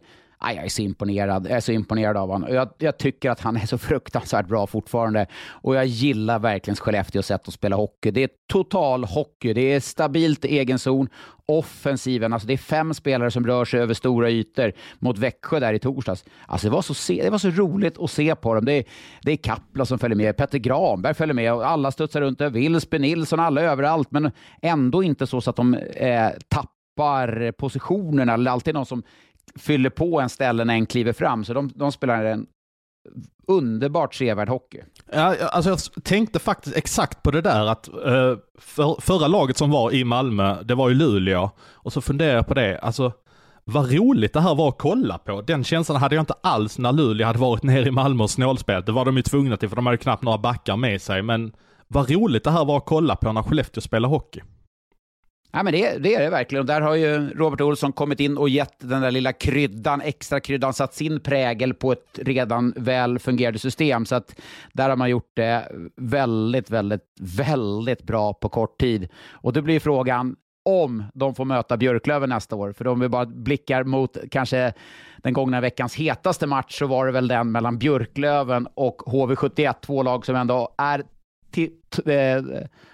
jag 0.51 0.65
är 0.65 0.69
så 0.69 0.81
imponerad, 0.81 1.45
jag 1.45 1.57
är 1.57 1.59
så 1.59 1.71
imponerad 1.71 2.17
av 2.17 2.29
honom. 2.29 2.53
Jag, 2.53 2.69
jag, 2.77 2.97
tycker 2.97 3.29
att 3.29 3.39
han 3.39 3.57
är 3.57 3.65
så 3.65 3.77
fruktansvärt 3.77 4.47
bra 4.47 4.67
fortfarande. 4.67 5.27
Och 5.49 5.75
jag 5.75 5.85
gillar 5.85 6.39
verkligen 6.39 6.75
Skellefteås 6.75 7.25
sätt 7.25 7.47
att 7.47 7.53
spela 7.53 7.75
hockey. 7.75 8.11
Det 8.11 8.23
är 8.23 8.29
total 8.51 9.03
hockey, 9.03 9.53
det 9.53 9.61
är 9.61 9.79
stabilt 9.79 10.45
i 10.45 10.59
egen 10.59 10.79
zon. 10.79 11.09
Offensiven, 11.45 12.33
alltså 12.33 12.47
det 12.47 12.53
är 12.53 12.57
fem 12.57 12.93
spelare 12.93 13.31
som 13.31 13.47
rör 13.47 13.65
sig 13.65 13.79
över 13.79 13.93
stora 13.93 14.29
ytor 14.29 14.71
mot 14.99 15.17
Växjö 15.17 15.59
där 15.59 15.73
i 15.73 15.79
torsdags. 15.79 16.25
Alltså 16.45 16.67
det 16.67 16.71
var 16.71 16.81
så, 16.81 17.13
det 17.13 17.29
var 17.29 17.37
så 17.37 17.49
roligt 17.49 17.99
att 17.99 18.11
se 18.11 18.35
på 18.35 18.53
dem. 18.53 18.65
Det 18.65 18.73
är, 18.73 18.83
det 19.21 19.31
är 19.31 19.37
Kapla 19.37 19.85
som 19.85 19.99
följer 19.99 20.15
med, 20.15 20.37
Petter 20.37 20.57
Granberg 20.59 21.13
följer 21.13 21.33
med 21.33 21.53
och 21.53 21.67
alla 21.67 21.91
studsar 21.91 22.21
runt 22.21 22.39
där. 22.39 22.49
Wilsby, 22.49 22.99
Nilsson, 22.99 23.39
alla 23.39 23.61
överallt, 23.61 24.11
men 24.11 24.31
ändå 24.61 25.03
inte 25.03 25.27
så, 25.27 25.41
så 25.41 25.49
att 25.49 25.55
de 25.55 25.73
eh, 25.73 26.29
tappar 26.47 27.51
positionerna. 27.51 28.37
Det 28.37 28.49
är 28.49 28.51
alltid 28.51 28.73
någon 28.73 28.85
som 28.85 29.03
fyller 29.55 29.89
på 29.89 30.21
en 30.21 30.29
ställe 30.29 30.65
när 30.65 30.73
en 30.73 30.85
kliver 30.85 31.13
fram. 31.13 31.45
Så 31.45 31.53
de, 31.53 31.71
de 31.75 31.91
spelar 31.91 32.25
en 32.25 32.47
underbart 33.47 34.15
sevärd 34.15 34.49
hockey. 34.49 34.81
Ja, 35.11 35.35
alltså 35.51 35.69
jag 35.69 36.03
tänkte 36.03 36.39
faktiskt 36.39 36.75
exakt 36.75 37.23
på 37.23 37.31
det 37.31 37.41
där 37.41 37.65
att 37.65 37.87
eh, 37.87 38.37
för, 38.59 39.01
förra 39.01 39.27
laget 39.27 39.57
som 39.57 39.71
var 39.71 39.91
i 39.91 40.03
Malmö, 40.03 40.63
det 40.63 40.75
var 40.75 40.89
ju 40.89 40.95
Luleå. 40.95 41.49
Och 41.59 41.93
så 41.93 42.01
funderade 42.01 42.35
jag 42.35 42.47
på 42.47 42.53
det, 42.53 42.79
alltså 42.79 43.11
vad 43.65 43.91
roligt 43.91 44.33
det 44.33 44.41
här 44.41 44.55
var 44.55 44.69
att 44.69 44.77
kolla 44.77 45.17
på. 45.17 45.41
Den 45.41 45.63
känslan 45.63 46.01
hade 46.01 46.15
jag 46.15 46.21
inte 46.21 46.35
alls 46.43 46.77
när 46.77 46.91
Luleå 46.91 47.27
hade 47.27 47.39
varit 47.39 47.63
nere 47.63 47.87
i 47.87 47.91
Malmö 47.91 48.23
och 48.23 48.29
snålspelat. 48.29 48.85
Det 48.85 48.91
var 48.91 49.05
de 49.05 49.17
ju 49.17 49.23
tvungna 49.23 49.57
till 49.57 49.69
för 49.69 49.75
de 49.75 49.85
hade 49.85 49.97
knappt 49.97 50.23
några 50.23 50.37
backar 50.37 50.77
med 50.77 51.01
sig. 51.01 51.21
Men 51.21 51.53
vad 51.87 52.11
roligt 52.11 52.43
det 52.43 52.51
här 52.51 52.65
var 52.65 52.77
att 52.77 52.85
kolla 52.85 53.15
på 53.15 53.31
när 53.31 53.43
Skellefteå 53.43 53.81
spelar 53.81 54.09
hockey. 54.09 54.41
Ja, 55.55 55.63
men 55.63 55.73
det, 55.73 55.97
det, 55.97 56.15
är 56.15 56.21
det 56.21 56.29
verkligen. 56.29 56.59
Och 56.59 56.65
där 56.65 56.81
har 56.81 56.95
ju 56.95 57.29
Robert 57.29 57.61
Olsson 57.61 57.93
kommit 57.93 58.19
in 58.19 58.37
och 58.37 58.49
gett 58.49 58.73
den 58.79 59.01
där 59.01 59.11
lilla 59.11 59.33
kryddan, 59.33 60.01
extra 60.01 60.39
kryddan, 60.39 60.73
satt 60.73 60.93
sin 60.93 61.19
prägel 61.19 61.73
på 61.73 61.91
ett 61.91 62.19
redan 62.21 62.73
väl 62.75 63.19
fungerande 63.19 63.59
system. 63.59 64.05
Så 64.05 64.15
att 64.15 64.35
där 64.73 64.89
har 64.89 64.95
man 64.95 65.09
gjort 65.09 65.31
det 65.33 65.71
väldigt, 65.95 66.69
väldigt, 66.69 67.01
väldigt 67.19 68.03
bra 68.03 68.33
på 68.33 68.49
kort 68.49 68.79
tid. 68.79 69.09
Och 69.31 69.53
då 69.53 69.61
blir 69.61 69.79
frågan, 69.79 70.35
om 70.65 71.03
de 71.13 71.35
får 71.35 71.45
möta 71.45 71.77
Björklöven 71.77 72.29
nästa 72.29 72.55
år. 72.55 72.73
För 72.73 72.87
om 72.87 72.99
vi 72.99 73.09
bara 73.09 73.25
blickar 73.25 73.83
mot 73.83 74.17
kanske 74.31 74.73
den 75.17 75.33
gångna 75.33 75.61
veckans 75.61 75.95
hetaste 75.95 76.47
match 76.47 76.79
så 76.79 76.87
var 76.87 77.05
det 77.05 77.11
väl 77.11 77.27
den 77.27 77.51
mellan 77.51 77.77
Björklöven 77.77 78.67
och 78.73 79.01
HV71, 79.01 79.73
två 79.81 80.03
lag 80.03 80.25
som 80.25 80.35
ändå 80.35 80.75
är 80.77 81.03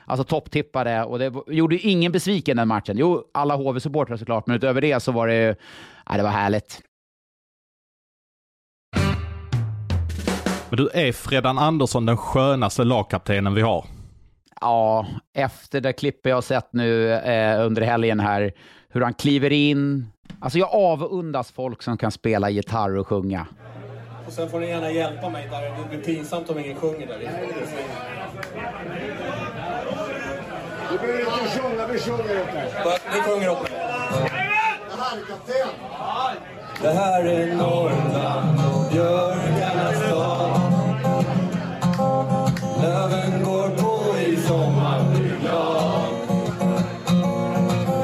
alltså 0.06 0.24
topptippade 0.24 1.04
och 1.04 1.20
det 1.20 1.34
gjorde 1.48 1.76
ju 1.76 1.90
ingen 1.90 2.12
besviken 2.12 2.58
den 2.58 2.68
matchen. 2.68 2.98
Jo, 2.98 3.24
alla 3.34 3.56
HV-supportrar 3.56 4.18
såklart, 4.18 4.48
men 4.48 4.56
utöver 4.56 4.82
det 4.82 5.00
så 5.00 5.12
var 5.12 5.28
det, 5.28 5.56
ja, 6.06 6.18
det 6.18 6.24
var 6.24 6.30
härligt. 6.30 6.82
Men 10.70 10.78
du, 10.78 10.90
är 10.94 11.12
Fredan 11.12 11.58
Andersson 11.58 12.06
den 12.06 12.18
skönaste 12.18 12.84
lagkaptenen 12.84 13.54
vi 13.54 13.62
har? 13.62 13.86
Ja, 14.62 15.08
efter 15.34 15.82
det 15.82 15.94
klippet 15.94 16.30
jag 16.30 16.38
har 16.38 16.42
sett 16.42 16.74
nu 16.74 17.14
eh, 17.14 17.66
under 17.66 17.82
helgen 17.82 18.20
här, 18.20 18.52
hur 18.90 19.02
han 19.02 19.14
kliver 19.14 19.52
in. 19.52 20.12
Alltså 20.40 20.60
jag 20.60 20.70
avundas 20.74 21.52
folk 21.52 21.82
som 21.82 21.98
kan 21.98 22.12
spela 22.12 22.50
gitarr 22.50 22.98
och 22.98 23.08
sjunga. 23.08 23.48
Och 24.30 24.36
sen 24.36 24.50
får 24.50 24.60
ni 24.60 24.68
gärna 24.68 24.92
hjälpa 24.92 25.30
mig 25.30 25.48
där. 25.52 25.62
Det 25.62 25.90
blir 25.90 26.00
pinsamt 26.00 26.50
om 26.50 26.60
ingen 26.60 26.76
sjunger 26.76 27.08
där. 27.08 27.20
Du 30.92 30.98
behöver 30.98 31.20
inte 31.20 31.60
sjunga, 31.60 31.88
vi 31.88 32.00
sjunger 32.00 32.42
åt 32.42 32.52
dig. 32.54 33.00
Ni 33.14 33.22
sjunger 33.22 33.50
åt 33.50 33.62
mig. 33.62 33.72
Det 33.72 34.98
här 34.98 35.18
är 35.18 35.26
kapten. 35.26 35.70
Det 36.82 36.92
här 36.92 37.26
är 37.26 37.56
Norrland 37.56 38.60
och 38.76 38.92
björkarnas 38.92 39.98
stad. 39.98 40.62
Löven 42.82 43.44
går 43.44 43.70
på 43.70 44.18
i 44.20 44.38
sommar 44.38 45.06
blir 45.12 45.40
glad. 45.42 46.04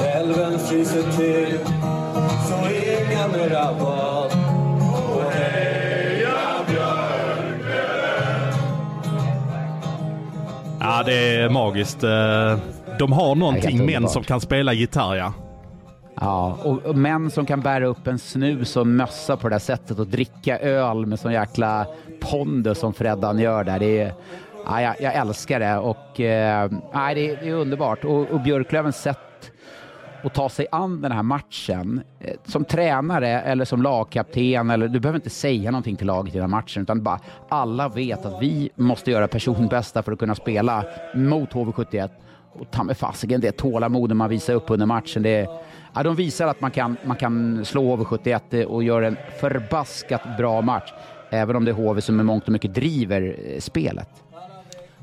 Älven 0.04 0.58
fryser 0.58 1.02
till, 1.02 1.58
så 2.48 2.70
inga 2.74 3.28
mera 3.28 3.72
bad. 3.72 4.05
Det 11.06 11.36
är 11.36 11.48
magiskt. 11.48 12.04
Eh, 12.04 12.58
de 12.98 13.12
har 13.12 13.34
någonting, 13.34 13.86
män 13.86 14.08
som 14.08 14.22
kan 14.24 14.40
spela 14.40 14.72
gitarr, 14.72 15.16
ja. 15.16 15.32
Ja, 16.20 16.58
och, 16.64 16.86
och 16.86 16.96
män 16.96 17.30
som 17.30 17.46
kan 17.46 17.60
bära 17.60 17.86
upp 17.86 18.06
en 18.06 18.18
snus 18.18 18.76
och 18.76 18.86
mössa 18.86 19.36
på 19.36 19.48
det 19.48 19.54
där 19.54 19.60
sättet 19.60 19.98
och 19.98 20.06
dricka 20.06 20.58
öl 20.58 21.06
med 21.06 21.20
sån 21.20 21.32
jäkla 21.32 21.86
pondus 22.20 22.78
som 22.78 22.94
Freddan 22.94 23.38
gör 23.38 23.64
där. 23.64 23.78
Det 23.78 24.00
är, 24.00 24.14
ja, 24.66 24.82
jag, 24.82 24.94
jag 25.00 25.14
älskar 25.14 25.60
det 25.60 25.76
och 25.78 26.20
eh, 26.20 26.70
det, 26.70 26.98
är, 26.98 27.14
det 27.14 27.48
är 27.48 27.54
underbart. 27.54 28.04
Och, 28.04 28.30
och 28.30 28.40
Björklövens 28.40 28.96
sätt 28.96 29.18
och 30.24 30.32
ta 30.32 30.48
sig 30.48 30.66
an 30.72 31.02
den 31.02 31.12
här 31.12 31.22
matchen 31.22 32.00
eh, 32.20 32.34
som 32.44 32.64
tränare 32.64 33.28
eller 33.28 33.64
som 33.64 33.82
lagkapten 33.82 34.70
eller 34.70 34.88
du 34.88 35.00
behöver 35.00 35.18
inte 35.18 35.30
säga 35.30 35.70
någonting 35.70 35.96
till 35.96 36.06
laget 36.06 36.34
i 36.34 36.38
den 36.38 36.42
här 36.50 36.60
matchen 36.60 36.82
utan 36.82 37.02
bara 37.02 37.20
alla 37.48 37.88
vet 37.88 38.26
att 38.26 38.42
vi 38.42 38.70
måste 38.74 39.10
göra 39.10 39.28
personbästa 39.28 40.02
för 40.02 40.12
att 40.12 40.18
kunna 40.18 40.34
spela 40.34 40.84
mot 41.14 41.52
HV71 41.52 42.08
och 42.52 42.70
ta 42.70 42.84
med 42.84 42.96
fasiken 42.96 43.40
det 43.40 43.52
tålamodet 43.52 44.16
man 44.16 44.30
visar 44.30 44.54
upp 44.54 44.70
under 44.70 44.86
matchen. 44.86 45.22
Det, 45.22 45.48
ja, 45.94 46.02
de 46.02 46.16
visar 46.16 46.46
att 46.46 46.60
man 46.60 46.70
kan, 46.70 46.96
man 47.04 47.16
kan 47.16 47.64
slå 47.64 47.96
HV71 47.96 48.40
eh, 48.50 48.66
och 48.66 48.82
göra 48.84 49.06
en 49.06 49.16
förbaskat 49.40 50.22
bra 50.38 50.60
match. 50.60 50.92
Även 51.30 51.56
om 51.56 51.64
det 51.64 51.70
är 51.70 51.74
HV 51.74 52.00
som 52.00 52.20
i 52.20 52.22
mångt 52.22 52.44
och 52.44 52.52
mycket 52.52 52.74
driver 52.74 53.36
eh, 53.44 53.60
spelet. 53.60 54.08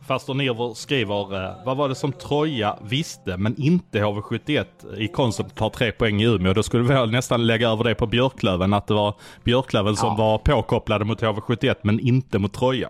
Faster 0.07 0.33
Nirvo 0.33 0.73
skriver, 0.75 1.43
eh, 1.45 1.65
vad 1.65 1.77
var 1.77 1.89
det 1.89 1.95
som 1.95 2.11
Troja 2.11 2.77
visste 2.81 3.37
men 3.37 3.61
inte 3.61 3.99
HV71 3.99 4.65
i 4.97 5.07
koncept 5.07 5.55
tar 5.55 5.69
tre 5.69 5.91
poäng 5.91 6.21
i 6.21 6.25
Umeå? 6.25 6.53
Då 6.53 6.63
skulle 6.63 6.83
vi 6.83 7.11
nästan 7.11 7.47
lägga 7.47 7.69
över 7.69 7.83
det 7.83 7.95
på 7.95 8.07
Björklöven, 8.07 8.73
att 8.73 8.87
det 8.87 8.93
var 8.93 9.15
Björklöven 9.43 9.95
som 9.95 10.07
Ja. 10.09 10.15
var 10.15 10.37
påkopplade 10.37 11.05
mot 11.05 11.21
HV71 11.21 11.75
men 11.81 11.99
inte 11.99 12.39
mot 12.39 12.53
Troja. 12.53 12.89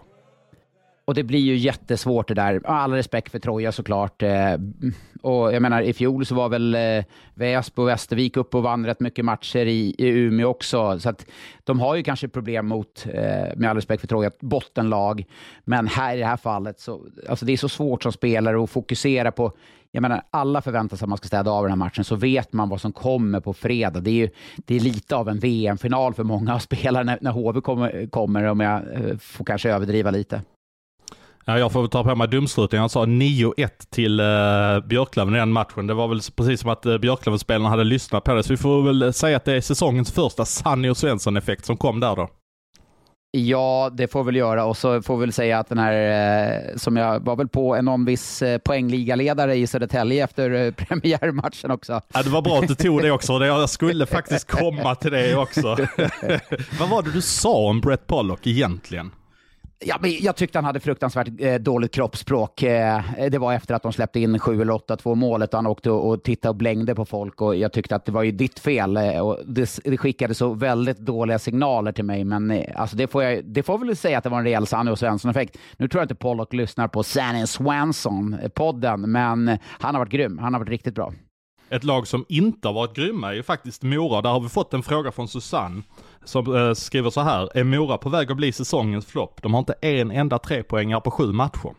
Och 1.06 1.14
det 1.14 1.24
blir 1.24 1.40
ju 1.40 1.56
jättesvårt 1.56 2.28
det 2.28 2.34
där. 2.34 2.62
All 2.66 2.92
respekt 2.92 3.32
för 3.32 3.40
Troja 3.40 3.72
såklart. 3.72 4.22
Eh, 4.22 4.54
och 5.22 5.54
jag 5.54 5.62
menar, 5.62 5.82
i 5.82 5.94
fjol 5.94 6.26
så 6.26 6.36
var 6.36 6.50
väl 6.50 6.76
eh, 6.76 7.04
Väsby 7.34 7.82
och 7.82 7.88
Västervik 7.88 8.38
uppe 8.38 8.58
och 8.58 8.64
vann 8.64 8.86
rätt 8.86 9.00
mycket 9.00 9.26
matcher 9.26 9.66
i, 9.66 9.96
i 9.98 10.08
Umeå 10.08 10.48
också. 10.48 11.00
Så 11.00 11.10
att 11.10 11.26
de 11.64 11.80
har 11.80 11.96
ju 11.96 12.04
kanske 12.04 12.28
problem 12.28 12.68
mot, 12.68 13.06
eh, 13.14 13.56
med 13.56 13.70
all 13.70 13.76
respekt 13.76 14.02
för 14.02 14.08
Troja, 14.08 14.32
bottenlag. 14.40 15.26
Men 15.64 15.88
här 15.88 16.16
i 16.16 16.20
det 16.20 16.26
här 16.26 16.38
fallet, 16.38 16.80
så, 16.80 17.06
alltså 17.30 17.46
det 17.46 17.54
är 17.54 17.58
så 17.58 17.70
svårt 17.70 18.04
som 18.04 18.12
spelare 18.12 18.64
att 18.64 18.70
fokusera 18.70 19.32
på 19.32 19.52
jag 19.96 20.02
menar, 20.02 20.24
alla 20.30 20.62
förväntar 20.62 20.98
sig 20.98 21.06
att 21.06 21.10
man 21.10 21.18
ska 21.18 21.28
städa 21.28 21.52
av 21.52 21.64
den 21.64 21.72
här 21.72 21.78
matchen, 21.78 22.04
så 22.04 22.16
vet 22.16 22.54
man 22.54 22.70
vad 22.70 22.82
som 22.82 22.92
kommer 22.92 23.40
på 23.40 23.54
fredag. 23.54 24.00
Det 24.00 24.10
är, 24.10 24.14
ju, 24.14 24.30
det 24.56 24.76
är 24.76 24.80
lite 24.80 25.16
av 25.16 25.30
en 25.30 25.40
VM-final 25.40 26.14
för 26.14 26.24
många 26.24 26.60
spelare 26.70 27.04
när, 27.04 27.18
när 27.22 27.32
HV 27.32 27.62
kommer, 27.62 28.08
kommer, 28.08 28.44
om 28.44 28.60
jag 28.60 28.82
får 29.20 29.46
kanske 29.46 29.72
överdriva 29.72 30.12
lite. 30.12 30.42
Ja, 31.46 31.60
jag 31.60 31.72
får 31.72 31.82
väl 31.82 31.90
ta 31.90 32.04
på 32.04 32.16
mig 32.16 32.28
dumstruten. 32.28 32.80
Jag 32.80 32.92
sa 32.92 33.06
9-1 33.06 33.70
till 33.90 34.20
uh, 34.20 34.88
Björklöven 34.88 35.36
i 35.36 35.38
den 35.38 35.52
matchen. 35.52 35.88
Det 35.88 35.94
var 35.94 36.08
väl 36.08 36.20
precis 36.36 36.62
som 36.62 36.70
att 36.70 36.86
uh, 36.86 36.98
Björklöven-spelarna 36.98 37.70
hade 37.70 37.84
lyssnat 37.84 38.24
på 38.24 38.34
det. 38.34 38.44
Så 38.44 38.54
vi 38.54 38.58
får 38.58 38.82
väl 38.82 39.14
säga 39.14 39.38
att 39.38 39.46
det 39.46 39.54
är 39.54 39.62
säsongens 39.62 40.12
första 40.12 40.46
Sanny 40.46 40.90
och 40.90 40.98
Svensson-effekt 40.98 41.66
som 41.66 41.78
kom 41.78 42.00
där 42.00 42.16
då. 42.16 42.30
Ja, 43.38 43.90
det 43.94 44.08
får 44.08 44.24
väl 44.24 44.36
göra 44.36 44.66
och 44.66 44.78
så 44.78 45.02
får 45.02 45.18
vi 45.18 45.20
väl 45.20 45.34
säga 45.34 45.60
att 45.60 45.70
den 45.70 45.78
här, 45.78 45.94
eh, 46.72 46.76
som 46.78 46.98
jag 46.98 47.20
var 47.20 47.36
väl 47.36 47.48
på 47.48 47.76
en 47.76 47.86
någon 47.86 48.06
viss 48.06 48.42
eh, 48.42 48.58
poängligaledare 48.58 49.56
i 49.56 49.68
Södertälje 49.68 50.24
efter 50.24 50.52
eh, 50.52 50.72
premiärmatchen 50.86 51.72
också. 51.72 52.02
Ja, 52.14 52.24
det 52.24 52.30
var 52.30 52.42
bra 52.42 52.60
att 52.60 52.68
du 52.68 52.76
tog 52.76 53.02
det 53.02 53.12
också. 53.12 53.46
Jag 53.46 53.70
skulle 53.70 54.06
faktiskt 54.06 54.52
komma 54.52 54.96
till 54.96 55.12
det 55.12 55.36
också. 55.36 55.68
Vad 56.80 56.90
var 56.90 57.02
det 57.02 57.12
du 57.12 57.22
sa 57.22 57.56
om 57.56 57.82
Brett 57.82 58.08
Pollock 58.08 58.48
egentligen? 58.48 59.12
Ja, 59.86 59.98
men 60.02 60.12
jag 60.20 60.36
tyckte 60.36 60.58
han 60.58 60.66
hade 60.66 60.80
fruktansvärt 60.80 61.28
eh, 61.40 61.56
dåligt 61.56 61.94
kroppsspråk. 61.94 62.64
Eh, 62.64 63.02
det 63.32 63.38
var 63.38 63.54
efter 63.54 63.76
att 63.76 63.84
de 63.84 63.94
släppte 63.94 64.20
in 64.20 64.40
7 64.40 64.62
eller 64.62 64.74
8-2 64.74 65.16
målet 65.16 65.54
och 65.54 65.58
han 65.58 65.68
åkte 65.68 65.92
och, 65.92 66.10
och 66.10 66.24
tittade 66.24 66.50
och 66.50 66.56
blängde 66.56 66.96
på 66.96 67.06
folk 67.06 67.42
och 67.42 67.56
jag 67.56 67.74
tyckte 67.74 67.96
att 67.96 68.06
det 68.06 68.12
var 68.12 68.24
ju 68.24 68.32
ditt 68.32 68.60
fel. 68.60 68.98
Eh, 68.98 69.20
och 69.20 69.40
det, 69.46 69.80
det 69.84 69.98
skickade 69.98 70.34
så 70.34 70.54
väldigt 70.54 70.98
dåliga 70.98 71.40
signaler 71.40 71.92
till 71.92 72.06
mig, 72.06 72.24
men 72.24 72.52
eh, 72.52 72.82
alltså 72.82 72.96
det, 72.96 73.08
får 73.08 73.24
jag, 73.24 73.46
det 73.46 73.64
får 73.64 73.78
väl 73.78 73.96
säga 73.96 74.18
att 74.18 74.24
det 74.24 74.30
var 74.30 74.38
en 74.38 74.44
rejäl 74.44 74.68
Sanny 74.68 74.92
och 74.92 75.00
Svensson-effekt. 75.00 75.58
Nu 75.78 75.88
tror 75.88 76.02
jag 76.02 76.06
inte 76.06 76.16
Pollock 76.16 76.54
lyssnar 76.54 76.88
på 76.88 77.04
Sanny 77.04 77.44
Swanson-podden, 77.46 79.04
eh, 79.04 79.08
men 79.08 79.48
eh, 79.48 79.60
han 79.66 79.96
har 79.96 80.02
varit 80.02 80.12
grym. 80.12 80.38
Han 80.38 80.54
har 80.54 80.60
varit 80.60 80.70
riktigt 80.70 80.96
bra. 80.96 81.14
Ett 81.70 81.84
lag 81.84 82.08
som 82.08 82.26
inte 82.30 82.68
har 82.68 82.74
varit 82.74 82.96
grymma 82.96 83.30
är 83.30 83.34
ju 83.34 83.44
faktiskt 83.44 83.84
Mora. 83.84 84.22
Där 84.22 84.30
har 84.30 84.40
vi 84.40 84.50
fått 84.50 84.74
en 84.74 84.84
fråga 84.84 85.12
från 85.12 85.28
Susanne 85.28 85.82
som 86.26 86.56
eh, 86.56 86.74
skriver 86.74 87.10
så 87.10 87.22
här. 87.22 87.58
Är 87.58 87.64
Mora 87.64 87.98
på 87.98 88.10
väg 88.10 88.32
att 88.32 88.38
bli 88.38 88.52
säsongens 88.52 89.06
flopp? 89.06 89.42
De 89.42 89.54
har 89.54 89.60
inte 89.60 89.74
en 89.82 90.12
enda 90.12 90.40
trepoängare 90.40 91.02
på 91.02 91.12
sju 91.12 91.32
matcher. 91.32 91.74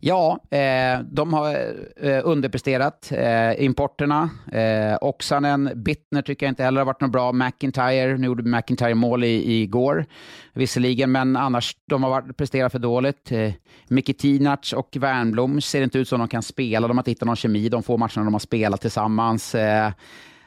Ja, 0.00 0.38
eh, 0.50 1.00
de 1.10 1.32
har 1.32 1.54
eh, 1.96 2.20
underpresterat. 2.24 3.12
Eh, 3.12 3.64
importerna, 3.64 4.30
eh, 4.52 4.98
Oksanen, 5.00 5.70
Bittner 5.74 6.22
tycker 6.22 6.46
jag 6.46 6.50
inte 6.50 6.64
heller 6.64 6.80
har 6.80 6.86
varit 6.86 7.00
något 7.00 7.12
bra. 7.12 7.32
McIntyre, 7.32 8.18
nu 8.18 8.26
gjorde 8.26 8.42
McIntyre 8.42 8.94
mål 8.94 9.24
i, 9.24 9.60
igår 9.62 10.06
visserligen, 10.52 11.12
men 11.12 11.36
annars, 11.36 11.76
de 11.86 12.02
har 12.02 12.10
varit, 12.10 12.36
presterat 12.36 12.72
för 12.72 12.78
dåligt. 12.78 13.32
Eh, 13.32 13.52
Mikitinac 13.88 14.72
och 14.72 14.96
Wernbloom 15.00 15.60
ser 15.60 15.82
inte 15.82 15.98
ut 15.98 16.08
som 16.08 16.18
de 16.18 16.28
kan 16.28 16.42
spela. 16.42 16.88
De 16.88 16.96
har 16.96 17.02
inte 17.02 17.10
hittat 17.10 17.26
någon 17.26 17.36
kemi 17.36 17.68
de 17.68 17.82
få 17.82 17.96
matcherna 17.96 18.24
de 18.24 18.34
har 18.34 18.38
spelat 18.38 18.80
tillsammans. 18.80 19.54
Eh, 19.54 19.90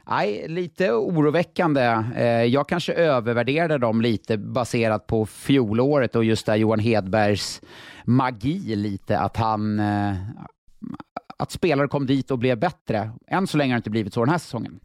Nej, 0.09 0.45
lite 0.47 0.91
oroväckande. 0.91 2.03
Eh, 2.15 2.25
jag 2.25 2.69
kanske 2.69 2.93
övervärderade 2.93 3.77
dem 3.77 4.01
lite 4.01 4.37
baserat 4.37 5.07
på 5.07 5.25
fjolåret 5.25 6.15
och 6.15 6.23
just 6.23 6.45
där 6.45 6.55
Johan 6.55 6.79
Hedbergs 6.79 7.61
magi 8.05 8.75
lite, 8.75 9.19
att 9.19 9.37
han... 9.37 9.79
Eh, 9.79 10.15
att 11.37 11.51
spelare 11.51 11.87
kom 11.87 12.05
dit 12.05 12.31
och 12.31 12.39
blev 12.39 12.59
bättre. 12.59 13.11
Än 13.27 13.47
så 13.47 13.57
länge 13.57 13.73
har 13.73 13.75
det 13.75 13.79
inte 13.79 13.89
blivit 13.89 14.13
så 14.13 14.19
den 14.19 14.29
här 14.29 14.37
säsongen. 14.37 14.79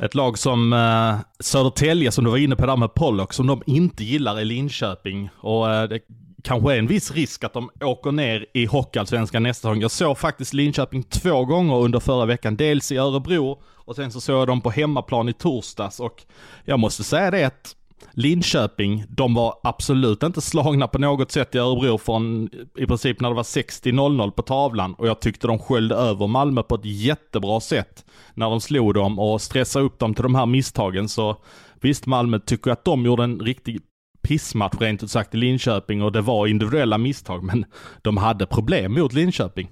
Ett 0.00 0.14
lag 0.14 0.38
som 0.38 0.72
eh, 0.72 1.16
Södertälje, 1.40 2.12
som 2.12 2.24
du 2.24 2.30
var 2.30 2.38
inne 2.38 2.56
på 2.56 2.66
där 2.66 2.76
med 2.76 2.94
Pollock, 2.94 3.32
som 3.32 3.46
de 3.46 3.62
inte 3.66 4.04
gillar 4.04 4.40
i 4.40 4.44
Linköping. 4.44 5.30
Och 5.36 5.70
eh, 5.70 5.88
det 5.88 6.00
kanske 6.42 6.74
är 6.74 6.78
en 6.78 6.86
viss 6.86 7.10
risk 7.10 7.44
att 7.44 7.52
de 7.52 7.70
åker 7.80 8.12
ner 8.12 8.46
i 8.54 8.66
Hockeyallsvenskan 8.66 9.42
nästa 9.42 9.68
säsong. 9.68 9.80
Jag 9.80 9.90
såg 9.90 10.18
faktiskt 10.18 10.54
Linköping 10.54 11.02
två 11.02 11.44
gånger 11.44 11.76
under 11.76 12.00
förra 12.00 12.26
veckan. 12.26 12.56
Dels 12.56 12.92
i 12.92 12.96
Örebro 12.96 13.62
och 13.66 13.96
sen 13.96 14.12
så 14.12 14.20
såg 14.20 14.36
jag 14.36 14.46
dem 14.46 14.60
på 14.60 14.70
hemmaplan 14.70 15.28
i 15.28 15.32
torsdags. 15.32 16.00
Och 16.00 16.22
jag 16.64 16.78
måste 16.78 17.04
säga 17.04 17.30
det 17.30 17.44
att 17.44 17.76
Linköping, 18.10 19.04
de 19.08 19.34
var 19.34 19.54
absolut 19.62 20.22
inte 20.22 20.40
slagna 20.40 20.88
på 20.88 20.98
något 20.98 21.32
sätt 21.32 21.54
i 21.54 21.58
Örebro 21.58 21.98
från 21.98 22.50
i 22.76 22.86
princip 22.86 23.20
när 23.20 23.28
det 23.28 23.34
var 23.34 23.42
60-0-0 23.42 24.30
på 24.30 24.42
tavlan 24.42 24.94
och 24.94 25.06
jag 25.06 25.20
tyckte 25.20 25.46
de 25.46 25.58
sköljde 25.58 25.94
över 25.94 26.26
Malmö 26.26 26.62
på 26.62 26.74
ett 26.74 26.84
jättebra 26.84 27.60
sätt 27.60 28.04
när 28.34 28.50
de 28.50 28.60
slog 28.60 28.94
dem 28.94 29.18
och 29.18 29.40
stressade 29.40 29.84
upp 29.84 29.98
dem 29.98 30.14
till 30.14 30.22
de 30.22 30.34
här 30.34 30.46
misstagen 30.46 31.08
så 31.08 31.36
visst 31.80 32.06
Malmö 32.06 32.38
tycker 32.38 32.70
att 32.70 32.84
de 32.84 33.04
gjorde 33.04 33.24
en 33.24 33.40
riktig 33.40 33.80
pissmatch 34.22 34.80
rent 34.80 35.02
ut 35.02 35.10
sagt 35.10 35.34
i 35.34 35.36
Linköping 35.36 36.02
och 36.02 36.12
det 36.12 36.20
var 36.20 36.46
individuella 36.46 36.98
misstag 36.98 37.44
men 37.44 37.64
de 38.02 38.16
hade 38.16 38.46
problem 38.46 38.94
mot 38.94 39.12
Linköping. 39.12 39.70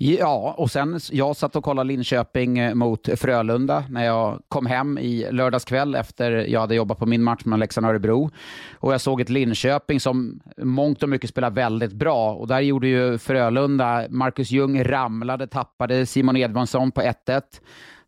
Ja, 0.00 0.54
och 0.58 0.70
sen 0.70 1.00
jag 1.10 1.36
satt 1.36 1.56
och 1.56 1.64
kollade 1.64 1.88
Linköping 1.88 2.58
eh, 2.58 2.74
mot 2.74 3.08
Frölunda 3.16 3.84
när 3.90 4.04
jag 4.04 4.42
kom 4.48 4.66
hem 4.66 4.98
i 4.98 5.26
lördagskväll 5.30 5.94
efter 5.94 6.30
jag 6.32 6.60
hade 6.60 6.74
jobbat 6.74 6.98
på 6.98 7.06
min 7.06 7.22
match 7.22 7.44
med 7.44 7.58
Leksand-Örebro. 7.58 8.30
Och 8.78 8.92
jag 8.92 9.00
såg 9.00 9.20
ett 9.20 9.28
Linköping 9.28 10.00
som 10.00 10.40
mångt 10.56 11.02
och 11.02 11.08
mycket 11.08 11.30
spelar 11.30 11.50
väldigt 11.50 11.92
bra. 11.92 12.34
Och 12.34 12.46
där 12.46 12.60
gjorde 12.60 12.88
ju 12.88 13.18
Frölunda, 13.18 14.06
Marcus 14.10 14.50
Ljung 14.50 14.84
ramlade, 14.84 15.46
tappade 15.46 16.06
Simon 16.06 16.36
Edvardsson 16.36 16.90
på 16.90 17.00
1-1. 17.00 17.42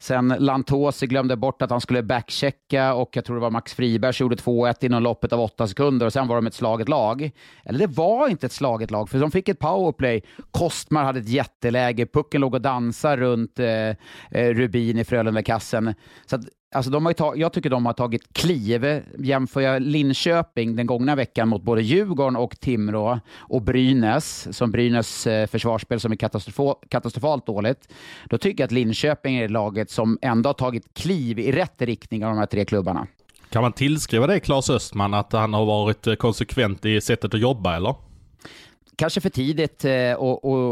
Sen 0.03 0.34
Lantosi 0.38 1.07
glömde 1.07 1.36
bort 1.36 1.62
att 1.62 1.70
han 1.70 1.80
skulle 1.80 2.03
backchecka 2.03 2.94
och 2.94 3.16
jag 3.16 3.24
tror 3.24 3.36
det 3.36 3.42
var 3.42 3.51
Max 3.51 3.74
Friberg 3.74 4.12
som 4.12 4.24
gjorde 4.24 4.36
2-1 4.36 4.84
inom 4.84 5.03
loppet 5.03 5.32
av 5.32 5.40
åtta 5.40 5.66
sekunder 5.66 6.07
och 6.07 6.12
sen 6.12 6.28
var 6.28 6.36
de 6.36 6.46
ett 6.46 6.55
slaget 6.55 6.88
lag. 6.88 7.30
Eller 7.64 7.78
det 7.78 7.86
var 7.86 8.28
inte 8.28 8.46
ett 8.46 8.53
slaget 8.53 8.90
lag, 8.90 9.11
för 9.11 9.18
de 9.18 9.30
fick 9.30 9.48
ett 9.48 9.59
powerplay. 9.59 10.22
Kostmar 10.51 11.05
hade 11.05 11.20
ett 11.20 11.28
jätteläge, 11.28 12.07
pucken 12.07 12.40
låg 12.40 12.55
och 12.55 12.61
dansade 12.61 13.16
runt 13.16 13.59
eh, 13.59 13.88
eh 14.30 14.55
Rubin 14.55 14.98
i 14.98 15.05
Frölunda-kassen. 15.05 15.94
Så 16.26 16.36
att, 16.36 16.42
Alltså 16.72 16.90
de 16.90 17.06
har 17.06 17.12
tag- 17.12 17.38
jag 17.38 17.52
tycker 17.52 17.70
de 17.70 17.86
har 17.86 17.92
tagit 17.92 18.32
kliv. 18.32 19.02
Jämför 19.18 19.60
jag 19.60 19.82
Linköping 19.82 20.76
den 20.76 20.86
gångna 20.86 21.16
veckan 21.16 21.48
mot 21.48 21.62
både 21.62 21.82
Djurgården 21.82 22.36
och 22.36 22.60
Timrå 22.60 23.20
och 23.38 23.62
Brynäs, 23.62 24.56
som 24.56 24.70
Brynäs 24.70 25.26
eh, 25.26 25.46
försvarsspel 25.46 26.00
som 26.00 26.12
är 26.12 26.16
katastrof- 26.16 26.76
katastrofalt 26.88 27.46
dåligt, 27.46 27.88
då 28.24 28.38
tycker 28.38 28.62
jag 28.62 28.66
att 28.66 28.72
Linköping 28.72 29.36
är 29.36 29.48
laget 29.48 29.90
som 29.90 30.18
ändå 30.22 30.48
har 30.48 30.54
tagit 30.54 30.94
kliv 30.94 31.38
i 31.38 31.52
rätt 31.52 31.82
riktning 31.82 32.24
av 32.24 32.30
de 32.30 32.38
här 32.38 32.46
tre 32.46 32.64
klubbarna. 32.64 33.06
Kan 33.50 33.62
man 33.62 33.72
tillskriva 33.72 34.26
det 34.26 34.40
Claes 34.40 34.70
Östman, 34.70 35.14
att 35.14 35.32
han 35.32 35.54
har 35.54 35.66
varit 35.66 36.06
eh, 36.06 36.14
konsekvent 36.14 36.84
i 36.84 37.00
sättet 37.00 37.34
att 37.34 37.40
jobba, 37.40 37.76
eller? 37.76 37.94
Kanske 39.01 39.20
för 39.20 39.30
tidigt 39.30 39.84
eh, 39.84 40.22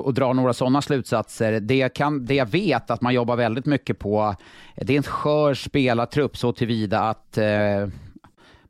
att 0.06 0.14
dra 0.14 0.32
några 0.32 0.52
sådana 0.52 0.82
slutsatser. 0.82 1.60
Det, 1.60 1.88
kan, 1.88 2.24
det 2.24 2.34
jag 2.34 2.46
vet 2.46 2.90
att 2.90 3.00
man 3.00 3.14
jobbar 3.14 3.36
väldigt 3.36 3.66
mycket 3.66 3.98
på, 3.98 4.34
det 4.76 4.92
är 4.92 4.96
en 4.96 5.02
skör 5.02 5.54
spelartrupp 5.54 6.36
så 6.36 6.52
tillvida 6.52 7.00
att 7.00 7.38
eh, 7.38 7.88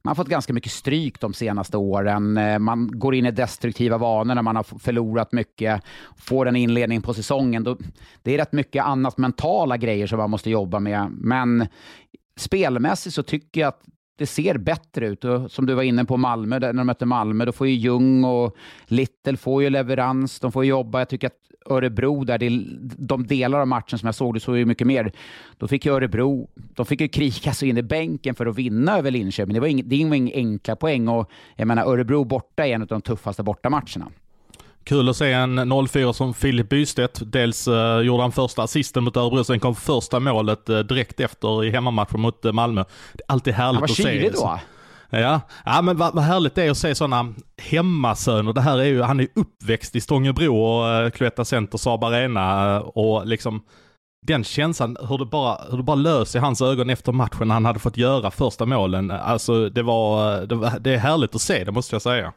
man 0.02 0.10
har 0.10 0.14
fått 0.14 0.28
ganska 0.28 0.52
mycket 0.52 0.72
stryk 0.72 1.20
de 1.20 1.34
senaste 1.34 1.76
åren. 1.76 2.36
Eh, 2.36 2.58
man 2.58 2.98
går 2.98 3.14
in 3.14 3.26
i 3.26 3.30
destruktiva 3.30 3.98
vanor 3.98 4.34
när 4.34 4.42
man 4.42 4.56
har 4.56 4.78
förlorat 4.78 5.32
mycket, 5.32 5.82
får 6.16 6.48
en 6.48 6.56
inledning 6.56 7.02
på 7.02 7.14
säsongen. 7.14 7.64
Då, 7.64 7.76
det 8.22 8.34
är 8.34 8.38
rätt 8.38 8.52
mycket 8.52 8.84
annat 8.84 9.18
mentala 9.18 9.76
grejer 9.76 10.06
som 10.06 10.18
man 10.18 10.30
måste 10.30 10.50
jobba 10.50 10.80
med. 10.80 11.10
Men 11.10 11.66
spelmässigt 12.36 13.14
så 13.14 13.22
tycker 13.22 13.60
jag 13.60 13.68
att 13.68 13.82
det 14.18 14.26
ser 14.26 14.58
bättre 14.58 15.06
ut. 15.06 15.24
Och 15.24 15.50
som 15.50 15.66
du 15.66 15.74
var 15.74 15.82
inne 15.82 16.04
på 16.04 16.16
Malmö, 16.16 16.58
när 16.58 16.72
de 16.72 16.86
mötte 16.86 17.06
Malmö, 17.06 17.44
då 17.44 17.52
får 17.52 17.66
ju 17.66 17.74
Ljung 17.74 18.24
och 18.24 18.56
Little 18.86 19.36
får 19.36 19.62
ju 19.62 19.70
leverans, 19.70 20.40
de 20.40 20.52
får 20.52 20.64
jobba. 20.64 20.98
Jag 20.98 21.08
tycker 21.08 21.26
att 21.26 21.48
Örebro, 21.70 22.24
där 22.24 22.38
det, 22.38 22.48
de 22.98 23.26
delar 23.26 23.60
av 23.60 23.68
matchen 23.68 23.98
som 23.98 24.06
jag 24.06 24.14
såg, 24.14 24.34
du 24.34 24.40
såg 24.40 24.56
ju 24.56 24.64
mycket 24.64 24.86
mer. 24.86 25.12
Då 25.58 25.68
fick 25.68 25.86
ju 25.86 25.92
Örebro, 25.92 26.48
de 26.54 26.86
fick 26.86 27.00
ju 27.00 27.08
kriga 27.08 27.52
sig 27.52 27.68
in 27.68 27.78
i 27.78 27.82
bänken 27.82 28.34
för 28.34 28.46
att 28.46 28.58
vinna 28.58 28.98
över 28.98 29.10
Linköping. 29.10 29.54
Det 29.54 29.60
var 29.60 29.66
inga, 29.66 29.82
det 29.86 30.04
var 30.04 30.16
inga 30.16 30.34
enkla 30.34 30.76
poäng 30.76 31.08
och 31.08 31.30
jag 31.56 31.68
menar 31.68 31.84
Örebro 31.84 32.24
borta 32.24 32.66
är 32.66 32.74
en 32.74 32.82
av 32.82 32.88
de 32.88 33.00
tuffaste 33.00 33.42
bortamatcherna. 33.42 34.10
Kul 34.88 35.08
att 35.08 35.16
se 35.16 35.32
en 35.32 35.72
04 35.88 36.12
som 36.12 36.34
Filip 36.34 36.68
Bystedt. 36.68 37.32
Dels 37.32 37.68
uh, 37.68 38.00
gjorde 38.00 38.22
han 38.22 38.32
första 38.32 38.62
assisten 38.62 39.04
mot 39.04 39.16
Örebro, 39.16 39.44
sen 39.44 39.60
kom 39.60 39.74
första 39.74 40.20
målet 40.20 40.70
uh, 40.70 40.78
direkt 40.78 41.20
efter 41.20 41.64
i 41.64 41.70
hemmamatchen 41.70 42.20
mot 42.20 42.44
uh, 42.44 42.52
Malmö. 42.52 42.84
Det 43.12 43.22
är 43.28 43.32
alltid 43.32 43.54
härligt 43.54 43.82
att 43.82 43.90
se. 43.90 44.02
Han 44.02 44.12
var 44.12 44.20
kylig 44.20 44.32
då. 44.32 44.60
Ja, 45.10 45.40
ja 45.64 45.82
men 45.82 45.96
vad, 45.96 46.14
vad 46.14 46.24
härligt 46.24 46.54
det 46.54 46.64
är 46.64 46.70
att 46.70 46.78
se 46.78 46.94
sådana 46.94 47.34
hemmasöner. 47.62 48.52
Det 48.52 48.60
här 48.60 48.78
är 48.78 48.84
ju, 48.84 49.02
han 49.02 49.20
är 49.20 49.28
uppväxt 49.34 49.96
i 49.96 50.00
Stångebro 50.00 50.56
och 50.56 51.04
uh, 51.04 51.10
Cloetta 51.10 51.44
Center, 51.44 51.78
Saab 51.78 52.04
Arena 52.04 52.80
och 52.80 53.26
liksom 53.26 53.62
den 54.26 54.44
känslan, 54.44 54.96
hur 55.08 55.18
det, 55.18 55.26
bara, 55.26 55.58
hur 55.70 55.76
det 55.76 55.82
bara 55.82 55.96
lös 55.96 56.34
i 56.34 56.38
hans 56.38 56.62
ögon 56.62 56.90
efter 56.90 57.12
matchen 57.12 57.48
när 57.48 57.54
han 57.54 57.64
hade 57.64 57.78
fått 57.78 57.96
göra 57.96 58.30
första 58.30 58.66
målen. 58.66 59.10
Alltså 59.10 59.68
det 59.68 59.82
var, 59.82 60.40
det, 60.46 60.54
var, 60.54 60.78
det 60.80 60.94
är 60.94 60.98
härligt 60.98 61.34
att 61.34 61.40
se 61.40 61.64
det 61.64 61.72
måste 61.72 61.94
jag 61.94 62.02
säga. 62.02 62.32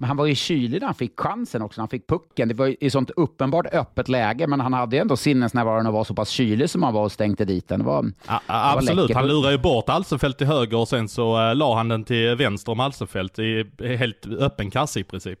Men 0.00 0.08
han 0.08 0.16
var 0.16 0.26
ju 0.26 0.34
kylig 0.34 0.80
när 0.80 0.86
han 0.86 0.94
fick 0.94 1.20
chansen 1.20 1.62
också, 1.62 1.80
när 1.80 1.82
han 1.82 1.88
fick 1.88 2.06
pucken. 2.06 2.48
Det 2.48 2.54
var 2.54 2.84
i 2.84 2.90
sånt 2.90 3.10
uppenbart 3.16 3.66
öppet 3.72 4.08
läge, 4.08 4.46
men 4.46 4.60
han 4.60 4.72
hade 4.72 4.96
ju 4.96 5.00
ändå 5.00 5.16
sinnesnärvaron 5.16 5.86
och 5.86 5.92
var 5.92 6.04
så 6.04 6.14
pass 6.14 6.28
kylig 6.28 6.70
som 6.70 6.82
han 6.82 6.94
var 6.94 7.04
och 7.04 7.12
stänkte 7.12 7.44
dit 7.44 7.68
den. 7.68 7.78
Det 7.78 7.84
var, 7.84 8.12
ja, 8.28 8.40
absolut, 8.46 9.08
var 9.10 9.14
han 9.14 9.28
lurade 9.28 9.52
ju 9.52 9.58
bort 9.58 9.88
Alsenfelt 9.88 10.38
till 10.38 10.46
höger 10.46 10.76
och 10.76 10.88
sen 10.88 11.08
så 11.08 11.48
uh, 11.48 11.54
la 11.54 11.76
han 11.76 11.88
den 11.88 12.04
till 12.04 12.34
vänster 12.34 12.72
om 12.72 12.80
Alsenfelt 12.80 13.38
i 13.38 13.64
helt 13.98 14.26
öppen 14.26 14.70
kasse 14.70 15.00
i 15.00 15.04
princip. 15.04 15.38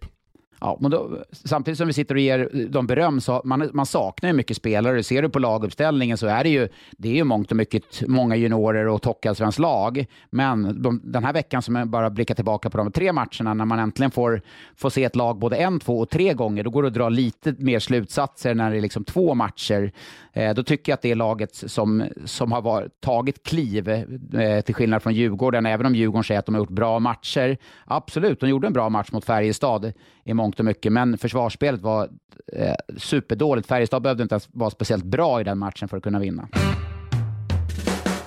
Ja, 0.60 0.78
men 0.80 0.90
då, 0.90 1.18
samtidigt 1.32 1.78
som 1.78 1.86
vi 1.86 1.92
sitter 1.92 2.14
och 2.14 2.20
ger 2.20 2.68
dem 2.68 2.86
beröm, 2.86 3.20
så 3.20 3.42
man, 3.44 3.70
man 3.72 3.86
saknar 3.86 4.30
ju 4.30 4.36
mycket 4.36 4.56
spelare. 4.56 5.02
Ser 5.02 5.22
du 5.22 5.28
på 5.28 5.38
laguppställningen 5.38 6.18
så 6.18 6.26
är 6.26 6.44
det 6.44 6.50
ju, 6.50 6.68
det 6.90 7.08
är 7.08 7.14
ju 7.14 7.24
mångt 7.24 7.50
och 7.50 7.56
mycket 7.56 8.08
många 8.08 8.36
juniorer 8.36 8.88
och 8.88 9.02
tockallsvenskt 9.02 9.58
lag. 9.58 10.06
Men 10.30 10.82
de, 10.82 11.00
den 11.04 11.24
här 11.24 11.32
veckan 11.32 11.62
som 11.62 11.76
jag 11.76 11.88
bara 11.88 12.10
blickar 12.10 12.34
tillbaka 12.34 12.70
på 12.70 12.78
de 12.78 12.92
tre 12.92 13.12
matcherna, 13.12 13.54
när 13.54 13.64
man 13.64 13.78
äntligen 13.78 14.10
får, 14.10 14.42
får 14.76 14.90
se 14.90 15.04
ett 15.04 15.16
lag 15.16 15.38
både 15.38 15.56
en, 15.56 15.80
två 15.80 15.98
och 15.98 16.10
tre 16.10 16.34
gånger, 16.34 16.64
då 16.64 16.70
går 16.70 16.82
det 16.82 16.88
att 16.88 16.94
dra 16.94 17.08
lite 17.08 17.54
mer 17.58 17.78
slutsatser 17.78 18.54
när 18.54 18.70
det 18.70 18.76
är 18.76 18.80
liksom 18.80 19.04
två 19.04 19.34
matcher. 19.34 19.92
Eh, 20.32 20.54
då 20.54 20.62
tycker 20.62 20.92
jag 20.92 20.94
att 20.94 21.02
det 21.02 21.10
är 21.10 21.14
laget 21.14 21.54
som, 21.54 22.04
som 22.24 22.52
har 22.52 22.62
varit, 22.62 23.00
tagit 23.00 23.42
kliv, 23.42 23.88
eh, 23.88 24.60
till 24.64 24.74
skillnad 24.74 25.02
från 25.02 25.14
Djurgården, 25.14 25.66
även 25.66 25.86
om 25.86 25.94
Djurgården 25.94 26.24
säger 26.24 26.38
att 26.38 26.46
de 26.46 26.54
har 26.54 26.62
gjort 26.62 26.70
bra 26.70 26.98
matcher. 26.98 27.58
Absolut, 27.84 28.40
de 28.40 28.48
gjorde 28.48 28.66
en 28.66 28.72
bra 28.72 28.88
match 28.88 29.12
mot 29.12 29.24
Färjestad 29.24 29.92
i 30.24 30.34
mångt 30.34 30.58
och 30.58 30.64
mycket, 30.64 30.92
men 30.92 31.18
försvarsspelet 31.18 31.80
var 31.80 32.08
eh, 32.52 32.74
superdåligt. 32.96 33.68
Färjestad 33.68 34.02
behövde 34.02 34.22
inte 34.22 34.32
ens 34.32 34.48
vara 34.52 34.70
speciellt 34.70 35.04
bra 35.04 35.40
i 35.40 35.44
den 35.44 35.58
matchen 35.58 35.88
för 35.88 35.96
att 35.96 36.02
kunna 36.02 36.18
vinna. 36.18 36.48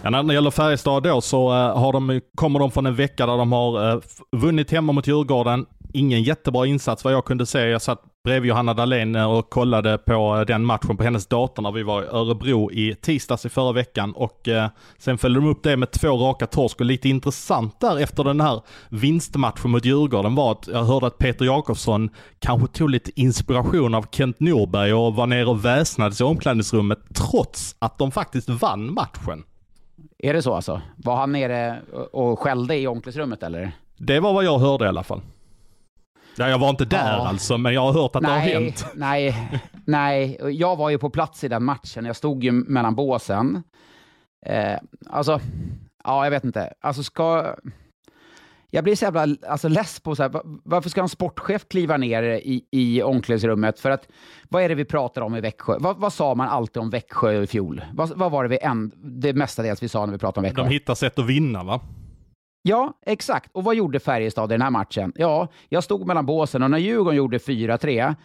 Ja, 0.03 0.09
när 0.09 0.23
det 0.23 0.33
gäller 0.33 0.51
Färjestad 0.51 1.03
då 1.03 1.21
så 1.21 1.49
eh, 1.49 1.77
har 1.79 1.93
de, 1.93 2.21
kommer 2.35 2.59
de 2.59 2.71
från 2.71 2.85
en 2.85 2.95
vecka 2.95 3.25
där 3.25 3.37
de 3.37 3.51
har 3.51 4.01
vunnit 4.37 4.71
hemma 4.71 4.93
mot 4.93 5.07
Djurgården. 5.07 5.65
Ingen 5.95 6.23
jättebra 6.23 6.65
insats 6.65 7.03
vad 7.03 7.13
jag 7.13 7.25
kunde 7.25 7.45
se. 7.45 7.59
Jag 7.59 7.81
satt 7.81 8.01
bredvid 8.23 8.49
Johanna 8.49 8.73
Dahlén 8.73 9.15
och 9.15 9.49
kollade 9.49 9.97
på 9.97 10.43
den 10.47 10.65
matchen 10.65 10.97
på 10.97 11.03
hennes 11.03 11.27
dator 11.27 11.63
när 11.63 11.71
vi 11.71 11.83
var 11.83 12.03
i 12.03 12.05
Örebro 12.05 12.71
i 12.71 12.95
tisdags 13.01 13.45
i 13.45 13.49
förra 13.49 13.71
veckan 13.71 14.13
och 14.13 14.47
eh, 14.47 14.69
sen 14.97 15.17
följde 15.17 15.39
de 15.39 15.49
upp 15.49 15.63
det 15.63 15.77
med 15.77 15.91
två 15.91 16.07
raka 16.07 16.47
torsk 16.47 16.79
och 16.79 16.85
lite 16.85 17.09
intressant 17.09 17.79
där 17.79 17.99
efter 17.99 18.23
den 18.23 18.41
här 18.41 18.61
vinstmatchen 18.89 19.71
mot 19.71 19.85
Djurgården 19.85 20.35
var 20.35 20.51
att 20.51 20.67
jag 20.67 20.83
hörde 20.83 21.07
att 21.07 21.17
Peter 21.17 21.45
Jakobsson 21.45 22.09
kanske 22.39 22.67
tog 22.67 22.89
lite 22.89 23.21
inspiration 23.21 23.95
av 23.95 24.05
Kent 24.11 24.39
Norberg 24.39 24.93
och 24.93 25.15
var 25.15 25.27
nere 25.27 25.45
och 25.45 25.65
väsnades 25.65 26.21
i 26.21 26.23
omklädningsrummet 26.23 26.99
trots 27.15 27.75
att 27.79 27.97
de 27.97 28.11
faktiskt 28.11 28.49
vann 28.49 28.93
matchen. 28.93 29.43
Är 30.17 30.33
det 30.33 30.41
så 30.41 30.53
alltså? 30.53 30.81
Var 30.95 31.15
han 31.15 31.31
nere 31.31 31.81
och 32.11 32.39
skällde 32.39 32.77
i 32.77 32.87
omklädningsrummet 32.87 33.43
eller? 33.43 33.71
Det 33.97 34.19
var 34.19 34.33
vad 34.33 34.43
jag 34.43 34.59
hörde 34.59 34.85
i 34.85 34.87
alla 34.87 35.03
fall. 35.03 35.21
Ja, 36.35 36.49
jag 36.49 36.59
var 36.59 36.69
inte 36.69 36.85
där 36.85 37.17
ja. 37.17 37.27
alltså, 37.27 37.57
men 37.57 37.73
jag 37.73 37.81
har 37.81 37.93
hört 37.93 38.15
att 38.15 38.21
nej, 38.21 38.31
det 38.31 38.55
har 38.55 38.61
hänt. 38.61 38.85
Nej, 38.95 39.35
nej, 39.85 40.37
jag 40.51 40.75
var 40.75 40.89
ju 40.89 40.97
på 40.97 41.09
plats 41.09 41.43
i 41.43 41.47
den 41.47 41.63
matchen. 41.63 42.05
Jag 42.05 42.15
stod 42.15 42.43
ju 42.43 42.51
mellan 42.51 42.95
båsen. 42.95 43.63
Eh, 44.45 44.77
alltså, 45.09 45.39
ja, 46.03 46.23
jag 46.23 46.31
vet 46.31 46.43
inte. 46.43 46.73
Alltså, 46.81 47.03
ska... 47.03 47.55
Jag 48.69 48.83
blir 48.83 48.95
så 48.95 49.05
jävla 49.05 49.27
alltså, 49.47 49.67
less 49.67 49.99
på 49.99 50.15
så 50.15 50.23
här, 50.23 50.31
varför 50.43 50.89
ska 50.89 51.01
en 51.01 51.09
sportchef 51.09 51.67
kliva 51.67 51.97
ner 51.97 52.23
i, 52.23 52.65
i 52.71 53.01
omklädningsrummet? 53.01 53.79
För 53.79 53.91
att, 53.91 54.07
vad 54.49 54.63
är 54.63 54.69
det 54.69 54.75
vi 54.75 54.85
pratar 54.85 55.21
om 55.21 55.35
i 55.35 55.41
Växjö? 55.41 55.75
Vad, 55.79 55.97
vad 55.97 56.13
sa 56.13 56.35
man 56.35 56.47
alltid 56.47 56.81
om 56.81 56.89
Växjö 56.89 57.41
i 57.41 57.47
fjol? 57.47 57.81
Vad, 57.93 58.09
vad 58.09 58.31
var 58.31 58.43
det 58.43 58.49
vi 58.49 58.57
en, 58.61 58.91
det 58.95 59.33
mestadels 59.33 59.83
vi 59.83 59.89
sa 59.89 60.05
när 60.05 60.13
vi 60.13 60.19
pratade 60.19 60.39
om 60.39 60.43
Växjö? 60.43 60.63
De 60.63 60.69
hittar 60.69 60.95
sätt 60.95 61.19
att 61.19 61.25
vinna 61.25 61.63
va? 61.63 61.81
Ja, 62.65 62.93
exakt. 63.05 63.49
Och 63.53 63.63
vad 63.63 63.75
gjorde 63.75 63.99
Färjestad 63.99 64.51
i 64.51 64.53
den 64.53 64.61
här 64.61 64.69
matchen? 64.69 65.13
Ja, 65.15 65.47
jag 65.69 65.83
stod 65.83 66.07
mellan 66.07 66.25
båsen 66.25 66.63
och 66.63 66.71
när 66.71 66.77
Djurgården 66.77 67.17
gjorde 67.17 67.37
4-3, 67.37 68.15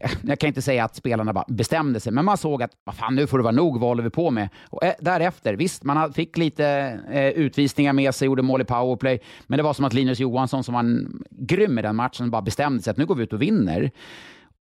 eh, 0.00 0.10
jag 0.22 0.38
kan 0.38 0.48
inte 0.48 0.62
säga 0.62 0.84
att 0.84 0.96
spelarna 0.96 1.32
bara 1.32 1.44
bestämde 1.48 2.00
sig, 2.00 2.12
men 2.12 2.24
man 2.24 2.36
såg 2.36 2.62
att 2.62 2.70
vad 2.84 2.94
fan, 2.94 3.14
nu 3.14 3.26
får 3.26 3.38
det 3.38 3.44
vara 3.44 3.54
nog, 3.54 3.80
vad 3.80 3.90
håller 3.90 4.02
vi 4.02 4.10
på 4.10 4.30
med? 4.30 4.48
Och 4.70 4.84
eh, 4.84 4.94
därefter, 5.00 5.54
visst, 5.54 5.84
man 5.84 6.12
fick 6.12 6.36
lite 6.36 6.66
eh, 7.10 7.28
utvisningar 7.28 7.92
med 7.92 8.14
sig, 8.14 8.26
gjorde 8.26 8.42
mål 8.42 8.60
i 8.60 8.64
powerplay, 8.64 9.20
men 9.46 9.56
det 9.56 9.62
var 9.62 9.74
som 9.74 9.84
att 9.84 9.94
Linus 9.94 10.20
Johansson, 10.20 10.64
som 10.64 10.74
var 10.74 11.06
grym 11.30 11.78
i 11.78 11.82
den 11.82 11.96
matchen, 11.96 12.30
bara 12.30 12.42
bestämde 12.42 12.82
sig 12.82 12.90
att 12.90 12.96
nu 12.96 13.06
går 13.06 13.14
vi 13.14 13.22
ut 13.22 13.32
och 13.32 13.42
vinner. 13.42 13.90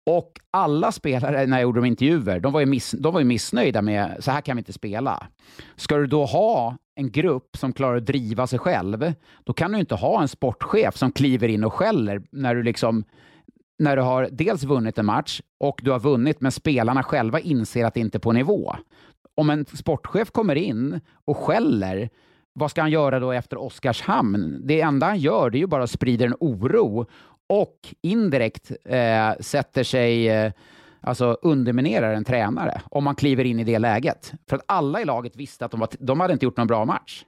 Och 0.05 0.31
alla 0.51 0.91
spelare, 0.91 1.45
när 1.45 1.57
jag 1.57 1.63
gjorde 1.63 1.81
de 1.81 1.85
intervjuer, 1.85 2.39
de 2.39 2.53
var, 2.53 2.59
ju 2.59 2.65
miss, 2.65 2.91
de 2.91 3.13
var 3.13 3.19
ju 3.19 3.25
missnöjda 3.25 3.81
med 3.81 4.17
så 4.19 4.31
här 4.31 4.41
kan 4.41 4.57
vi 4.57 4.59
inte 4.59 4.73
spela. 4.73 5.27
Ska 5.75 5.97
du 5.97 6.07
då 6.07 6.25
ha 6.25 6.77
en 6.95 7.11
grupp 7.11 7.57
som 7.57 7.73
klarar 7.73 7.97
att 7.97 8.05
driva 8.05 8.47
sig 8.47 8.59
själv, 8.59 9.13
då 9.43 9.53
kan 9.53 9.71
du 9.71 9.79
inte 9.79 9.95
ha 9.95 10.21
en 10.21 10.27
sportchef 10.27 10.97
som 10.97 11.11
kliver 11.11 11.47
in 11.47 11.63
och 11.63 11.73
skäller 11.73 12.21
när 12.31 12.55
du 12.55 12.63
liksom 12.63 13.03
när 13.79 13.95
du 13.95 14.01
har 14.01 14.29
dels 14.31 14.63
vunnit 14.63 14.97
en 14.97 15.05
match 15.05 15.41
och 15.59 15.79
du 15.83 15.91
har 15.91 15.99
vunnit, 15.99 16.41
men 16.41 16.51
spelarna 16.51 17.03
själva 17.03 17.39
inser 17.39 17.85
att 17.85 17.93
det 17.93 17.99
inte 17.99 18.17
är 18.17 18.19
på 18.19 18.31
nivå. 18.31 18.75
Om 19.35 19.49
en 19.49 19.65
sportchef 19.65 20.31
kommer 20.31 20.55
in 20.55 21.01
och 21.25 21.37
skäller, 21.37 22.09
vad 22.53 22.71
ska 22.71 22.81
han 22.81 22.91
göra 22.91 23.19
då 23.19 23.31
efter 23.31 23.57
Oskarshamn? 23.57 24.61
Det 24.63 24.81
enda 24.81 25.05
han 25.05 25.19
gör 25.19 25.49
det 25.49 25.57
är 25.57 25.59
ju 25.59 25.67
bara 25.67 25.83
att 25.83 25.91
sprida 25.91 26.25
en 26.25 26.35
oro 26.39 27.05
och 27.49 27.95
indirekt 28.01 28.71
eh, 28.85 29.31
sätter 29.39 29.83
sig 29.83 30.29
eh, 30.29 30.51
alltså 31.01 31.37
underminerar 31.41 32.13
en 32.13 32.25
tränare 32.25 32.81
om 32.91 33.03
man 33.03 33.15
kliver 33.15 33.43
in 33.43 33.59
i 33.59 33.63
det 33.63 33.79
läget. 33.79 34.33
För 34.49 34.55
att 34.55 34.63
alla 34.65 35.01
i 35.01 35.05
laget 35.05 35.35
visste 35.35 35.65
att 35.65 35.71
de, 35.71 35.79
var, 35.79 35.89
de 35.99 36.19
hade 36.19 36.33
inte 36.33 36.45
gjort 36.45 36.57
någon 36.57 36.67
bra 36.67 36.85
match. 36.85 37.23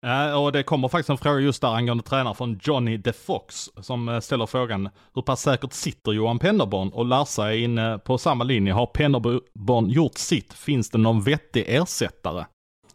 Ja, 0.00 0.36
och 0.36 0.52
det 0.52 0.62
kommer 0.62 0.88
faktiskt 0.88 1.10
en 1.10 1.18
fråga 1.18 1.40
just 1.40 1.62
där 1.62 1.68
angående 1.68 2.04
tränare 2.04 2.34
från 2.34 2.60
Johnny 2.62 2.96
DeFox 2.96 3.70
som 3.80 4.08
eh, 4.08 4.20
ställer 4.20 4.46
frågan 4.46 4.88
hur 5.14 5.22
pass 5.22 5.42
säkert 5.42 5.72
sitter 5.72 6.12
Johan 6.12 6.38
Pennerborn 6.38 6.88
och 6.88 7.04
Larsa 7.04 7.52
är 7.52 7.56
inne 7.56 7.98
på 7.98 8.18
samma 8.18 8.44
linje. 8.44 8.72
Har 8.72 8.86
Pennerborn 8.86 9.88
gjort 9.88 10.18
sitt? 10.18 10.52
Finns 10.52 10.90
det 10.90 10.98
någon 10.98 11.22
vettig 11.22 11.64
ersättare? 11.68 12.44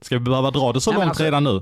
Ska 0.01 0.15
vi 0.15 0.19
behöva 0.19 0.51
dra 0.51 0.73
det 0.73 0.81
så 0.81 0.91
Nej, 0.91 0.99
långt 0.99 1.09
alltså, 1.09 1.23
redan 1.23 1.43
nu? 1.43 1.61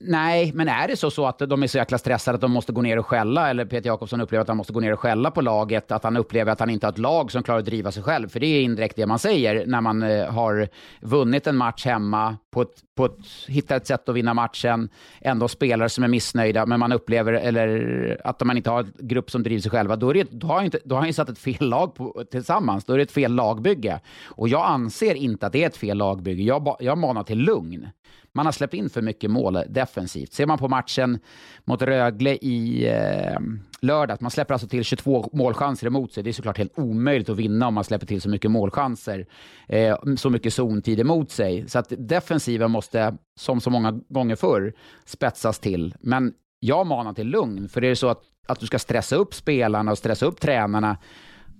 Nej, 0.00 0.52
men 0.54 0.68
är 0.68 0.88
det 0.88 0.96
så, 0.96 1.10
så 1.10 1.26
att 1.26 1.38
de 1.38 1.62
är 1.62 1.66
så 1.66 1.78
jäkla 1.78 1.98
stressade 1.98 2.34
att 2.34 2.40
de 2.40 2.52
måste 2.52 2.72
gå 2.72 2.82
ner 2.82 2.98
och 2.98 3.06
skälla, 3.06 3.50
eller 3.50 3.64
Peter 3.64 3.88
Jakobsson 3.88 4.20
upplever 4.20 4.42
att 4.42 4.48
han 4.48 4.56
måste 4.56 4.72
gå 4.72 4.80
ner 4.80 4.92
och 4.92 5.00
skälla 5.00 5.30
på 5.30 5.40
laget, 5.40 5.92
att 5.92 6.04
han 6.04 6.16
upplever 6.16 6.52
att 6.52 6.60
han 6.60 6.70
inte 6.70 6.86
har 6.86 6.92
ett 6.92 6.98
lag 6.98 7.32
som 7.32 7.42
klarar 7.42 7.58
att 7.58 7.64
driva 7.64 7.92
sig 7.92 8.02
själv, 8.02 8.28
för 8.28 8.40
det 8.40 8.46
är 8.46 8.62
indirekt 8.62 8.96
det 8.96 9.06
man 9.06 9.18
säger 9.18 9.66
när 9.66 9.80
man 9.80 10.02
eh, 10.02 10.30
har 10.30 10.68
vunnit 11.00 11.46
en 11.46 11.56
match 11.56 11.84
hemma, 11.86 12.36
på 12.50 12.62
ett, 12.62 12.74
på 12.96 13.04
ett, 13.04 13.18
hittar 13.48 13.76
ett 13.76 13.86
sätt 13.86 14.08
att 14.08 14.14
vinna 14.14 14.34
matchen, 14.34 14.88
ändå 15.20 15.48
spelare 15.48 15.88
som 15.88 16.04
är 16.04 16.08
missnöjda, 16.08 16.66
men 16.66 16.80
man 16.80 16.92
upplever 16.92 17.32
eller 17.32 18.20
att 18.24 18.44
man 18.44 18.56
inte 18.56 18.70
har 18.70 18.80
en 18.80 18.92
grupp 18.98 19.30
som 19.30 19.42
driver 19.42 19.60
sig 19.60 19.70
själva, 19.70 19.96
då, 19.96 20.10
är 20.10 20.14
det, 20.14 20.28
då, 20.30 20.46
har, 20.46 20.62
inte, 20.62 20.78
då 20.84 20.94
har 20.94 21.00
han 21.00 21.08
ju 21.08 21.12
satt 21.12 21.28
ett 21.28 21.38
fel 21.38 21.68
lag 21.68 21.94
på, 21.94 22.24
tillsammans, 22.30 22.84
då 22.84 22.92
är 22.92 22.96
det 22.96 23.02
ett 23.02 23.12
fel 23.12 23.32
lagbygge. 23.32 24.00
Och 24.24 24.48
jag 24.48 24.66
anser 24.66 25.14
inte 25.14 25.46
att 25.46 25.52
det 25.52 25.62
är 25.62 25.66
ett 25.66 25.76
fel 25.76 25.98
lagbygge, 25.98 26.42
jag, 26.42 26.76
jag 26.80 26.98
manar 26.98 27.22
till 27.22 27.38
lugn. 27.38 27.88
Man 28.36 28.46
har 28.46 28.52
släppt 28.52 28.74
in 28.74 28.90
för 28.90 29.02
mycket 29.02 29.30
mål 29.30 29.58
defensivt. 29.68 30.32
Ser 30.32 30.46
man 30.46 30.58
på 30.58 30.68
matchen 30.68 31.18
mot 31.64 31.82
Rögle 31.82 32.34
i 32.34 32.88
eh, 32.88 33.40
lördag, 33.80 34.18
man 34.20 34.30
släpper 34.30 34.54
alltså 34.54 34.68
till 34.68 34.84
22 34.84 35.30
målchanser 35.32 35.86
emot 35.86 36.12
sig. 36.12 36.22
Det 36.22 36.30
är 36.30 36.32
såklart 36.32 36.58
helt 36.58 36.78
omöjligt 36.78 37.28
att 37.28 37.36
vinna 37.36 37.68
om 37.68 37.74
man 37.74 37.84
släpper 37.84 38.06
till 38.06 38.20
så 38.20 38.28
mycket 38.28 38.50
målchanser, 38.50 39.26
eh, 39.68 39.96
så 40.16 40.30
mycket 40.30 40.54
zontid 40.54 41.00
emot 41.00 41.30
sig. 41.30 41.68
Så 41.68 41.78
att 41.78 41.92
defensiven 41.98 42.70
måste, 42.70 43.16
som 43.38 43.60
så 43.60 43.70
många 43.70 44.00
gånger 44.08 44.36
förr, 44.36 44.74
spetsas 45.04 45.58
till. 45.58 45.94
Men 46.00 46.32
jag 46.60 46.86
manar 46.86 47.12
till 47.12 47.26
lugn, 47.26 47.68
för 47.68 47.80
det 47.80 47.88
är 47.88 47.94
så 47.94 48.08
att, 48.08 48.22
att 48.46 48.60
du 48.60 48.66
ska 48.66 48.78
stressa 48.78 49.16
upp 49.16 49.34
spelarna 49.34 49.90
och 49.90 49.98
stressa 49.98 50.26
upp 50.26 50.40
tränarna, 50.40 50.98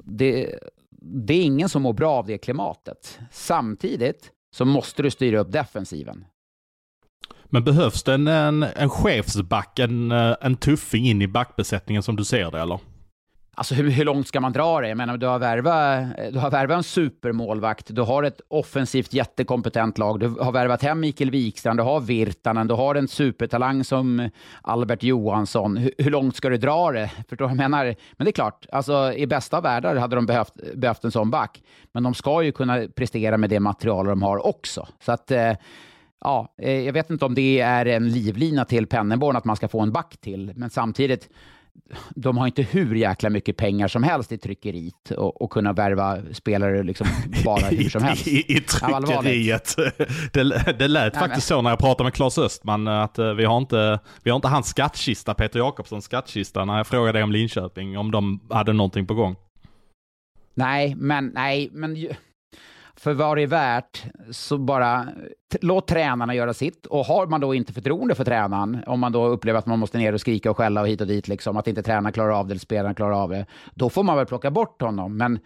det, 0.04 0.58
det 1.00 1.34
är 1.34 1.42
ingen 1.42 1.68
som 1.68 1.82
mår 1.82 1.92
bra 1.92 2.12
av 2.12 2.26
det 2.26 2.38
klimatet. 2.38 3.18
Samtidigt 3.30 4.30
så 4.54 4.64
måste 4.64 5.02
du 5.02 5.10
styra 5.10 5.38
upp 5.38 5.52
defensiven. 5.52 6.24
Men 7.50 7.64
behövs 7.64 8.02
det 8.02 8.14
en, 8.14 8.28
en, 8.28 8.62
en 8.62 8.90
chefsback, 8.90 9.78
en, 9.78 10.12
eh, 10.12 10.34
en 10.40 10.56
tuffing 10.56 11.06
in 11.06 11.22
i 11.22 11.28
backbesättningen 11.28 12.02
som 12.02 12.16
du 12.16 12.24
ser 12.24 12.50
det 12.50 12.60
eller? 12.60 12.78
Alltså 13.58 13.74
hur, 13.74 13.90
hur, 13.90 14.04
långt 14.04 14.28
ska 14.28 14.40
man 14.40 14.52
dra 14.52 14.80
det? 14.80 14.88
Jag 14.88 14.96
menar, 14.96 15.16
du 15.16 15.26
har 15.26 15.38
värvat 15.38 16.18
eh, 16.18 16.32
du 16.32 16.38
har 16.38 16.50
värvat 16.50 16.76
en 16.76 16.82
supermålvakt, 16.82 17.86
du 17.94 18.02
har 18.02 18.22
ett 18.22 18.40
offensivt 18.48 19.12
jättekompetent 19.12 19.98
lag, 19.98 20.20
du 20.20 20.28
har 20.28 20.52
värvat 20.52 20.82
hem 20.82 21.00
Mikael 21.00 21.30
Wikstrand, 21.30 21.78
du 21.78 21.82
har 21.82 22.00
Virtanen, 22.00 22.66
du 22.66 22.74
har 22.74 22.94
en 22.94 23.08
supertalang 23.08 23.84
som 23.84 24.30
Albert 24.62 25.02
Johansson. 25.02 25.76
Hur, 25.76 25.90
hur 25.98 26.10
långt 26.10 26.36
ska 26.36 26.48
du 26.48 26.56
dra 26.56 26.92
det? 26.92 27.10
Förstår 27.16 27.36
du 27.36 27.42
vad 27.44 27.50
jag 27.50 27.56
menar? 27.56 27.84
Men 28.16 28.24
det 28.24 28.30
är 28.30 28.32
klart, 28.32 28.66
alltså, 28.72 29.12
i 29.12 29.26
bästa 29.26 29.60
världar 29.60 29.96
hade 29.96 30.16
de 30.16 30.26
behövt, 30.26 30.54
behövt 30.74 31.04
en 31.04 31.12
sån 31.12 31.30
back. 31.30 31.62
Men 31.92 32.02
de 32.02 32.14
ska 32.14 32.42
ju 32.42 32.52
kunna 32.52 32.86
prestera 32.96 33.36
med 33.36 33.50
det 33.50 33.60
material 33.60 34.06
de 34.06 34.22
har 34.22 34.46
också. 34.46 34.88
Så 35.00 35.12
att... 35.12 35.30
Eh, 35.30 35.52
ja, 36.20 36.54
eh, 36.62 36.80
jag 36.80 36.92
vet 36.92 37.10
inte 37.10 37.24
om 37.24 37.34
det 37.34 37.60
är 37.60 37.86
en 37.86 38.08
livlina 38.08 38.64
till 38.64 38.86
Penneborn 38.86 39.36
att 39.36 39.44
man 39.44 39.56
ska 39.56 39.68
få 39.68 39.80
en 39.80 39.92
back 39.92 40.16
till, 40.20 40.52
men 40.56 40.70
samtidigt, 40.70 41.28
de 42.14 42.38
har 42.38 42.46
inte 42.46 42.62
hur 42.62 42.94
jäkla 42.94 43.30
mycket 43.30 43.56
pengar 43.56 43.88
som 43.88 44.02
helst 44.02 44.32
i 44.32 44.38
tryckeriet 44.38 45.10
och, 45.10 45.42
och 45.42 45.50
kunna 45.50 45.72
värva 45.72 46.18
spelare 46.32 46.82
liksom 46.82 47.06
bara 47.44 47.66
hur 47.66 47.88
som 47.88 48.02
helst. 48.04 48.28
I, 48.28 48.30
i, 48.30 48.56
i 48.56 48.60
tryckeriet. 48.60 49.76
Det, 50.32 50.74
det 50.78 50.88
lät 50.88 51.14
Nej, 51.14 51.20
faktiskt 51.20 51.50
men... 51.50 51.56
så 51.56 51.62
när 51.62 51.70
jag 51.70 51.78
pratade 51.78 52.04
med 52.04 52.14
Claes 52.14 52.38
Östman 52.38 52.88
att 52.88 53.18
eh, 53.18 53.32
vi 53.32 53.44
har 53.44 53.58
inte, 53.58 53.98
vi 54.22 54.30
har 54.30 54.36
inte 54.36 54.48
hans 54.48 54.66
skattkista, 54.66 55.34
Peter 55.34 55.58
Jakobssons 55.58 56.04
skattkista, 56.04 56.64
när 56.64 56.76
jag 56.76 56.86
frågade 56.86 57.22
om 57.22 57.32
Linköping, 57.32 57.98
om 57.98 58.10
de 58.10 58.40
hade 58.50 58.72
någonting 58.72 59.06
på 59.06 59.14
gång. 59.14 59.36
Nej, 60.54 60.94
men 60.94 61.32
nej, 61.34 61.70
men 61.72 62.08
för 62.96 63.14
vad 63.14 63.36
det 63.36 63.42
är 63.42 63.46
värt, 63.46 64.04
så 64.30 64.58
bara 64.58 65.08
låt 65.60 65.88
tränarna 65.88 66.34
göra 66.34 66.54
sitt. 66.54 66.86
Och 66.86 67.04
har 67.04 67.26
man 67.26 67.40
då 67.40 67.54
inte 67.54 67.72
förtroende 67.72 68.14
för 68.14 68.24
tränaren, 68.24 68.84
om 68.86 69.00
man 69.00 69.12
då 69.12 69.26
upplever 69.26 69.58
att 69.58 69.66
man 69.66 69.78
måste 69.78 69.98
ner 69.98 70.12
och 70.12 70.20
skrika 70.20 70.50
och 70.50 70.56
skälla 70.56 70.80
och 70.80 70.88
hit 70.88 71.00
och 71.00 71.06
dit, 71.06 71.28
liksom, 71.28 71.56
att 71.56 71.68
inte 71.68 71.82
tränaren 71.82 72.12
klarar 72.12 72.30
av 72.30 72.46
det 72.46 72.52
eller 72.52 72.60
spelaren 72.60 72.94
klarar 72.94 73.22
av 73.22 73.30
det, 73.30 73.46
då 73.74 73.90
får 73.90 74.02
man 74.02 74.16
väl 74.16 74.26
plocka 74.26 74.50
bort 74.50 74.82
honom. 74.82 75.16
Men 75.16 75.38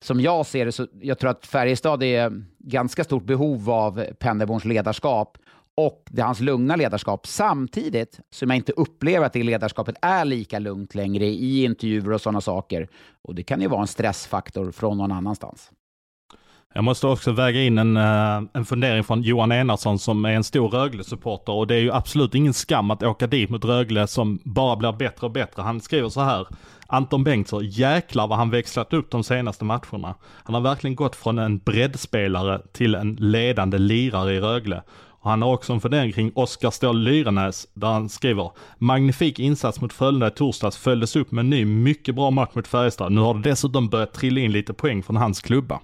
som 0.00 0.20
jag 0.20 0.46
ser 0.46 0.66
det, 0.66 0.72
så 0.72 0.86
jag 1.00 1.18
tror 1.18 1.30
att 1.30 1.46
Färjestad 1.46 2.02
är 2.02 2.44
ganska 2.58 3.04
stort 3.04 3.24
behov 3.24 3.70
av 3.70 4.04
Pennerborns 4.18 4.64
ledarskap 4.64 5.38
och 5.74 6.02
det 6.10 6.22
är 6.22 6.26
hans 6.26 6.40
lugna 6.40 6.76
ledarskap, 6.76 7.26
samtidigt 7.26 8.20
som 8.30 8.50
jag 8.50 8.56
inte 8.56 8.72
upplever 8.72 9.26
att 9.26 9.32
det 9.32 9.42
ledarskapet 9.42 9.96
är 10.02 10.24
lika 10.24 10.58
lugnt 10.58 10.94
längre 10.94 11.24
i 11.24 11.64
intervjuer 11.64 12.12
och 12.12 12.20
sådana 12.20 12.40
saker. 12.40 12.88
Och 13.22 13.34
det 13.34 13.42
kan 13.42 13.60
ju 13.60 13.68
vara 13.68 13.80
en 13.80 13.86
stressfaktor 13.86 14.70
från 14.70 14.98
någon 14.98 15.12
annanstans. 15.12 15.70
Jag 16.74 16.84
måste 16.84 17.06
också 17.06 17.32
väga 17.32 17.62
in 17.62 17.78
en, 17.78 17.96
eh, 17.96 18.42
en 18.52 18.64
fundering 18.64 19.04
från 19.04 19.22
Johan 19.22 19.52
Enarsson 19.52 19.98
som 19.98 20.24
är 20.24 20.32
en 20.32 20.44
stor 20.44 20.68
Rögle-supporter 20.68 21.52
och 21.52 21.66
det 21.66 21.74
är 21.74 21.78
ju 21.78 21.92
absolut 21.92 22.34
ingen 22.34 22.54
skam 22.54 22.90
att 22.90 23.02
åka 23.02 23.26
dit 23.26 23.50
mot 23.50 23.64
Rögle 23.64 24.06
som 24.06 24.40
bara 24.44 24.76
blir 24.76 24.92
bättre 24.92 25.26
och 25.26 25.32
bättre. 25.32 25.62
Han 25.62 25.80
skriver 25.80 26.08
så 26.08 26.20
här, 26.20 26.46
Anton 26.86 27.24
Bengtsson, 27.24 27.66
jäklar 27.66 28.28
vad 28.28 28.38
han 28.38 28.50
växlat 28.50 28.92
upp 28.92 29.10
de 29.10 29.24
senaste 29.24 29.64
matcherna. 29.64 30.14
Han 30.44 30.54
har 30.54 30.60
verkligen 30.60 30.96
gått 30.96 31.16
från 31.16 31.38
en 31.38 31.58
breddspelare 31.58 32.60
till 32.72 32.94
en 32.94 33.14
ledande 33.14 33.78
lirare 33.78 34.34
i 34.34 34.40
Rögle. 34.40 34.82
Och 35.22 35.30
han 35.30 35.42
har 35.42 35.52
också 35.52 35.72
en 35.72 35.80
fundering 35.80 36.12
kring 36.12 36.32
Oskar 36.34 36.70
Ståhl 36.70 37.02
Lyrenäs 37.02 37.66
där 37.74 37.88
han 37.88 38.08
skriver 38.08 38.50
Magnifik 38.78 39.38
insats 39.38 39.80
mot 39.80 39.92
Frölunda 39.92 40.26
i 40.26 40.30
torsdags 40.30 40.76
följdes 40.76 41.16
upp 41.16 41.30
med 41.30 41.42
en 41.42 41.50
ny 41.50 41.64
mycket 41.64 42.14
bra 42.14 42.30
match 42.30 42.50
mot 42.54 42.68
Färjestad. 42.68 43.12
Nu 43.12 43.20
har 43.20 43.34
det 43.34 43.50
dessutom 43.50 43.88
börjat 43.88 44.12
trilla 44.12 44.40
in 44.40 44.52
lite 44.52 44.72
poäng 44.72 45.02
från 45.02 45.16
hans 45.16 45.40
klubba. 45.40 45.80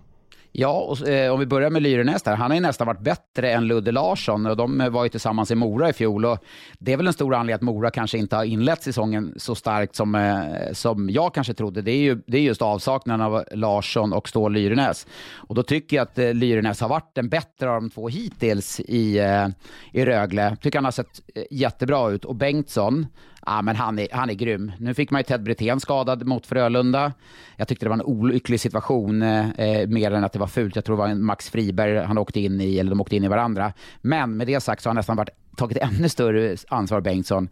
Ja, 0.61 0.81
och 0.81 1.09
eh, 1.09 1.33
om 1.33 1.41
vi 1.41 1.47
börjar 1.47 1.71
med 1.71 1.83
Lyrenäs 1.83 2.23
där. 2.23 2.37
Han 2.37 2.51
har 2.51 2.55
ju 2.55 2.61
nästan 2.61 2.87
varit 2.87 3.01
bättre 3.01 3.53
än 3.53 3.67
Ludde 3.67 3.93
Larsson 3.93 4.47
och 4.47 4.57
de 4.57 4.81
eh, 4.81 4.89
var 4.89 5.05
ju 5.05 5.09
tillsammans 5.09 5.51
i 5.51 5.55
Mora 5.55 5.89
i 5.89 5.93
fjol. 5.93 6.25
Och 6.25 6.39
det 6.79 6.93
är 6.93 6.97
väl 6.97 7.07
en 7.07 7.13
stor 7.13 7.35
anledning 7.35 7.55
att 7.55 7.75
Mora 7.75 7.91
kanske 7.91 8.19
inte 8.19 8.37
har 8.37 8.45
inlett 8.45 8.83
säsongen 8.83 9.35
så 9.37 9.55
starkt 9.55 9.97
som, 9.97 10.15
eh, 10.15 10.73
som 10.73 11.11
jag 11.11 11.35
kanske 11.35 11.55
trodde. 11.55 11.83
Det 11.83 11.91
är 11.91 12.01
ju 12.01 12.23
det 12.27 12.39
är 12.39 12.43
just 12.43 12.63
avsaknaden 12.63 13.27
av 13.27 13.45
Larsson 13.53 14.13
och 14.13 14.29
Stål 14.29 14.53
Lyrenäs. 14.53 15.07
Och 15.33 15.55
då 15.55 15.63
tycker 15.63 15.97
jag 15.97 16.03
att 16.03 16.19
eh, 16.19 16.35
Lyrenäs 16.35 16.81
har 16.81 16.89
varit 16.89 17.15
den 17.15 17.29
bättre 17.29 17.71
av 17.71 17.81
de 17.81 17.91
två 17.91 18.09
hittills 18.09 18.81
i, 18.81 19.19
eh, 19.19 19.49
i 19.93 20.05
Rögle. 20.05 20.57
Tycker 20.61 20.79
han 20.79 20.85
har 20.85 20.93
sett 20.93 21.21
eh, 21.35 21.43
jättebra 21.51 22.11
ut. 22.11 22.25
Och 22.25 22.35
Bengtsson, 22.35 23.07
Ja, 23.51 23.63
men 23.63 23.77
han 23.77 23.99
är, 23.99 24.09
han 24.13 24.31
är 24.31 24.35
grym. 24.35 24.73
Nu 24.79 24.95
fick 24.95 25.11
man 25.11 25.19
ju 25.19 25.23
Ted 25.23 25.43
Brithén 25.43 25.81
skadad 25.81 26.27
mot 26.27 26.47
Frölunda. 26.47 27.13
Jag 27.57 27.69
tyckte 27.69 27.87
det 27.87 27.89
var 27.89 27.97
en 27.97 28.03
olycklig 28.03 28.61
situation, 28.61 29.23
eh, 29.23 29.51
eh, 29.51 29.89
mer 29.89 30.11
än 30.11 30.25
att 30.25 30.33
det 30.33 30.39
var 30.39 30.47
fult. 30.47 30.77
Jag 30.77 30.85
tror 30.85 30.97
det 30.97 31.03
var 31.03 31.09
en 31.09 31.25
Max 31.25 31.51
Friberg 31.51 31.99
han 31.99 32.19
åkte 32.19 32.41
in 32.41 32.61
i, 32.61 32.79
eller 32.79 32.91
de 32.91 33.01
åkte 33.01 33.17
in 33.17 33.25
i 33.25 33.29
varandra. 33.29 33.73
Men 34.01 34.37
med 34.37 34.47
det 34.47 34.61
sagt 34.61 34.83
så 34.83 34.89
har 34.89 34.91
han 34.91 34.97
nästan 34.97 35.17
varit, 35.17 35.31
tagit 35.57 35.77
ännu 35.77 36.09
större 36.09 36.57
ansvar, 36.69 37.01
Bengtsson. 37.01 37.49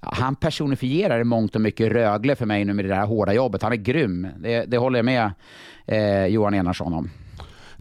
Han 0.00 0.36
personifierar 0.36 1.20
i 1.20 1.24
mångt 1.24 1.54
och 1.54 1.60
mycket 1.60 1.92
Rögle 1.92 2.36
för 2.36 2.46
mig 2.46 2.64
nu 2.64 2.72
med 2.72 2.84
det 2.84 2.94
här 2.94 3.06
hårda 3.06 3.32
jobbet. 3.32 3.62
Han 3.62 3.72
är 3.72 3.76
grym. 3.76 4.26
Det, 4.38 4.64
det 4.64 4.78
håller 4.78 4.98
jag 4.98 5.04
med 5.04 5.32
eh, 5.86 6.26
Johan 6.26 6.54
Enarsson 6.54 6.94
om. 6.94 7.10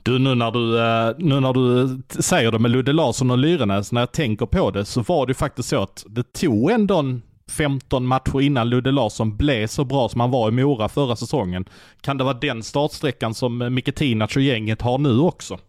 Du, 0.03 0.19
nu 0.19 0.35
när 0.35 0.51
du, 0.51 0.79
eh, 0.79 1.15
nu 1.17 1.39
när 1.39 1.53
du 1.53 1.99
säger 2.21 2.51
det 2.51 2.59
med 2.59 2.71
Ludde 2.71 2.93
Larsson 2.93 3.31
och 3.31 3.37
Lyrenäs, 3.37 3.91
när 3.91 4.01
jag 4.01 4.11
tänker 4.11 4.45
på 4.45 4.71
det 4.71 4.85
så 4.85 5.01
var 5.01 5.27
det 5.27 5.33
faktiskt 5.33 5.69
så 5.69 5.83
att 5.83 6.05
det 6.07 6.33
tog 6.33 6.71
ändå 6.71 6.99
en 6.99 7.21
15 7.49 8.05
matcher 8.05 8.41
innan 8.41 8.69
Ludde 8.69 8.91
Larsson 8.91 9.37
blev 9.37 9.67
så 9.67 9.85
bra 9.85 10.09
som 10.09 10.21
han 10.21 10.31
var 10.31 10.47
i 10.47 10.51
Mora 10.51 10.89
förra 10.89 11.15
säsongen. 11.15 11.65
Kan 12.01 12.17
det 12.17 12.23
vara 12.23 12.33
den 12.33 12.63
startsträckan 12.63 13.33
som 13.33 13.61
eh, 13.61 13.69
Micke 13.69 13.95
Tinac 13.95 14.35
och 14.35 14.41
gänget 14.41 14.81
har 14.81 14.97
nu 14.97 15.19
också? 15.19 15.59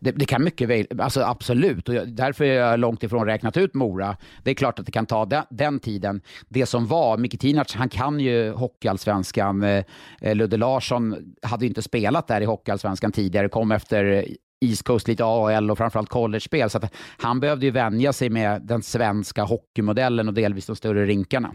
Det, 0.00 0.10
det, 0.10 0.24
kan 0.24 0.44
mycket 0.44 0.68
väl, 0.68 0.86
alltså 0.98 1.20
absolut, 1.20 1.88
och 1.88 1.94
jag, 1.94 2.08
därför 2.08 2.44
är 2.44 2.54
jag 2.54 2.80
långt 2.80 3.02
ifrån 3.02 3.26
räknat 3.26 3.56
ut 3.56 3.74
Mora. 3.74 4.16
Det 4.42 4.50
är 4.50 4.54
klart 4.54 4.78
att 4.78 4.86
det 4.86 4.92
kan 4.92 5.06
ta 5.06 5.24
den, 5.24 5.44
den 5.50 5.80
tiden. 5.80 6.20
Det 6.48 6.66
som 6.66 6.86
var, 6.86 7.16
Micke 7.16 7.40
Tinac, 7.40 7.74
han 7.74 7.88
kan 7.88 8.20
ju 8.20 8.50
Hockeyallsvenskan. 8.50 9.62
Eh, 9.62 9.84
eh, 10.20 10.34
Ludde 10.34 10.56
Larsson 10.56 11.34
hade 11.42 11.64
ju 11.64 11.68
inte 11.68 11.82
spelat 11.82 12.28
där 12.28 12.40
i 12.40 12.44
Hockeyallsvenskan 12.44 13.12
tidigare, 13.12 13.48
kom 13.48 13.72
efter 13.72 14.26
East 14.62 14.82
Coast, 14.82 15.08
lite 15.08 15.24
AL 15.24 15.70
och 15.70 15.78
framförallt 15.78 16.08
college-spel. 16.08 16.70
Så 16.70 16.78
att 16.78 16.94
han 17.18 17.40
behövde 17.40 17.66
ju 17.66 17.72
vänja 17.72 18.12
sig 18.12 18.30
med 18.30 18.62
den 18.62 18.82
svenska 18.82 19.44
hockeymodellen 19.44 20.28
och 20.28 20.34
delvis 20.34 20.66
de 20.66 20.76
större 20.76 21.06
rinkarna. 21.06 21.54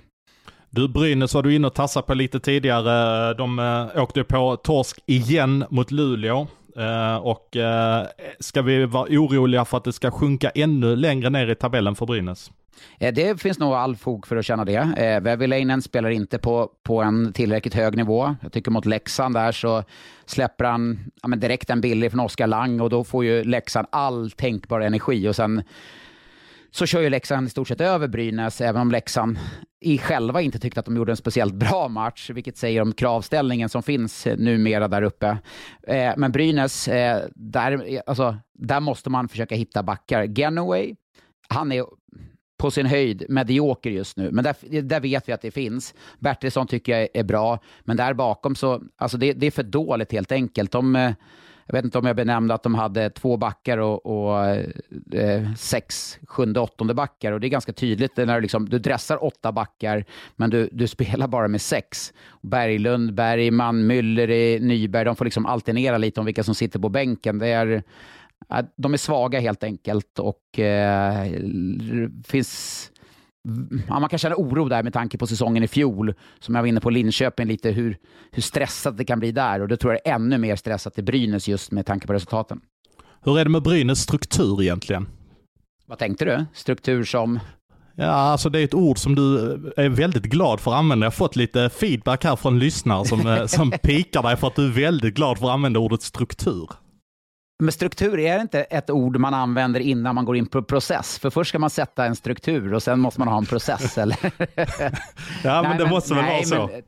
Du, 0.70 0.88
Brynäs 0.88 1.34
var 1.34 1.44
du 1.44 1.56
inne 1.56 1.68
och 1.68 1.74
tassade 1.74 2.08
på 2.08 2.14
lite 2.14 2.40
tidigare. 2.40 3.34
De 3.34 3.60
äh, 3.60 4.04
åkte 4.04 4.24
på 4.24 4.56
torsk 4.56 5.00
igen 5.06 5.66
mot 5.70 5.92
Luleå. 5.92 6.48
Eh, 6.78 7.16
och 7.16 7.56
eh, 7.56 8.06
ska 8.40 8.62
vi 8.62 8.86
vara 8.86 9.08
oroliga 9.10 9.66
för 9.66 9.78
att 9.78 9.84
det 9.84 9.94
ska 9.94 10.12
sjunka 10.12 10.50
ännu 10.50 10.96
längre 10.96 11.30
ner 11.30 11.48
i 11.48 11.56
tabellen 11.56 11.96
för 11.96 12.06
Brynäs? 12.06 12.52
Eh, 13.00 13.14
det 13.14 13.42
finns 13.42 13.60
nog 13.60 13.74
all 13.74 13.96
fog 13.96 14.28
för 14.28 14.36
att 14.36 14.46
känna 14.46 14.66
det. 14.66 14.76
Eh, 14.76 15.80
spelar 15.82 16.10
inte 16.10 16.38
på, 16.38 16.72
på 16.84 17.02
en 17.02 17.34
tillräckligt 17.34 17.74
hög 17.74 17.98
nivå. 17.98 18.36
Jag 18.42 18.52
tycker 18.52 18.72
mot 18.72 18.86
Leksand 18.86 19.36
där 19.36 19.52
så 19.52 19.84
släpper 20.26 20.66
han 20.66 21.00
ja, 21.22 21.28
men 21.28 21.40
direkt 21.40 21.70
en 21.70 21.82
billig 21.82 22.12
från 22.12 22.20
Oskar 22.20 22.48
Lang 22.48 22.82
och 22.82 22.90
då 22.90 23.04
får 23.04 23.26
ju 23.26 23.44
Leksand 23.44 23.88
all 23.92 24.32
tänkbar 24.32 24.80
energi 24.80 25.28
och 25.28 25.36
sen 25.36 25.64
så 26.72 26.86
kör 26.86 27.02
ju 27.02 27.10
Leksand 27.10 27.48
i 27.48 27.50
stort 27.50 27.68
sett 27.68 27.82
över 27.82 28.08
Brynäs, 28.08 28.62
även 28.62 28.82
om 28.82 28.92
Leksand 28.92 29.40
i 29.80 29.98
själva 29.98 30.42
inte 30.42 30.60
tyckte 30.60 30.80
att 30.80 30.86
de 30.86 30.96
gjorde 30.96 31.12
en 31.12 31.18
speciellt 31.18 31.54
bra 31.54 31.88
match, 31.88 32.30
vilket 32.30 32.58
säger 32.58 32.82
om 32.82 32.94
kravställningen 32.94 33.70
som 33.70 33.84
finns 33.84 34.28
eh, 34.28 34.38
numera 34.38 34.88
där 34.88 35.02
uppe. 35.02 35.38
Eh, 35.88 36.14
men 36.18 36.32
Brynäs, 36.32 36.88
eh, 36.88 37.22
där, 37.36 38.02
alltså, 38.06 38.38
där 38.54 38.80
måste 38.80 39.10
man 39.10 39.28
försöka 39.28 39.56
hitta 39.56 39.84
backar. 39.84 40.26
Genoway, 40.26 40.96
han 41.50 41.72
är 41.72 41.86
på 42.58 42.72
sin 42.72 42.86
höjd 42.86 43.26
medioker 43.30 43.90
just 43.90 44.18
nu, 44.18 44.32
men 44.32 44.44
där, 44.44 44.82
där 44.82 45.00
vet 45.00 45.30
vi 45.30 45.34
att 45.34 45.42
det 45.42 45.52
finns. 45.52 45.94
Bertilsson 46.20 46.68
tycker 46.68 47.00
jag 47.00 47.08
är 47.14 47.24
bra, 47.24 47.60
men 47.84 47.98
där 47.98 48.14
bakom 48.14 48.56
så, 48.56 48.82
alltså 48.96 49.18
det, 49.18 49.34
det 49.34 49.48
är 49.48 49.52
för 49.52 49.64
dåligt 49.64 50.12
helt 50.12 50.32
enkelt. 50.32 50.72
De, 50.72 50.96
eh, 50.96 51.12
jag 51.66 51.74
vet 51.74 51.86
inte 51.86 51.98
om 51.98 52.06
jag 52.06 52.16
benämnde 52.16 52.54
att 52.54 52.64
de 52.64 52.76
hade 52.76 53.10
två 53.10 53.38
backar 53.38 53.78
och, 53.78 54.06
och 54.06 54.46
eh, 55.16 55.54
sex 55.58 56.20
sjunde, 56.28 56.60
åttonde 56.60 56.94
backar. 56.94 57.32
Och 57.32 57.40
det 57.40 57.48
är 57.48 57.50
ganska 57.50 57.74
tydligt 57.74 58.18
när 58.18 58.36
du, 58.36 58.42
liksom, 58.42 58.70
du 58.70 58.80
dressar 58.80 59.24
åtta 59.24 59.52
backar, 59.52 60.06
men 60.36 60.50
du, 60.50 60.70
du 60.72 60.88
spelar 60.88 61.28
bara 61.28 61.48
med 61.48 61.62
sex. 61.62 62.14
Berglund, 62.42 63.14
Bergman, 63.14 63.92
Müller, 63.92 64.60
Nyberg, 64.60 65.06
de 65.06 65.16
får 65.16 65.26
liksom 65.26 65.46
alternera 65.46 65.98
lite 65.98 66.20
om 66.20 66.26
vilka 66.26 66.44
som 66.44 66.56
sitter 66.56 66.80
på 66.80 66.90
bänken. 66.90 67.40
Det 67.40 67.48
är, 67.48 67.84
de 68.78 68.94
är 68.94 68.98
svaga 68.98 69.40
helt 69.40 69.64
enkelt 69.64 70.20
och 70.20 70.60
eh, 70.60 71.32
finns 72.26 72.92
ja, 73.88 74.00
man 74.00 74.10
kan 74.10 74.20
känna 74.20 74.36
oro 74.36 74.70
där 74.70 74.84
med 74.84 74.94
tanke 74.94 75.18
på 75.18 75.28
säsongen 75.28 75.64
i 75.64 75.68
fjol, 75.68 76.14
som 76.40 76.56
jag 76.56 76.62
var 76.62 76.68
inne 76.68 76.80
på 76.80 76.90
Linköping, 76.90 77.48
lite 77.48 77.72
hur, 77.72 77.98
hur 78.32 78.42
stressat 78.42 78.98
det 78.98 79.06
kan 79.06 79.20
bli 79.20 79.32
där. 79.32 79.62
Och 79.62 79.68
då 79.68 79.78
tror 79.78 79.94
jag 79.94 80.02
det 80.04 80.10
är 80.10 80.16
ännu 80.16 80.38
mer 80.38 80.56
stressat 80.56 81.00
i 81.00 81.02
Brynäs 81.02 81.48
just 81.48 81.72
med 81.72 81.86
tanke 81.86 82.08
på 82.08 82.14
resultaten. 82.14 82.62
Hur 83.24 83.40
är 83.40 83.44
det 83.44 83.50
med 83.50 83.64
Brynäs 83.64 84.00
struktur 84.00 84.62
egentligen? 84.62 85.08
Vad 85.86 85.98
tänkte 85.98 86.26
du? 86.26 86.46
Struktur 86.54 87.04
som? 87.04 87.40
Ja, 87.96 88.06
alltså 88.06 88.50
det 88.50 88.60
är 88.60 88.64
ett 88.64 88.74
ord 88.74 88.98
som 88.98 89.16
du 89.16 89.38
är 89.78 89.90
väldigt 89.90 90.24
glad 90.24 90.60
för 90.60 90.72
att 90.72 90.78
använda. 90.78 91.06
Jag 91.06 91.12
har 91.12 91.16
fått 91.16 91.36
lite 91.36 91.70
feedback 91.70 92.24
här 92.24 92.36
från 92.36 92.60
lyssnare 92.60 93.06
som, 93.06 93.28
eh, 93.28 93.46
som 93.46 93.72
pikar 93.84 94.24
dig 94.24 94.38
för 94.38 94.48
att 94.48 94.56
du 94.56 94.66
är 94.66 94.72
väldigt 94.72 95.16
glad 95.16 95.38
för 95.38 95.46
att 95.46 95.54
använda 95.54 95.80
ordet 95.80 96.02
struktur. 96.02 96.70
Men 97.60 97.72
struktur 97.72 98.20
är 98.20 98.40
inte 98.40 98.62
ett 98.62 98.90
ord 98.90 99.18
man 99.18 99.34
använder 99.34 99.80
innan 99.80 100.16
man 100.16 100.26
går 100.26 100.38
in 100.38 100.46
på 100.48 100.64
process. 100.64 101.20
För 101.20 101.30
först 101.30 101.50
ska 101.50 101.60
man 101.60 101.70
sätta 101.70 102.06
en 102.06 102.16
struktur 102.16 102.74
och 102.74 102.84
sen 102.84 103.00
måste 103.00 103.20
man 103.20 103.28
ha 103.28 103.38
en 103.38 103.46
process, 103.46 103.98
eller? 103.98 104.18
ja, 105.44 105.62
men 105.62 105.64
nej, 105.64 105.78
det 105.78 105.84
men, 105.84 105.90
måste 105.90 106.14
väl 106.14 106.26
vara 106.26 106.44
så. 106.44 106.68
Men, 106.68 106.84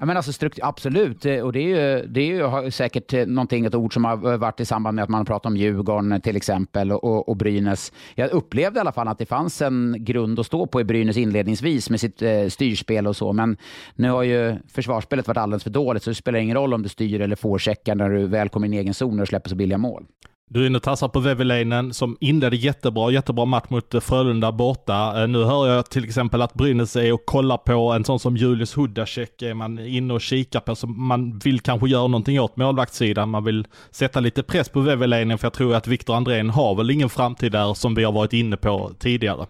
Ja, 0.00 0.06
men 0.06 0.16
alltså 0.16 0.32
struktur, 0.32 0.64
absolut, 0.64 1.26
eh, 1.26 1.40
och 1.40 1.52
det 1.52 1.60
är 1.60 1.98
ju, 1.98 2.06
det 2.06 2.20
är 2.20 2.64
ju 2.64 2.70
säkert 2.70 3.12
eh, 3.12 3.26
någonting, 3.26 3.64
ett 3.64 3.74
ord 3.74 3.94
som 3.94 4.04
har 4.04 4.32
eh, 4.32 4.38
varit 4.38 4.60
i 4.60 4.64
samband 4.64 4.94
med 4.94 5.02
att 5.02 5.08
man 5.08 5.24
pratar 5.24 5.50
om 5.50 5.56
Djurgården 5.56 6.20
till 6.20 6.36
exempel 6.36 6.92
och, 6.92 7.04
och, 7.04 7.28
och 7.28 7.36
Brynäs. 7.36 7.92
Jag 8.14 8.30
upplevde 8.30 8.78
i 8.78 8.80
alla 8.80 8.92
fall 8.92 9.08
att 9.08 9.18
det 9.18 9.26
fanns 9.26 9.62
en 9.62 9.96
grund 9.98 10.40
att 10.40 10.46
stå 10.46 10.66
på 10.66 10.80
i 10.80 10.84
Brynäs 10.84 11.16
inledningsvis 11.16 11.90
med 11.90 12.00
sitt 12.00 12.22
eh, 12.22 12.46
styrspel 12.48 13.06
och 13.06 13.16
så, 13.16 13.32
men 13.32 13.56
nu 13.94 14.10
har 14.10 14.22
ju 14.22 14.56
försvarsspelet 14.68 15.28
varit 15.28 15.38
alldeles 15.38 15.62
för 15.62 15.70
dåligt, 15.70 16.02
så 16.02 16.10
det 16.10 16.14
spelar 16.14 16.38
ingen 16.38 16.56
roll 16.56 16.74
om 16.74 16.82
du 16.82 16.88
styr 16.88 17.20
eller 17.20 17.36
får 17.36 17.58
checkar 17.58 17.94
när 17.94 18.10
du 18.10 18.26
väl 18.26 18.48
kommer 18.48 18.66
in 18.66 18.74
i 18.74 18.78
egen 18.78 18.94
zon 18.94 19.20
och 19.20 19.28
släpper 19.28 19.50
så 19.50 19.56
billiga 19.56 19.78
mål. 19.78 20.06
Du 20.52 20.62
är 20.62 20.66
inne 20.66 20.76
och 20.76 20.82
tassar 20.82 21.08
på 21.08 21.20
Väveläinen 21.20 21.94
som 21.94 22.16
inledde 22.20 22.56
jättebra, 22.56 23.10
jättebra 23.10 23.44
match 23.44 23.66
mot 23.68 23.94
eh, 23.94 24.00
Frölunda 24.00 24.52
borta. 24.52 25.22
Eh, 25.22 25.28
nu 25.28 25.44
hör 25.44 25.68
jag 25.68 25.90
till 25.90 26.04
exempel 26.04 26.42
att 26.42 26.54
Brynäs 26.54 26.96
är 26.96 27.12
och 27.12 27.26
kollar 27.26 27.56
på 27.56 27.92
en 27.92 28.04
sån 28.04 28.18
som 28.18 28.36
Julius 28.36 28.74
Hudacek 28.74 29.42
är 29.42 29.54
man 29.54 29.78
inne 29.78 30.14
och 30.14 30.20
kikar 30.20 30.60
på, 30.60 30.74
så 30.74 30.86
man 30.86 31.38
vill 31.38 31.60
kanske 31.60 31.88
göra 31.88 32.06
någonting 32.06 32.40
åt 32.40 32.56
målvaktssidan. 32.56 33.30
Man 33.30 33.44
vill 33.44 33.66
sätta 33.90 34.20
lite 34.20 34.42
press 34.42 34.68
på 34.68 34.80
Väveläinen 34.80 35.38
för 35.38 35.46
jag 35.46 35.52
tror 35.52 35.74
att 35.74 35.86
Viktor 35.86 36.16
Andrén 36.16 36.50
har 36.50 36.74
väl 36.74 36.90
ingen 36.90 37.08
framtid 37.08 37.52
där 37.52 37.74
som 37.74 37.94
vi 37.94 38.04
har 38.04 38.12
varit 38.12 38.32
inne 38.32 38.56
på 38.56 38.90
tidigare. 38.98 39.46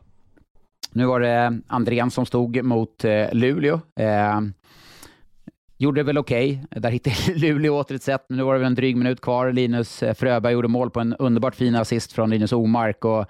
Nu 0.93 1.07
var 1.07 1.21
det 1.21 1.35
eh, 1.35 1.51
Andrén 1.67 2.11
som 2.11 2.27
stod 2.27 2.65
mot 2.65 3.05
Luleå. 3.33 3.81
Gjorde 5.81 6.01
det 6.01 6.05
väl 6.05 6.19
okej. 6.19 6.63
Okay. 6.65 6.81
Där 6.81 6.91
hittade 6.91 7.17
Luleå 7.35 7.81
åter 7.81 7.95
ett 7.95 8.03
sätt. 8.03 8.25
Nu 8.29 8.43
var 8.43 8.53
det 8.53 8.59
väl 8.59 8.67
en 8.67 8.75
dryg 8.75 8.97
minut 8.97 9.21
kvar. 9.21 9.53
Linus 9.53 10.03
eh, 10.03 10.15
Fröberg 10.15 10.53
gjorde 10.53 10.69
mål 10.69 10.91
på 10.91 11.01
en 11.01 11.15
underbart 11.15 11.55
fin 11.55 11.75
assist 11.75 12.13
från 12.13 12.31
Linus 12.31 12.53
Omark. 12.53 13.05
Och, 13.05 13.27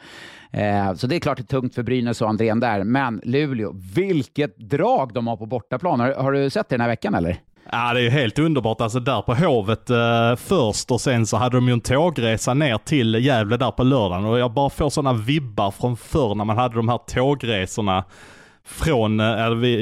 eh, 0.58 0.94
så 0.94 1.06
det 1.06 1.16
är 1.16 1.20
klart 1.20 1.38
det 1.38 1.42
är 1.42 1.60
tungt 1.60 1.74
för 1.74 1.82
Brynäs 1.82 2.22
och 2.22 2.28
Andrén 2.28 2.60
där. 2.60 2.84
Men 2.84 3.20
Luleå, 3.24 3.72
vilket 3.94 4.56
drag 4.56 5.12
de 5.12 5.26
har 5.26 5.36
på 5.36 5.46
bortaplan. 5.46 6.00
Har, 6.00 6.14
har 6.14 6.32
du 6.32 6.50
sett 6.50 6.68
det 6.68 6.74
den 6.74 6.80
här 6.80 6.88
veckan 6.88 7.14
eller? 7.14 7.40
Ja, 7.72 7.94
det 7.94 8.00
är 8.00 8.04
ju 8.04 8.10
helt 8.10 8.38
underbart. 8.38 8.80
Alltså 8.80 9.00
där 9.00 9.22
på 9.22 9.34
Hovet 9.34 9.90
eh, 9.90 10.36
först 10.36 10.90
och 10.90 11.00
sen 11.00 11.26
så 11.26 11.36
hade 11.36 11.56
de 11.56 11.68
ju 11.68 11.72
en 11.72 11.80
tågresa 11.80 12.54
ner 12.54 12.78
till 12.78 13.14
Gävle 13.14 13.56
där 13.56 13.70
på 13.70 13.82
lördagen 13.82 14.24
och 14.24 14.38
jag 14.38 14.52
bara 14.52 14.70
får 14.70 14.90
sådana 14.90 15.18
vibbar 15.18 15.70
från 15.70 15.96
förr 15.96 16.34
när 16.34 16.44
man 16.44 16.56
hade 16.56 16.74
de 16.74 16.88
här 16.88 16.98
tågresorna 16.98 18.04
från, 18.64 19.20
eh, 19.20 19.26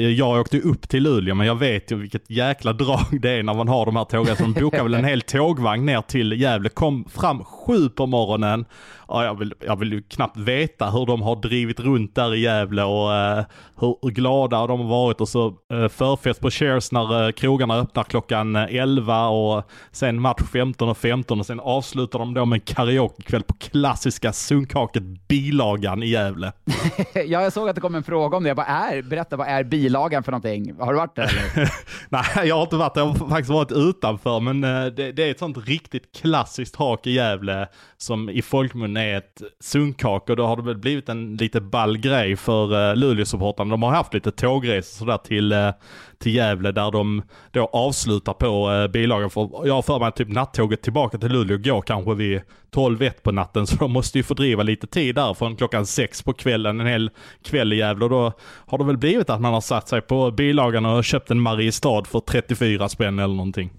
jag 0.09 0.39
åkte 0.39 0.59
upp 0.59 0.89
till 0.89 1.03
Luleå 1.03 1.35
men 1.35 1.47
jag 1.47 1.55
vet 1.55 1.91
ju 1.91 1.95
vilket 1.95 2.29
jäkla 2.29 2.73
drag 2.73 3.21
det 3.21 3.29
är 3.31 3.43
när 3.43 3.53
man 3.53 3.67
har 3.67 3.85
de 3.85 3.95
här 3.95 4.05
tågen. 4.05 4.35
Så 4.35 4.43
de 4.43 4.53
bokade 4.53 4.83
väl 4.83 4.93
en 4.93 5.05
hel 5.05 5.21
tågvagn 5.21 5.85
ner 5.85 6.01
till 6.01 6.41
Gävle, 6.41 6.69
kom 6.69 7.05
fram 7.05 7.43
sju 7.69 7.89
på 7.89 8.05
morgonen 8.05 8.65
ja, 9.09 9.25
jag, 9.25 9.39
vill, 9.39 9.53
jag 9.59 9.75
vill 9.75 9.93
ju 9.93 10.01
knappt 10.01 10.37
veta 10.37 10.89
hur 10.89 11.05
de 11.05 11.21
har 11.21 11.35
drivit 11.35 11.79
runt 11.79 12.15
där 12.15 12.35
i 12.35 12.39
Gävle 12.39 12.83
och 12.83 13.09
uh, 13.09 13.45
hur 13.79 14.09
glada 14.09 14.67
de 14.67 14.79
har 14.79 14.87
varit 14.87 15.21
och 15.21 15.29
så 15.29 15.47
uh, 15.73 15.87
förfest 15.87 16.41
på 16.41 16.49
Cheers 16.49 16.91
när 16.91 17.25
uh, 17.25 17.31
krogarna 17.31 17.75
öppnar 17.75 18.03
klockan 18.03 18.55
11 18.55 19.27
och 19.27 19.63
sen 19.91 20.21
match 20.21 20.41
15 20.53 20.89
och 20.89 20.97
15 20.97 21.39
och 21.39 21.45
sen 21.45 21.59
avslutar 21.59 22.19
de 22.19 22.33
då 22.33 22.45
med 22.45 22.57
en 22.57 22.75
karaokekväll 22.75 23.43
på 23.43 23.53
klassiska 23.53 24.33
Sunkhaket 24.33 25.03
Bilagan 25.27 26.03
i 26.03 26.09
Gävle. 26.09 26.51
ja, 27.13 27.23
jag 27.23 27.53
såg 27.53 27.69
att 27.69 27.75
det 27.75 27.81
kom 27.81 27.95
en 27.95 28.03
fråga 28.03 28.37
om 28.37 28.43
det. 28.43 28.53
Vad 28.53 28.65
är, 28.67 29.01
berätta, 29.01 29.37
vad 29.37 29.47
är 29.47 29.63
Bilagan 29.63 30.23
för 30.23 30.31
någonting? 30.31 30.75
Har 30.79 30.93
du 30.93 30.99
varit 30.99 31.15
där? 31.15 31.31
Nej, 32.09 32.47
jag 32.47 32.55
har 32.55 32.61
inte 32.63 32.75
varit 32.75 32.93
där. 32.93 33.01
Jag 33.01 33.07
har 33.07 33.29
faktiskt 33.29 33.49
varit 33.49 33.71
utanför, 33.71 34.39
men 34.39 34.61
det, 34.61 35.11
det, 35.11 35.23
är 35.23 35.31
ett 35.31 35.39
sånt 35.39 35.67
riktigt 35.67 36.15
klassiskt 36.15 36.75
hak 36.75 37.07
i 37.07 37.11
Gävle 37.11 37.58
som 37.97 38.29
i 38.29 38.41
folkmun 38.41 38.97
är 38.97 39.17
ett 39.17 39.41
sunkak 39.59 40.29
och 40.29 40.35
då 40.35 40.45
har 40.45 40.55
det 40.55 40.63
väl 40.63 40.77
blivit 40.77 41.09
en 41.09 41.35
lite 41.35 41.61
ball 41.61 41.97
grej 41.97 42.35
för 42.35 42.89
eh, 42.89 42.95
Luleåsupportrarna. 42.95 43.71
De 43.71 43.83
har 43.83 43.91
haft 43.91 44.13
lite 44.13 44.31
tågresor 44.31 44.97
sådär 44.97 45.17
till, 45.17 45.51
eh, 45.51 45.71
till 46.17 46.35
Gävle 46.35 46.71
där 46.71 46.91
de 46.91 47.21
då 47.51 47.65
avslutar 47.65 48.33
på 48.33 48.69
uh, 48.69 48.87
bilagan. 48.87 49.29
För 49.29 49.67
jag 49.67 49.73
har 49.73 49.81
för 49.81 49.99
mig 49.99 50.07
att 50.07 50.15
typ 50.15 50.29
nattåget 50.29 50.81
tillbaka 50.81 51.17
till 51.17 51.31
Luleå 51.31 51.57
går 51.57 51.81
kanske 51.81 52.13
vid 52.13 52.41
12-1 52.71 53.11
på 53.23 53.31
natten 53.31 53.67
så 53.67 53.75
de 53.75 53.91
måste 53.91 54.17
ju 54.17 54.23
fördriva 54.23 54.63
lite 54.63 54.87
tid 54.87 55.15
där 55.15 55.33
från 55.33 55.55
klockan 55.55 55.85
6 55.85 56.23
på 56.23 56.33
kvällen, 56.33 56.79
en 56.79 56.87
hel 56.87 57.11
kväll 57.43 57.73
i 57.73 57.75
Gävle. 57.75 58.05
Och 58.05 58.09
då 58.09 58.33
har 58.41 58.77
det 58.77 58.83
väl 58.83 58.97
blivit 58.97 59.29
att 59.29 59.41
man 59.41 59.53
har 59.53 59.61
satt 59.61 59.87
sig 59.87 60.01
på 60.01 60.31
bilagan 60.31 60.85
och 60.85 61.03
köpt 61.03 61.31
en 61.31 61.41
Mariestad 61.41 62.03
för 62.05 62.19
34 62.19 62.89
spänn 62.89 63.19
eller 63.19 63.35
någonting. 63.35 63.69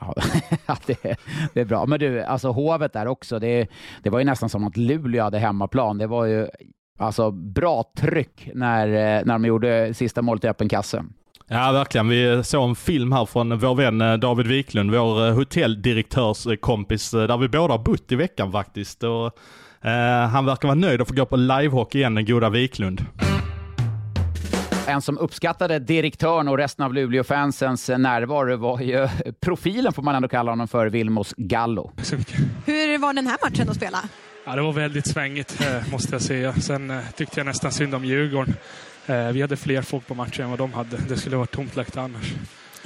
Ja, 0.66 0.76
det, 0.86 1.16
det, 1.54 1.60
är 1.60 1.64
bra. 1.64 1.86
Men 1.86 1.98
du, 2.00 2.22
alltså 2.22 2.48
Hovet 2.48 2.92
där 2.92 3.06
också, 3.06 3.38
det, 3.38 3.68
det 4.02 4.10
var 4.10 4.18
ju 4.18 4.24
nästan 4.24 4.48
som 4.48 4.64
att 4.64 4.76
Luleå 4.76 5.22
hade 5.22 5.38
hemmaplan. 5.38 5.98
Det 5.98 6.06
var 6.06 6.24
ju 6.24 6.48
alltså 6.98 7.30
bra 7.30 7.84
tryck 7.96 8.50
när, 8.54 8.88
eh, 8.88 9.24
när 9.24 9.34
de 9.34 9.44
gjorde 9.44 9.94
sista 9.94 10.22
målet 10.22 10.44
i 10.44 10.48
öppen 10.48 10.68
kasse. 10.68 11.04
Ja, 11.48 11.72
verkligen. 11.72 12.08
Vi 12.08 12.44
såg 12.44 12.68
en 12.68 12.76
film 12.76 13.12
här 13.12 13.26
från 13.26 13.58
vår 13.58 13.74
vän 13.74 14.00
eh, 14.00 14.14
David 14.14 14.46
Wiklund, 14.46 14.90
vår 14.90 15.26
eh, 15.26 15.34
hotelldirektörskompis, 15.34 17.10
där 17.10 17.38
vi 17.38 17.48
båda 17.48 17.74
har 17.74 17.78
bott 17.78 18.12
i 18.12 18.16
veckan 18.16 18.52
faktiskt. 18.52 19.02
Och, 19.02 19.26
eh, 19.88 20.28
han 20.28 20.46
verkar 20.46 20.68
vara 20.68 20.78
nöjd 20.78 21.00
att 21.00 21.08
få 21.08 21.14
gå 21.14 21.26
på 21.26 21.36
livehockey 21.36 21.98
igen, 21.98 22.14
den 22.14 22.24
goda 22.24 22.50
Wiklund. 22.50 23.04
En 24.86 25.02
som 25.02 25.18
uppskattade 25.18 25.78
direktören 25.78 26.48
och 26.48 26.58
resten 26.58 26.84
av 26.84 26.94
Luleå-fansens 26.94 27.88
närvaro 27.88 28.56
var 28.56 28.80
ju 28.80 29.08
profilen, 29.40 29.92
får 29.92 30.02
man 30.02 30.14
ändå 30.14 30.28
kalla 30.28 30.52
honom 30.52 30.68
för, 30.68 30.86
Vilmos 30.86 31.34
Gallo. 31.36 31.92
Hur 32.66 32.98
var 32.98 33.12
den 33.12 33.26
här 33.26 33.38
matchen 33.44 33.68
att 33.70 33.76
spela? 33.76 33.98
Ja, 34.46 34.56
det 34.56 34.62
var 34.62 34.72
väldigt 34.72 35.06
svängigt, 35.06 35.60
eh, 35.60 35.92
måste 35.92 36.14
jag 36.14 36.22
säga. 36.22 36.52
Sen 36.54 36.90
eh, 36.90 36.98
tyckte 37.16 37.40
jag 37.40 37.46
nästan 37.46 37.72
synd 37.72 37.94
om 37.94 38.04
Djurgården. 38.04 38.54
Eh, 39.06 39.28
vi 39.28 39.40
hade 39.40 39.56
fler 39.56 39.82
folk 39.82 40.06
på 40.06 40.14
matchen 40.14 40.44
än 40.44 40.50
vad 40.50 40.58
de 40.58 40.72
hade. 40.72 40.96
Det 41.08 41.16
skulle 41.16 41.36
varit 41.36 41.50
tomt 41.50 41.76
läkt 41.76 41.96
annars. 41.96 42.34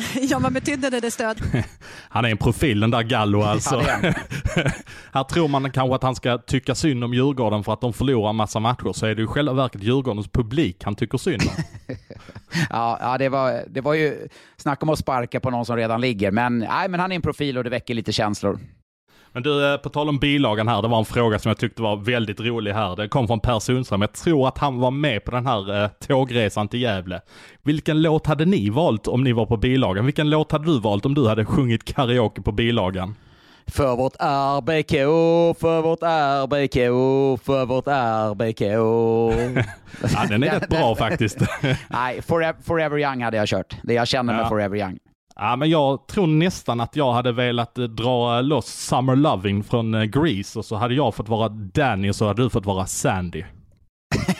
Ja, 0.21 0.39
vad 0.39 0.53
betydde 0.53 0.91
det, 0.91 1.01
det 1.01 1.11
stöd? 1.11 1.43
Han 2.09 2.25
är 2.25 2.29
en 2.29 2.37
profil 2.37 2.81
den 2.81 2.91
där 2.91 3.03
Gallo 3.03 3.43
alltså. 3.43 3.85
här 5.13 5.25
tror 5.25 5.49
man 5.49 5.71
kanske 5.71 5.95
att 5.95 6.03
han 6.03 6.15
ska 6.15 6.39
tycka 6.39 6.75
synd 6.75 7.05
om 7.05 7.15
Djurgården 7.15 7.65
för 7.65 7.73
att 7.73 7.81
de 7.81 7.93
förlorar 7.93 8.33
massa 8.33 8.61
matcher, 8.61 8.93
så 8.93 9.07
är 9.07 9.15
det 9.15 9.21
ju 9.21 9.27
själva 9.27 9.53
verket 9.53 9.83
Djurgårdens 9.83 10.29
publik 10.29 10.85
han 10.85 10.95
tycker 10.95 11.19
synd 11.19 11.43
om. 11.43 11.65
ja, 12.71 12.99
ja 13.01 13.19
det, 13.19 13.29
var, 13.29 13.65
det 13.69 13.81
var 13.81 13.95
ju 13.95 14.29
snack 14.57 14.83
om 14.83 14.89
att 14.89 14.99
sparka 14.99 15.41
på 15.41 15.51
någon 15.51 15.67
som 15.67 15.77
redan 15.77 16.01
ligger, 16.01 16.31
men, 16.31 16.59
nej, 16.59 16.89
men 16.89 17.01
han 17.01 17.13
är 17.13 17.17
en 17.17 17.23
profil 17.23 17.59
och 17.59 17.65
det 17.65 17.71
väcker 17.71 17.95
lite 17.95 18.13
känslor. 18.13 18.61
Men 19.33 19.43
du, 19.43 19.73
eh, 19.73 19.77
på 19.77 19.89
tal 19.89 20.09
om 20.09 20.19
bilagan 20.19 20.69
här, 20.69 20.83
det 20.83 20.89
var 20.89 20.99
en 20.99 21.05
fråga 21.05 21.39
som 21.39 21.49
jag 21.49 21.59
tyckte 21.59 21.83
var 21.83 21.97
väldigt 21.97 22.41
rolig 22.41 22.73
här. 22.73 22.97
Det 22.97 23.09
kom 23.09 23.27
från 23.27 23.41
Per 23.41 23.59
Sundström. 23.59 24.01
Jag 24.01 24.13
tror 24.13 24.49
att 24.49 24.59
han 24.59 24.81
var 24.81 24.91
med 24.91 25.25
på 25.25 25.31
den 25.31 25.47
här 25.47 25.83
eh, 25.83 25.89
tågresan 25.89 26.69
till 26.69 26.83
Gävle. 26.83 27.21
Vilken 27.63 28.03
låt 28.03 28.27
hade 28.27 28.45
ni 28.45 28.71
valt 28.71 29.07
om 29.07 29.25
ni 29.25 29.33
var 29.33 29.47
på 29.47 29.57
bilagan? 29.57 30.05
Vilken 30.05 30.31
låt 30.31 30.53
hade 30.53 30.65
du 30.65 30.81
valt 30.81 31.07
om 31.07 31.15
du 31.15 31.29
hade 31.29 31.45
sjungit 31.45 31.85
karaoke 31.85 32.43
på 32.43 32.53
bilagan? 32.53 33.15
För 33.71 33.97
vårt 33.97 34.17
RBK, 34.21 34.91
för 35.61 35.83
vårt 35.83 36.03
RBK, 36.03 36.75
för 37.45 37.67
vårt 37.67 37.87
RBK. 37.87 38.61
ja, 40.15 40.27
den 40.29 40.43
är 40.43 40.51
rätt 40.51 40.69
bra 40.69 40.97
faktiskt. 40.97 41.39
Nej, 41.89 42.23
forever, 42.23 42.63
forever, 42.63 42.99
Young 42.99 43.23
hade 43.23 43.37
jag 43.37 43.49
kört. 43.49 43.77
Det 43.83 43.95
jag 43.95 44.09
känner 44.09 44.35
med 44.35 44.43
ja. 44.45 44.49
Forever 44.49 44.77
Young. 44.77 44.99
Ja, 45.37 45.57
men 45.57 45.71
jag 45.71 46.07
tror 46.09 46.27
nästan 46.27 46.81
att 46.81 46.97
jag 46.97 47.13
hade 47.13 47.33
velat 47.33 47.79
eh, 47.79 47.85
dra 47.85 48.41
loss 48.41 48.67
Summer 48.67 49.17
Loving 49.17 49.65
från 49.65 49.95
eh, 49.95 50.05
Grease 50.05 50.59
och 50.59 50.65
så 50.65 50.77
hade 50.77 50.95
jag 50.95 51.15
fått 51.15 51.29
vara 51.29 51.49
Danny 51.49 52.11
och 52.11 52.17
så 52.17 52.27
hade 52.27 52.43
du 52.43 52.51
fått 52.51 52.67
vara 52.67 52.87
Sandy. 52.87 53.45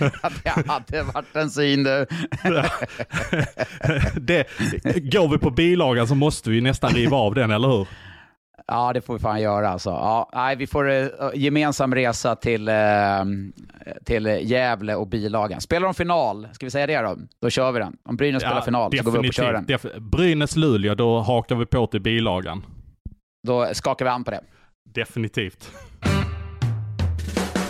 det 0.44 0.68
hade 0.68 1.02
varit 1.02 1.36
en 1.36 1.50
syn 1.50 1.82
du. 1.82 1.90
det, 4.20 4.46
går 5.12 5.28
vi 5.28 5.38
på 5.38 5.50
bilagan 5.50 6.06
så 6.06 6.14
måste 6.14 6.50
vi 6.50 6.60
nästan 6.60 6.90
riva 6.90 7.16
av 7.16 7.34
den, 7.34 7.50
eller 7.50 7.68
hur? 7.68 7.88
Ja, 8.66 8.92
det 8.92 9.00
får 9.00 9.14
vi 9.14 9.20
fan 9.20 9.40
göra 9.40 9.68
alltså. 9.68 9.90
Ja, 9.90 10.30
nej, 10.34 10.56
vi 10.56 10.66
får 10.66 10.88
uh, 10.88 11.08
gemensam 11.34 11.94
resa 11.94 12.36
till, 12.36 12.68
uh, 12.68 13.24
till 14.04 14.26
Gävle 14.42 14.94
och 14.94 15.06
bilagan. 15.06 15.60
Spelar 15.60 15.84
de 15.84 15.94
final, 15.94 16.48
ska 16.52 16.66
vi 16.66 16.70
säga 16.70 16.86
det 16.86 17.00
då? 17.00 17.16
Då 17.42 17.50
kör 17.50 17.72
vi 17.72 17.78
den. 17.78 17.96
Om 18.08 18.16
Brynäs 18.16 18.42
ja, 18.42 18.48
spelar 18.48 18.62
final 18.62 18.96
så 18.96 19.04
går 19.04 19.12
vi 19.12 19.18
upp 19.18 19.26
och 19.28 19.34
kör 19.34 19.52
den. 19.52 19.66
Brynäs-Luleå, 20.10 20.94
då 20.94 21.20
hakar 21.20 21.56
vi 21.56 21.66
på 21.66 21.86
till 21.86 22.00
bilagan. 22.00 22.62
Då 23.46 23.68
skakar 23.72 24.04
vi 24.04 24.10
an 24.10 24.24
på 24.24 24.30
det. 24.30 24.40
Definitivt. 24.94 25.72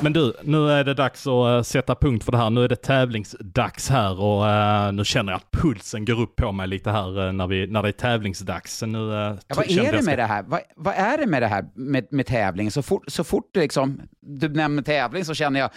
Men 0.02 0.12
du, 0.12 0.32
nu 0.42 0.70
är 0.70 0.84
det 0.84 0.94
dags 0.94 1.26
att 1.26 1.56
uh, 1.56 1.62
sätta 1.62 1.94
punkt 1.94 2.24
för 2.24 2.32
det 2.32 2.38
här. 2.38 2.50
Nu 2.50 2.64
är 2.64 2.68
det 2.68 2.76
tävlingsdags 2.76 3.90
här 3.90 4.20
och 4.20 4.42
uh, 4.44 4.92
nu 4.92 5.04
känner 5.04 5.32
jag 5.32 5.36
att 5.36 5.50
pulsen 5.50 6.04
går 6.04 6.20
upp 6.20 6.36
på 6.36 6.52
mig 6.52 6.68
lite 6.68 6.90
här 6.90 7.18
uh, 7.18 7.32
när, 7.32 7.46
vi, 7.46 7.66
när 7.66 7.82
det 7.82 7.88
är 7.88 7.92
tävlingsdags. 7.92 8.78
Så 8.78 8.86
nu, 8.86 8.98
ja, 9.46 9.54
vad 9.56 9.70
är 9.70 9.92
det 9.92 10.02
med 10.02 10.18
det 10.18 10.24
här? 10.24 10.42
Vad, 10.42 10.60
vad, 10.76 10.94
är 10.94 11.18
det 11.18 11.26
med 11.26 11.42
det 11.42 11.46
här 11.46 11.64
med, 11.74 12.06
med 12.10 12.26
tävling? 12.26 12.70
Så 12.70 12.82
fort, 12.82 13.04
så 13.06 13.24
fort 13.24 13.56
liksom, 13.56 14.00
du 14.20 14.48
nämner 14.48 14.82
tävling 14.82 15.24
så 15.24 15.34
känner 15.34 15.60
jag, 15.60 15.70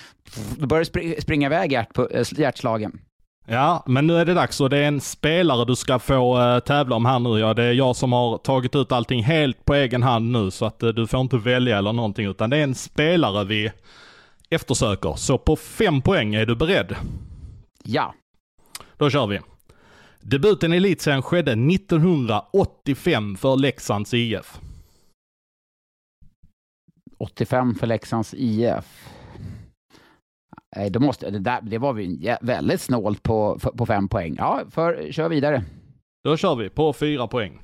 då 0.58 0.68
börjar 0.68 0.84
spr 0.84 1.22
springa 1.22 1.48
iväg 1.48 1.72
hjärt 1.72 1.94
på, 1.94 2.10
hjärtslagen. 2.32 3.00
Ja, 3.48 3.84
men 3.88 4.08
nu 4.08 4.18
är 4.18 4.26
det 4.26 4.34
dags 4.34 4.62
och 4.62 4.70
det 4.70 4.78
är 4.78 4.88
en 4.88 5.02
spelare 5.02 5.66
du 5.66 5.76
ska 5.76 6.00
få 6.00 6.40
uh, 6.42 6.60
tävla 6.60 6.96
om 6.96 7.06
här 7.06 7.20
nu. 7.20 7.40
Ja, 7.40 7.54
det 7.54 7.64
är 7.64 7.74
jag 7.74 7.96
som 7.96 8.14
har 8.14 8.38
tagit 8.38 8.76
ut 8.76 8.92
allting 8.92 9.24
helt 9.24 9.66
på 9.66 9.74
egen 9.74 10.04
hand 10.04 10.32
nu 10.32 10.52
så 10.52 10.66
att 10.66 10.84
uh, 10.84 10.90
du 10.90 11.08
får 11.08 11.22
inte 11.22 11.38
välja 11.38 11.78
eller 11.78 11.94
någonting 11.94 12.26
utan 12.26 12.50
det 12.50 12.58
är 12.58 12.64
en 12.64 12.76
spelare 12.76 13.46
vi 13.46 13.72
eftersöker. 14.50 15.14
Så 15.16 15.38
på 15.38 15.56
fem 15.56 16.02
poäng, 16.02 16.36
är 16.36 16.46
du 16.46 16.56
beredd? 16.56 16.96
Ja. 17.84 18.14
Då 18.98 19.10
kör 19.10 19.28
vi. 19.28 19.40
Debuten 20.22 20.74
i 20.74 20.78
elitserien 20.78 21.22
skedde 21.22 21.52
1985 21.52 23.36
för 23.36 23.56
Leksands 23.56 24.14
IF. 24.14 24.60
85 27.18 27.76
för 27.76 27.88
Leksands 27.88 28.34
IF. 28.38 29.10
Nej, 30.76 30.90
då 30.90 31.00
måste, 31.00 31.30
det, 31.30 31.40
där, 31.40 31.62
det 31.62 31.78
var 31.78 31.94
vi 31.94 32.36
väldigt 32.42 32.82
snålt 32.82 33.24
på, 33.24 33.60
på 33.78 33.86
fem 33.86 34.08
poäng. 34.08 34.36
Ja, 34.38 34.62
för, 34.72 35.12
kör 35.12 35.30
vidare. 35.30 35.64
Då 36.24 36.38
kör 36.38 36.56
vi 36.56 36.70
på 36.70 36.94
fyra 36.94 37.28
poäng. 37.28 37.62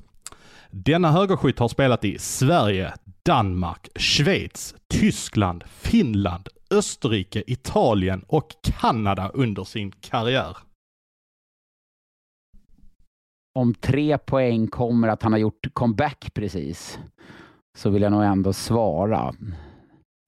Denna 0.72 1.12
högerskytt 1.12 1.60
har 1.60 1.68
spelat 1.68 2.06
i 2.06 2.20
Sverige, 2.20 2.94
Danmark, 3.26 3.90
Schweiz, 3.96 4.76
Tyskland, 4.88 5.64
Finland, 5.68 6.50
Österrike, 6.72 7.44
Italien 7.48 8.24
och 8.28 8.56
Kanada 8.64 9.30
under 9.34 9.64
sin 9.64 9.92
karriär. 9.92 10.58
Om 13.60 13.74
tre 13.74 14.18
poäng 14.18 14.68
kommer 14.68 15.08
att 15.08 15.24
han 15.24 15.32
har 15.32 15.40
gjort 15.40 15.74
comeback 15.74 16.34
precis, 16.34 17.00
så 17.78 17.90
vill 17.90 18.02
jag 18.02 18.12
nog 18.12 18.24
ändå 18.24 18.54
svara. 18.54 19.36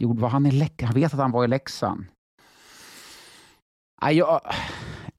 Jo, 0.04 0.14
var 0.14 0.30
han 0.30 0.46
i 0.46 0.52
Leksand? 0.52 0.88
Han 0.88 1.02
vet 1.02 1.14
att 1.14 1.20
han 1.20 1.32
var 1.32 1.44
i 1.44 1.48
Leksand. 1.48 2.06
Jag, 4.02 4.42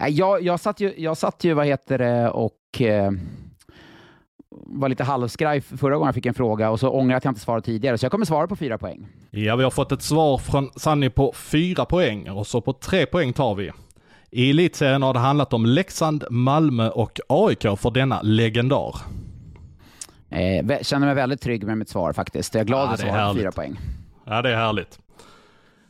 jag, 0.08 0.42
jag, 0.42 0.60
satt 0.60 0.80
ju, 0.80 0.94
jag 0.96 1.16
satt 1.16 1.44
ju, 1.44 1.54
vad 1.54 1.66
heter 1.66 1.98
det, 1.98 2.30
och 2.30 2.80
eh, 2.80 3.12
var 4.66 4.88
lite 4.88 5.04
halvskraj 5.04 5.60
förra 5.60 5.94
gången 5.94 6.06
jag 6.06 6.14
fick 6.14 6.26
en 6.26 6.34
fråga 6.34 6.70
och 6.70 6.80
så 6.80 6.88
ångrar 6.88 7.12
jag 7.12 7.16
att 7.16 7.24
jag 7.24 7.30
inte 7.30 7.40
svarade 7.40 7.64
tidigare, 7.64 7.98
så 7.98 8.04
jag 8.04 8.12
kommer 8.12 8.26
svara 8.26 8.46
på 8.46 8.56
fyra 8.56 8.78
poäng. 8.78 9.06
Ja, 9.30 9.56
vi 9.56 9.64
har 9.64 9.70
fått 9.70 9.92
ett 9.92 10.02
svar 10.02 10.38
från 10.38 10.70
Sanni 10.76 11.10
på 11.10 11.32
fyra 11.36 11.84
poäng 11.84 12.30
och 12.30 12.46
så 12.46 12.60
på 12.60 12.72
tre 12.72 13.06
poäng 13.06 13.32
tar 13.32 13.54
vi. 13.54 13.72
I 14.30 14.50
elitserien 14.50 15.02
har 15.02 15.14
det 15.14 15.20
handlat 15.20 15.52
om 15.52 15.66
Leksand, 15.66 16.24
Malmö 16.30 16.88
och 16.88 17.20
AIK 17.28 17.62
för 17.62 17.90
denna 17.90 18.22
legendar. 18.22 18.96
Eh, 20.30 20.78
känner 20.82 21.06
mig 21.06 21.14
väldigt 21.14 21.40
trygg 21.40 21.64
med 21.66 21.78
mitt 21.78 21.88
svar 21.88 22.12
faktiskt. 22.12 22.54
Jag 22.54 22.60
är 22.60 22.64
glad 22.64 22.88
ja, 22.88 22.92
att 22.92 23.00
svara 23.00 23.28
på 23.28 23.38
fyra 23.38 23.52
poäng. 23.52 23.78
Ja, 24.24 24.42
det 24.42 24.50
är 24.50 24.56
härligt. 24.56 24.98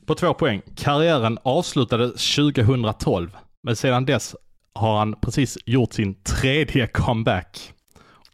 På 0.06 0.14
två 0.14 0.34
poäng. 0.34 0.62
Karriären 0.76 1.38
avslutades 1.42 2.34
2012, 2.36 3.36
men 3.62 3.76
sedan 3.76 4.04
dess 4.04 4.36
har 4.74 4.98
han 4.98 5.14
precis 5.20 5.58
gjort 5.66 5.92
sin 5.92 6.14
tredje 6.14 6.86
comeback 6.86 7.72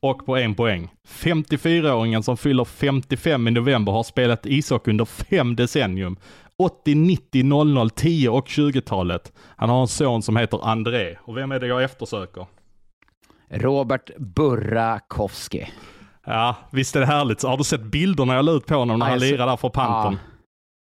och 0.01 0.27
på 0.27 0.37
en 0.37 0.55
poäng. 0.55 0.91
54-åringen 1.09 2.23
som 2.23 2.37
fyller 2.37 2.65
55 2.65 3.49
i 3.49 3.51
november 3.51 3.93
har 3.93 4.03
spelat 4.03 4.47
ishockey 4.47 4.91
under 4.91 5.05
fem 5.05 5.57
decennium. 5.57 6.17
80, 6.59 6.95
90, 6.95 7.45
00, 7.45 7.91
10 7.91 8.29
och 8.29 8.47
20-talet. 8.47 9.33
Han 9.57 9.69
har 9.69 9.81
en 9.81 9.89
son 9.89 10.23
som 10.23 10.37
heter 10.37 10.69
André. 10.69 11.17
Och 11.25 11.37
vem 11.37 11.53
är 11.53 11.61
det 11.61 11.67
jag 11.67 11.85
eftersöker? 11.85 12.47
Robert 13.51 14.11
Burrakowski. 14.19 15.69
Ja, 16.27 16.57
visst 16.71 16.97
är 16.97 17.01
det 17.01 17.07
härligt. 17.07 17.43
Har 17.43 17.57
du 17.57 17.65
sett 17.65 17.83
bilderna 17.83 18.35
jag 18.35 18.45
la 18.45 18.53
ut 18.53 18.67
på 18.67 18.75
honom 18.75 18.99
när 18.99 19.07
ja, 19.07 19.11
han 19.11 19.19
lirade 19.19 19.53
där 19.53 19.57
för 19.57 19.69
Pantern? 19.69 20.13
Ja. 20.13 20.35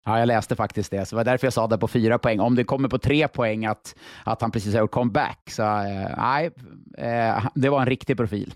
Ja, 0.06 0.20
jag 0.20 0.28
läste 0.28 0.56
faktiskt 0.56 0.92
det, 0.92 1.06
så 1.06 1.16
det 1.16 1.18
var 1.18 1.24
därför 1.24 1.46
jag 1.48 1.54
sa 1.54 1.68
det 1.68 1.78
på 1.78 1.88
fyra 1.88 2.18
poäng. 2.18 2.40
Om 2.40 2.56
det 2.56 2.64
kommer 2.64 2.90
på 2.90 2.98
tre 2.98 3.28
poäng 3.28 3.66
att, 3.66 3.96
att 4.24 4.42
han 4.42 4.52
precis 4.52 4.74
har 4.74 4.82
gjort 4.82 4.92
comeback, 4.92 5.50
så 5.50 5.64
eh, 5.64 6.18
nej, 6.18 6.52
eh, 6.98 7.46
det 7.56 7.70
var 7.70 7.80
en 7.80 7.86
riktig 7.86 8.18
profil. 8.18 8.54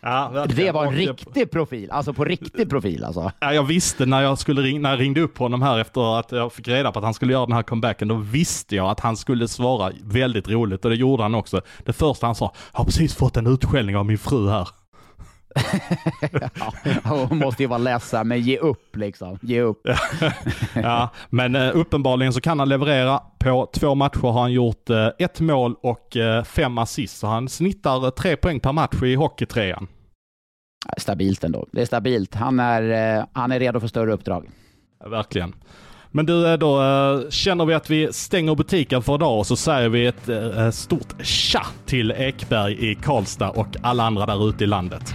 Ja, 0.00 0.46
det 0.48 0.72
var 0.72 0.86
en 0.86 0.92
riktig 0.92 1.50
profil, 1.50 1.90
alltså 1.90 2.12
på 2.12 2.24
riktig 2.24 2.70
profil 2.70 3.04
alltså. 3.04 3.32
Ja, 3.40 3.54
jag 3.54 3.62
visste 3.62 4.06
när 4.06 4.22
jag, 4.22 4.38
skulle 4.38 4.62
ring, 4.62 4.82
när 4.82 4.90
jag 4.90 5.00
ringde 5.00 5.20
upp 5.20 5.38
honom 5.38 5.62
här 5.62 5.78
efter 5.78 6.18
att 6.18 6.32
jag 6.32 6.52
fick 6.52 6.68
reda 6.68 6.92
på 6.92 6.98
att 6.98 7.04
han 7.04 7.14
skulle 7.14 7.32
göra 7.32 7.46
den 7.46 7.54
här 7.54 7.62
comebacken, 7.62 8.08
då 8.08 8.14
visste 8.14 8.76
jag 8.76 8.90
att 8.90 9.00
han 9.00 9.16
skulle 9.16 9.48
svara 9.48 9.92
väldigt 10.04 10.48
roligt 10.48 10.84
och 10.84 10.90
det 10.90 10.96
gjorde 10.96 11.22
han 11.22 11.34
också. 11.34 11.60
Det 11.84 11.92
första 11.92 12.26
han 12.26 12.34
sa, 12.34 12.52
jag 12.72 12.78
har 12.78 12.84
precis 12.84 13.14
fått 13.14 13.36
en 13.36 13.46
utskällning 13.46 13.96
av 13.96 14.06
min 14.06 14.18
fru 14.18 14.48
här. 14.48 14.68
ja, 17.04 17.26
hon 17.28 17.38
måste 17.38 17.62
ju 17.62 17.66
vara 17.68 17.78
ledsen, 17.78 18.28
men 18.28 18.40
ge 18.40 18.58
upp 18.58 18.96
liksom. 18.96 19.38
Ge 19.42 19.60
upp. 19.60 19.88
ja, 20.74 21.08
men 21.30 21.56
uh, 21.56 21.76
uppenbarligen 21.76 22.32
så 22.32 22.40
kan 22.40 22.58
han 22.58 22.68
leverera. 22.68 23.20
På 23.38 23.70
två 23.72 23.94
matcher 23.94 24.20
har 24.20 24.40
han 24.40 24.52
gjort 24.52 24.90
uh, 24.90 25.08
ett 25.18 25.40
mål 25.40 25.74
och 25.82 26.16
uh, 26.16 26.44
fem 26.44 26.78
assist, 26.78 27.18
så 27.18 27.26
han 27.26 27.48
snittar 27.48 28.10
tre 28.10 28.36
poäng 28.36 28.60
per 28.60 28.72
match 28.72 29.02
i 29.02 29.14
hockeytrean. 29.14 29.86
Stabilt 30.96 31.44
ändå. 31.44 31.66
Det 31.72 31.80
är 31.80 31.86
stabilt. 31.86 32.34
Han 32.34 32.60
är, 32.60 33.24
han 33.32 33.52
är 33.52 33.58
redo 33.58 33.80
för 33.80 33.88
större 33.88 34.12
uppdrag. 34.12 34.48
Ja, 35.00 35.08
verkligen. 35.08 35.54
Men 36.10 36.26
du, 36.26 36.56
då 36.56 36.80
känner 37.30 37.64
vi 37.64 37.74
att 37.74 37.90
vi 37.90 38.12
stänger 38.12 38.54
butiken 38.54 39.02
för 39.02 39.14
idag 39.14 39.38
och 39.38 39.46
så 39.46 39.56
säger 39.56 39.88
vi 39.88 40.06
ett 40.06 40.74
stort 40.74 41.14
tja 41.22 41.66
till 41.86 42.10
Ekberg 42.10 42.90
i 42.90 42.94
Karlstad 42.94 43.50
och 43.50 43.66
alla 43.82 44.02
andra 44.02 44.26
där 44.26 44.48
ute 44.48 44.64
i 44.64 44.66
landet. 44.66 45.14